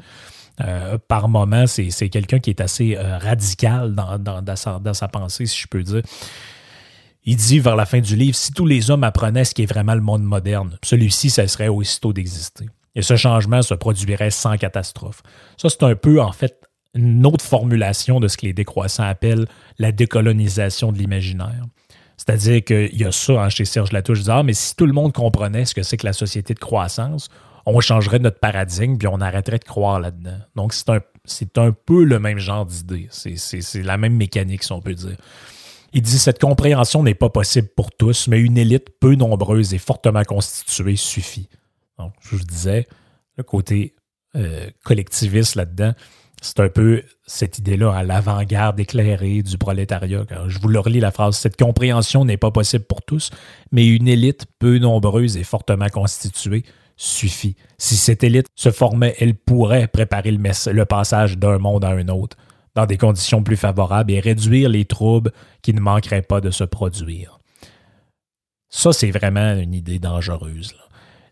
euh, 0.61 0.97
par 1.07 1.29
moment, 1.29 1.65
c'est 1.67 2.09
quelqu'un 2.09 2.39
qui 2.39 2.49
est 2.49 2.61
assez 2.61 2.97
euh, 2.97 3.17
radical 3.17 3.95
dans, 3.95 4.55
sa, 4.55 5.07
pensée, 5.07 5.45
si 5.45 5.59
je 5.61 5.67
peux 5.67 5.83
dire. 5.83 6.01
Il 7.23 7.35
dit 7.35 7.59
vers 7.59 7.75
la 7.75 7.85
fin 7.85 7.99
du 7.99 8.15
livre, 8.15 8.35
si 8.35 8.51
tous 8.51 8.65
les 8.65 8.91
hommes 8.91 9.03
apprenaient 9.03 9.45
ce 9.45 9.53
qui 9.53 9.63
est 9.63 9.71
vraiment 9.71 9.95
le 9.95 10.01
monde 10.01 10.23
moderne, 10.23 10.77
celui-ci 10.83 11.29
cesserait 11.29 11.67
aussitôt 11.67 12.13
d'exister. 12.13 12.65
Et 12.95 13.01
ce 13.01 13.15
changement 13.15 13.61
se 13.61 13.73
produirait 13.73 14.31
sans 14.31 14.57
catastrophe. 14.57 15.21
Ça, 15.57 15.69
c'est 15.69 15.83
un 15.83 15.95
peu, 15.95 16.21
en 16.21 16.31
fait, 16.31 16.59
une 16.95 17.25
autre 17.25 17.45
formulation 17.45 18.19
de 18.19 18.27
ce 18.27 18.37
que 18.37 18.45
les 18.45 18.53
décroissants 18.53 19.03
appellent 19.03 19.45
la 19.77 19.91
décolonisation 19.91 20.91
de 20.91 20.97
l'imaginaire. 20.97 21.65
C'est-à-dire 22.17 22.63
qu'il 22.63 22.95
y 22.95 23.05
a 23.05 23.11
ça 23.11 23.43
hein, 23.43 23.49
chez 23.49 23.63
Serge 23.63 23.91
Latouche, 23.91 24.27
ah, 24.27 24.43
mais 24.43 24.53
si 24.53 24.75
tout 24.75 24.85
le 24.85 24.91
monde 24.91 25.13
comprenait 25.13 25.65
ce 25.65 25.73
que 25.73 25.83
c'est 25.83 25.95
que 25.97 26.05
la 26.05 26.13
société 26.13 26.53
de 26.53 26.59
croissance, 26.59 27.29
on 27.65 27.79
changerait 27.79 28.19
notre 28.19 28.39
paradigme 28.39 28.97
puis 28.97 29.07
on 29.07 29.21
arrêterait 29.21 29.59
de 29.59 29.63
croire 29.63 29.99
là-dedans. 29.99 30.37
Donc, 30.55 30.73
c'est 30.73 30.89
un, 30.89 30.99
c'est 31.25 31.53
peu 31.85 32.03
le 32.03 32.19
même 32.19 32.39
genre 32.39 32.65
d'idée. 32.65 33.07
C'est, 33.11 33.83
la 33.83 33.97
même 33.97 34.15
mécanique, 34.15 34.63
si 34.63 34.71
on 34.71 34.81
peut 34.81 34.93
dire. 34.93 35.17
Il 35.93 36.01
dit 36.01 36.19
cette 36.19 36.39
compréhension 36.39 37.01
n'est 37.03 37.15
pas 37.15 37.29
possible 37.29 37.67
pour 37.75 37.91
tous, 37.91 38.27
mais 38.27 38.39
une 38.39 38.57
élite 38.57 38.89
peu 38.99 39.15
nombreuse 39.15 39.73
et 39.73 39.79
fortement 39.79 40.23
constituée 40.23 40.95
suffit. 40.95 41.49
Donc, 41.97 42.13
je 42.21 42.35
vous 42.35 42.43
disais, 42.43 42.87
le 43.37 43.43
côté 43.43 43.95
euh, 44.35 44.69
collectiviste 44.83 45.55
là-dedans, 45.55 45.93
c'est 46.41 46.59
un 46.59 46.69
peu 46.69 47.03
cette 47.25 47.57
idée-là 47.57 47.91
à 47.93 48.03
l'avant-garde 48.03 48.79
éclairée 48.79 49.41
du 49.41 49.57
prolétariat. 49.57 50.23
je 50.47 50.59
vous 50.59 50.69
le 50.69 50.79
relis 50.79 50.99
la 50.99 51.11
phrase, 51.11 51.37
cette 51.37 51.57
compréhension 51.57 52.23
n'est 52.23 52.37
pas 52.37 52.51
possible 52.51 52.85
pour 52.85 53.01
tous, 53.01 53.31
mais 53.71 53.87
une 53.87 54.07
élite 54.07 54.45
peu 54.57 54.77
nombreuse 54.77 55.35
et 55.37 55.43
fortement 55.43 55.89
constituée 55.89 56.63
suffit. 56.99 57.55
Si 57.77 57.95
cette 57.95 58.23
élite 58.23 58.47
se 58.55 58.71
formait, 58.71 59.15
elle 59.19 59.33
pourrait 59.33 59.87
préparer 59.87 60.31
le, 60.31 60.71
le 60.71 60.85
passage 60.85 61.37
d'un 61.37 61.57
monde 61.57 61.85
à 61.85 61.91
un 61.91 62.07
autre 62.09 62.37
dans 62.75 62.85
des 62.85 62.97
conditions 62.97 63.41
plus 63.41 63.55
favorables 63.55 64.11
et 64.11 64.19
réduire 64.19 64.69
les 64.69 64.85
troubles 64.85 65.31
qui 65.61 65.73
ne 65.73 65.79
manqueraient 65.79 66.21
pas 66.21 66.41
de 66.41 66.51
se 66.51 66.65
produire. 66.65 67.39
Ça, 68.69 68.91
c'est 68.91 69.11
vraiment 69.11 69.55
une 69.55 69.73
idée 69.73 69.97
dangereuse. 69.97 70.75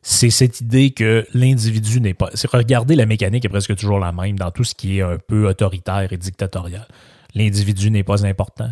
C'est 0.02 0.30
cette 0.30 0.62
idée 0.62 0.92
que 0.92 1.28
l'individu 1.34 2.00
n'est 2.00 2.14
pas. 2.14 2.30
Regardez, 2.54 2.96
la 2.96 3.06
mécanique 3.06 3.44
est 3.44 3.50
presque 3.50 3.76
toujours 3.76 4.00
la 4.00 4.14
même 4.14 4.40
dans 4.40 4.52
tout 4.52 4.64
ce 4.64 4.74
qui 4.74 5.00
est 5.00 5.02
un 5.02 5.18
peu 5.18 5.48
autoritaire 5.48 6.12
et 6.12 6.18
dictatorial. 6.18 6.88
L'individu 7.36 7.92
n'est 7.92 8.04
pas 8.04 8.26
important 8.26 8.72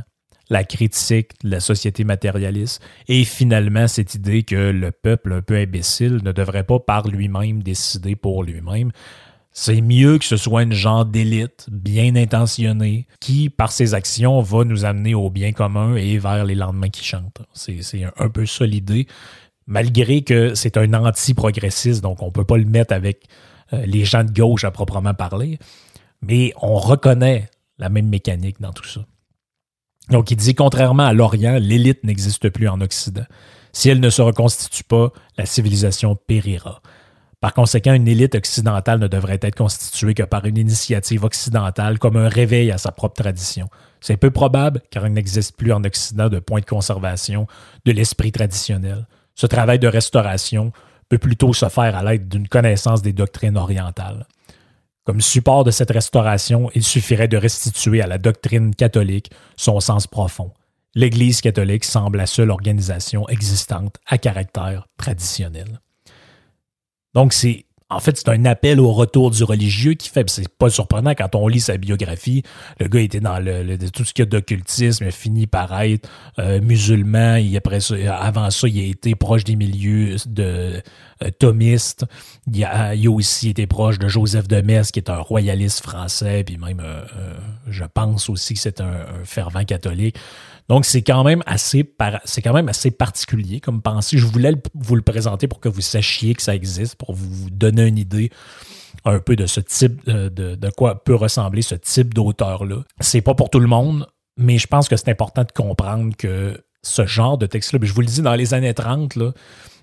la 0.50 0.64
critique 0.64 1.32
de 1.44 1.50
la 1.50 1.60
société 1.60 2.04
matérialiste 2.04 2.82
et 3.08 3.24
finalement 3.24 3.88
cette 3.88 4.16
idée 4.16 4.44
que 4.44 4.56
le 4.56 4.92
peuple 4.92 5.34
un 5.34 5.42
peu 5.42 5.56
imbécile 5.56 6.22
ne 6.24 6.32
devrait 6.32 6.64
pas 6.64 6.80
par 6.80 7.08
lui-même 7.08 7.64
décider 7.64 8.16
pour 8.16 8.44
lui-même. 8.44 8.92
C'est 9.58 9.80
mieux 9.80 10.18
que 10.18 10.26
ce 10.26 10.36
soit 10.36 10.64
une 10.64 10.74
genre 10.74 11.06
d'élite 11.06 11.68
bien 11.72 12.18
intentionnée 12.18 13.08
qui, 13.22 13.50
par 13.50 13.72
ses 13.72 13.94
actions, 13.94 14.42
va 14.42 14.66
nous 14.66 14.84
amener 14.84 15.16
au 15.16 15.30
bien 15.30 15.54
commun 15.54 15.96
et 15.96 16.18
vers 16.18 16.44
les 16.44 16.56
lendemains 16.56 16.90
qui 16.90 17.06
chantent. 17.06 17.42
C'est 17.54 18.04
un 18.18 18.30
peu 18.30 18.46
ça 18.46 18.66
l'idée, 18.66 19.08
malgré 19.66 20.24
que 20.24 20.56
c'est 20.56 20.76
un 20.76 20.94
anti-progressiste, 20.94 22.02
donc 22.04 22.22
on 22.22 22.28
ne 22.28 22.32
peut 22.32 22.44
pas 22.44 22.58
le 22.58 22.66
mettre 22.66 22.94
avec 22.94 23.24
euh, 23.72 23.86
les 23.86 24.04
gens 24.04 24.26
de 24.26 24.32
gauche 24.32 24.66
à 24.66 24.72
proprement 24.72 25.14
parler, 25.14 25.58
mais 26.22 26.52
on 26.62 26.76
reconnaît 26.76 27.50
la 27.78 27.88
même 27.88 28.10
mécanique 28.10 28.60
dans 28.60 28.74
tout 28.74 28.86
ça. 28.86 29.06
Donc, 30.10 30.32
il 30.32 30.38
dit, 30.38 30.56
contrairement 30.56 31.06
à 31.06 31.14
l'Orient, 31.14 31.58
l'élite 31.60 32.04
n'existe 32.04 32.50
plus 32.50 32.68
en 32.68 32.82
Occident. 32.82 33.26
Si 33.74 33.90
elle 33.90 34.00
ne 34.00 34.10
se 34.10 34.22
reconstitue 34.22 34.84
pas, 34.84 35.12
la 35.38 35.46
civilisation 35.46 36.16
périra. 36.16 36.82
Par 37.42 37.54
conséquent, 37.54 37.94
une 37.94 38.08
élite 38.08 38.36
occidentale 38.36 39.00
ne 39.00 39.08
devrait 39.08 39.40
être 39.42 39.56
constituée 39.56 40.14
que 40.14 40.24
par 40.24 40.46
une 40.46 40.58
initiative 40.58 41.24
occidentale 41.24 42.00
comme 42.00 42.18
un 42.18 42.30
réveil 42.30 42.72
à 42.72 42.78
sa 42.78 42.92
propre 42.92 43.22
tradition. 43.22 43.68
C'est 44.00 44.18
peu 44.18 44.32
probable 44.32 44.82
car 44.90 45.06
il 45.06 45.14
n'existe 45.14 45.56
plus 45.56 45.72
en 45.72 45.84
Occident 45.84 46.30
de 46.30 46.40
point 46.40 46.62
de 46.62 46.66
conservation 46.66 47.48
de 47.86 47.92
l'esprit 47.92 48.32
traditionnel. 48.32 49.06
Ce 49.36 49.46
travail 49.46 49.80
de 49.80 49.88
restauration 49.88 50.72
peut 51.10 51.18
plutôt 51.18 51.54
se 51.54 51.70
faire 51.70 51.96
à 51.96 52.04
l'aide 52.04 52.28
d'une 52.30 52.48
connaissance 52.48 53.02
des 53.02 53.14
doctrines 53.14 53.58
orientales. 53.58 54.26
Comme 55.06 55.22
support 55.22 55.64
de 55.64 55.72
cette 55.72 55.92
restauration, 55.92 56.72
il 56.74 56.84
suffirait 56.84 57.28
de 57.28 57.38
restituer 57.38 58.02
à 58.02 58.08
la 58.08 58.18
doctrine 58.18 58.74
catholique 58.74 59.32
son 59.56 59.80
sens 59.80 60.08
profond. 60.08 60.52
L'Église 60.96 61.42
catholique 61.42 61.86
semble 61.86 62.18
la 62.18 62.26
seule 62.26 62.50
organisation 62.50 63.30
existante 63.30 63.98
à 64.08 64.18
caractère 64.18 64.88
traditionnel. 64.98 65.80
Donc, 67.14 67.34
c'est 67.34 67.66
en 67.92 68.00
fait, 68.00 68.18
c'est 68.18 68.30
un 68.30 68.46
appel 68.46 68.80
au 68.80 68.92
retour 68.92 69.30
du 69.30 69.44
religieux 69.44 69.94
qui 69.94 70.10
fait, 70.10 70.28
c'est 70.28 70.50
pas 70.50 70.72
surprenant 70.72 71.14
quand 71.14 71.36
on 71.36 71.48
lit 71.48 71.60
sa 71.60 71.78
biographie. 71.78 72.42
Le 72.80 72.88
gars 72.88 73.02
était 73.02 73.20
dans 73.20 73.38
le, 73.38 73.78
tout 73.92 74.04
ce 74.04 74.12
qu'il 74.12 74.24
y 74.24 74.28
a 74.28 74.30
d'occultisme, 74.30 75.12
fini 75.12 75.46
par 75.46 75.80
être 75.82 76.10
euh, 76.40 76.60
musulman. 76.62 77.36
Il, 77.36 77.56
après 77.56 77.82
ça, 77.82 77.96
avant 78.18 78.50
ça, 78.50 78.68
il 78.68 78.80
a 78.80 78.88
été 78.88 79.14
proche 79.14 79.44
des 79.44 79.56
milieux 79.56 80.16
de 80.26 80.82
euh, 81.24 81.30
thomistes. 81.38 82.06
Il 82.52 82.64
a, 82.64 82.90
a, 82.90 83.10
aussi 83.10 83.50
été 83.50 83.68
proche 83.68 84.00
de 84.00 84.08
Joseph 84.08 84.48
de 84.48 84.62
Metz, 84.62 84.90
qui 84.90 84.98
est 84.98 85.12
un 85.12 85.20
royaliste 85.20 85.82
français, 85.82 86.44
puis 86.44 86.58
même, 86.58 86.82
euh, 86.84 87.04
je 87.68 87.84
pense 87.86 88.32
aussi 88.32 88.56
que 88.56 88.62
c'est 88.62 88.82
un 88.82 89.06
fervent 89.26 89.64
catholique. 89.64 90.18
Donc, 90.68 90.86
c'est 90.86 91.02
quand 91.02 91.24
même 91.24 91.44
assez 91.46 91.84
particulier 92.92 93.60
comme 93.60 93.82
pensée. 93.82 94.18
Je 94.18 94.26
voulais 94.26 94.54
vous 94.74 94.96
le 94.96 95.02
présenter 95.02 95.48
pour 95.48 95.60
que 95.60 95.70
vous 95.70 95.82
sachiez 95.82 96.34
que 96.34 96.42
ça 96.42 96.56
existe, 96.56 96.96
pour 96.96 97.14
vous 97.14 97.50
donner 97.50 97.86
une 97.86 97.98
idée 97.98 98.32
un 99.04 99.20
peu 99.20 99.36
de 99.36 99.46
ce 99.46 99.60
type 99.60 100.04
de, 100.06 100.30
de, 100.30 100.70
quoi 100.70 101.04
peut 101.04 101.16
ressembler 101.16 101.62
ce 101.62 101.76
type 101.76 102.14
d'auteur-là. 102.14 102.78
C'est 103.00 103.22
pas 103.22 103.36
pour 103.36 103.50
tout 103.50 103.60
le 103.60 103.68
monde, 103.68 104.08
mais 104.38 104.58
je 104.58 104.68
pense 104.68 104.90
que 104.90 104.96
c'est 104.96 105.10
important 105.10 105.44
de 105.44 105.52
comprendre 105.52 106.16
que 106.18 106.64
ce 106.82 107.06
genre 107.06 107.38
de 107.38 107.46
texte-là, 107.46 107.80
je 107.82 107.94
vous 107.94 108.02
le 108.02 108.08
dis, 108.08 108.22
dans 108.22 108.36
les 108.36 108.54
années 108.54 108.74
30, 108.74 109.16
là, 109.16 109.32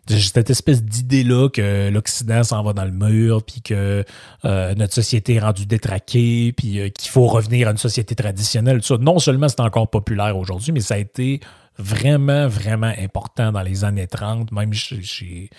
cette 0.09 0.51
espèce 0.51 0.83
d'idée-là 0.83 1.49
que 1.49 1.91
l'Occident 1.91 2.43
s'en 2.43 2.63
va 2.63 2.73
dans 2.73 2.85
le 2.85 2.91
mur, 2.91 3.43
puis 3.45 3.63
que 3.63 4.05
euh, 4.45 4.75
notre 4.75 4.95
société 4.95 5.35
est 5.35 5.41
rendue 5.41 5.67
détraquée, 5.67 6.53
puis 6.57 6.81
euh, 6.81 6.89
qu'il 6.89 7.11
faut 7.11 7.27
revenir 7.27 7.69
à 7.69 7.71
une 7.71 7.79
société 7.79 8.15
traditionnelle. 8.15 8.83
Ça, 8.83 8.97
non 8.99 9.19
seulement 9.19 9.49
c'est 9.49 9.61
encore 9.61 9.89
populaire 9.89 10.37
aujourd'hui, 10.37 10.73
mais 10.73 10.81
ça 10.81 10.95
a 10.95 10.99
été 10.99 11.41
vraiment, 11.79 12.49
vraiment 12.49 12.93
important 12.99 13.53
dans 13.53 13.63
les 13.63 13.85
années 13.85 14.09
30, 14.09 14.51
même 14.53 14.73
chez, 14.73 15.51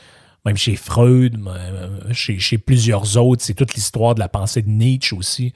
même 0.46 0.58
chez 0.58 0.76
Freud, 0.76 1.40
chez, 2.12 2.38
chez 2.38 2.58
plusieurs 2.58 3.18
autres. 3.18 3.44
C'est 3.44 3.54
toute 3.54 3.74
l'histoire 3.76 4.14
de 4.14 4.20
la 4.20 4.30
pensée 4.30 4.62
de 4.62 4.70
Nietzsche 4.70 5.16
aussi, 5.16 5.54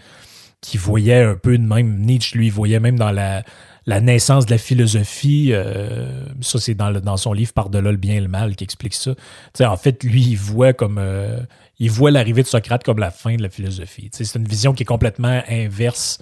qui 0.62 0.78
voyait 0.78 1.24
un 1.24 1.36
peu 1.36 1.58
de 1.58 1.64
même. 1.64 2.00
Nietzsche, 2.00 2.38
lui, 2.38 2.50
voyait 2.50 2.80
même 2.80 2.98
dans 2.98 3.12
la, 3.12 3.44
la 3.88 4.02
naissance 4.02 4.46
de 4.46 4.52
la 4.52 4.58
philosophie. 4.58 5.50
Euh, 5.52 6.26
ça, 6.42 6.60
c'est 6.60 6.76
dans, 6.76 7.18
son 7.18 7.34
livre 7.34 7.54
Par-delà 7.54 7.90
le 7.90 7.98
bien 7.98 8.16
et 8.16 8.20
le 8.20 8.28
mal 8.28 8.56
qui 8.56 8.66
explique 8.66 8.94
ça. 8.94 9.16
sais, 9.54 9.66
en 9.66 9.78
fait, 9.78 10.04
lui, 10.04 10.22
il 10.22 10.36
voit 10.36 10.74
comme. 10.74 10.98
Euh, 11.00 11.40
il 11.80 11.90
voit 11.90 12.12
l'arrivée 12.12 12.44
de 12.44 12.48
Socrate 12.48 12.84
comme 12.84 13.00
la 13.00 13.12
fin 13.12 13.36
de 13.36 13.42
la 13.42 13.50
philosophie. 13.50 14.10
C'est 14.12 14.36
une 14.36 14.48
vision 14.48 14.74
qui 14.74 14.84
est 14.84 14.86
complètement 14.86 15.42
inverse. 15.48 16.20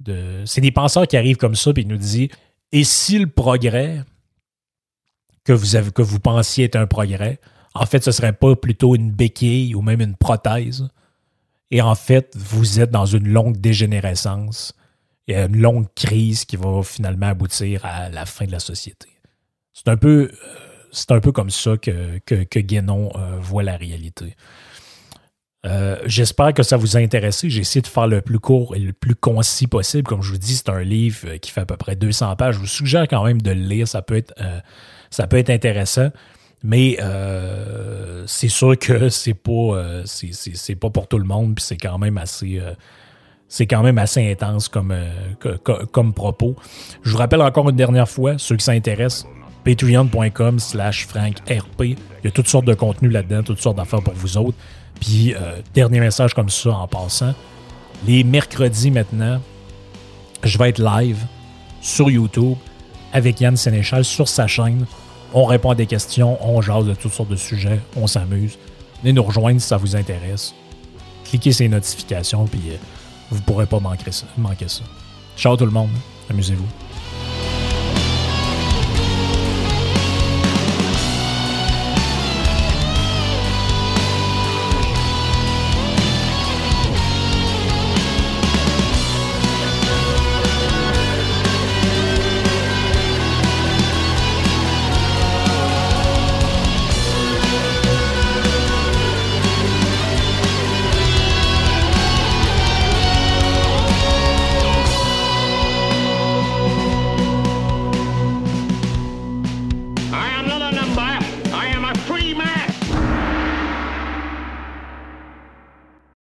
de 0.00 0.42
C'est 0.46 0.62
des 0.62 0.72
penseurs 0.72 1.06
qui 1.06 1.16
arrivent 1.16 1.36
comme 1.36 1.54
ça 1.54 1.72
et 1.76 1.84
nous 1.84 1.98
disent 1.98 2.28
Et 2.72 2.84
si 2.84 3.18
le 3.18 3.26
progrès 3.26 4.02
que 5.44 5.52
vous, 5.52 6.20
pensiez 6.20 6.64
être 6.64 6.76
un 6.76 6.86
progrès, 6.86 7.38
en 7.74 7.84
fait, 7.84 8.02
ce 8.02 8.12
serait 8.12 8.32
pas 8.32 8.56
plutôt 8.56 8.94
une 8.94 9.10
béquille 9.10 9.74
ou 9.74 9.82
même 9.82 10.00
une 10.00 10.16
prothèse? 10.16 10.88
Et 11.70 11.82
en 11.82 11.96
fait, 11.96 12.32
vous 12.34 12.80
êtes 12.80 12.90
dans 12.90 13.04
une 13.04 13.28
longue 13.28 13.58
dégénérescence 13.58 14.74
et 15.28 15.36
une 15.36 15.56
longue 15.56 15.86
crise 15.94 16.44
qui 16.44 16.56
va 16.56 16.82
finalement 16.82 17.28
aboutir 17.28 17.84
à 17.84 18.08
la 18.10 18.26
fin 18.26 18.44
de 18.44 18.52
la 18.52 18.60
société. 18.60 19.08
C'est 19.72 19.88
un 19.88 19.96
peu, 19.96 20.30
euh, 20.30 20.36
c'est 20.92 21.10
un 21.12 21.20
peu 21.20 21.32
comme 21.32 21.50
ça 21.50 21.76
que, 21.76 22.18
que, 22.24 22.60
Guénon 22.60 23.10
euh, 23.16 23.38
voit 23.40 23.62
la 23.62 23.76
réalité. 23.76 24.36
Euh, 25.66 25.98
j'espère 26.04 26.52
que 26.52 26.62
ça 26.62 26.76
vous 26.76 26.96
a 26.96 27.00
intéressé. 27.00 27.48
J'ai 27.48 27.62
essayé 27.62 27.80
de 27.80 27.86
faire 27.86 28.06
le 28.06 28.20
plus 28.20 28.38
court 28.38 28.76
et 28.76 28.78
le 28.78 28.92
plus 28.92 29.14
concis 29.14 29.66
possible. 29.66 30.04
Comme 30.04 30.22
je 30.22 30.30
vous 30.30 30.38
dis, 30.38 30.56
c'est 30.56 30.68
un 30.68 30.82
livre 30.82 31.36
qui 31.36 31.50
fait 31.50 31.62
à 31.62 31.66
peu 31.66 31.76
près 31.76 31.96
200 31.96 32.36
pages. 32.36 32.56
Je 32.56 32.60
vous 32.60 32.66
suggère 32.66 33.08
quand 33.08 33.24
même 33.24 33.40
de 33.40 33.50
le 33.50 33.62
lire. 33.62 33.88
Ça 33.88 34.02
peut 34.02 34.16
être, 34.16 34.34
ça 35.10 35.26
peut 35.26 35.38
être 35.38 35.48
intéressant. 35.48 36.10
Mais 36.62 36.98
c'est 38.26 38.50
sûr 38.50 38.78
que 38.78 39.08
c'est 39.08 39.32
pas, 39.32 40.02
c'est, 40.04 40.74
pas 40.76 40.90
pour 40.90 41.08
tout 41.08 41.18
le 41.18 41.24
monde, 41.24 41.54
puis 41.54 41.64
c'est 41.64 41.78
quand 41.78 41.96
même 41.98 42.18
assez. 42.18 42.60
Euh, 43.54 43.58
c'est 43.58 43.66
quand 43.66 43.82
même 43.82 43.98
assez 43.98 44.30
intense 44.30 44.68
comme, 44.68 44.94
comme 45.92 46.12
propos. 46.12 46.56
Je 47.02 47.10
vous 47.10 47.18
rappelle 47.18 47.42
encore 47.42 47.68
une 47.68 47.76
dernière 47.76 48.08
fois, 48.08 48.34
ceux 48.36 48.56
qui 48.56 48.64
s'intéressent, 48.64 49.26
patreon.com 49.64 50.58
slash 50.58 51.06
frankrp. 51.06 51.80
Il 51.80 51.96
y 52.24 52.28
a 52.28 52.30
toutes 52.30 52.48
sortes 52.48 52.64
de 52.64 52.74
contenus 52.74 53.12
là-dedans, 53.12 53.42
toutes 53.42 53.60
sortes 53.60 53.76
d'affaires 53.76 54.02
pour 54.02 54.14
vous 54.14 54.36
autres. 54.36 54.56
Puis, 55.00 55.34
dernier 55.74 56.00
message 56.00 56.34
comme 56.34 56.50
ça 56.50 56.70
en 56.70 56.88
passant. 56.88 57.34
Les 58.06 58.24
mercredis 58.24 58.90
maintenant, 58.90 59.40
je 60.42 60.58
vais 60.58 60.70
être 60.70 60.82
live 60.82 61.24
sur 61.80 62.10
YouTube 62.10 62.56
avec 63.12 63.40
Yann 63.40 63.56
Sénéchal 63.56 64.04
sur 64.04 64.28
sa 64.28 64.46
chaîne 64.46 64.86
on 65.34 65.44
répond 65.44 65.70
à 65.70 65.74
des 65.74 65.86
questions, 65.86 66.38
on 66.40 66.62
jase 66.62 66.86
de 66.86 66.94
toutes 66.94 67.12
sortes 67.12 67.28
de 67.28 67.36
sujets, 67.36 67.80
on 67.96 68.06
s'amuse. 68.06 68.56
Venez 69.02 69.12
nous 69.12 69.22
rejoindre 69.24 69.60
si 69.60 69.66
ça 69.66 69.76
vous 69.76 69.96
intéresse. 69.96 70.54
Cliquez 71.24 71.50
ces 71.50 71.68
notifications, 71.68 72.46
puis 72.46 72.62
euh, 72.68 72.76
vous 73.30 73.40
pourrez 73.42 73.66
pas 73.66 73.80
manquer 73.80 74.12
ça, 74.12 74.26
manquer 74.36 74.68
ça. 74.68 74.82
Ciao 75.36 75.56
tout 75.56 75.64
le 75.64 75.70
monde, 75.70 75.90
amusez-vous. 76.30 76.83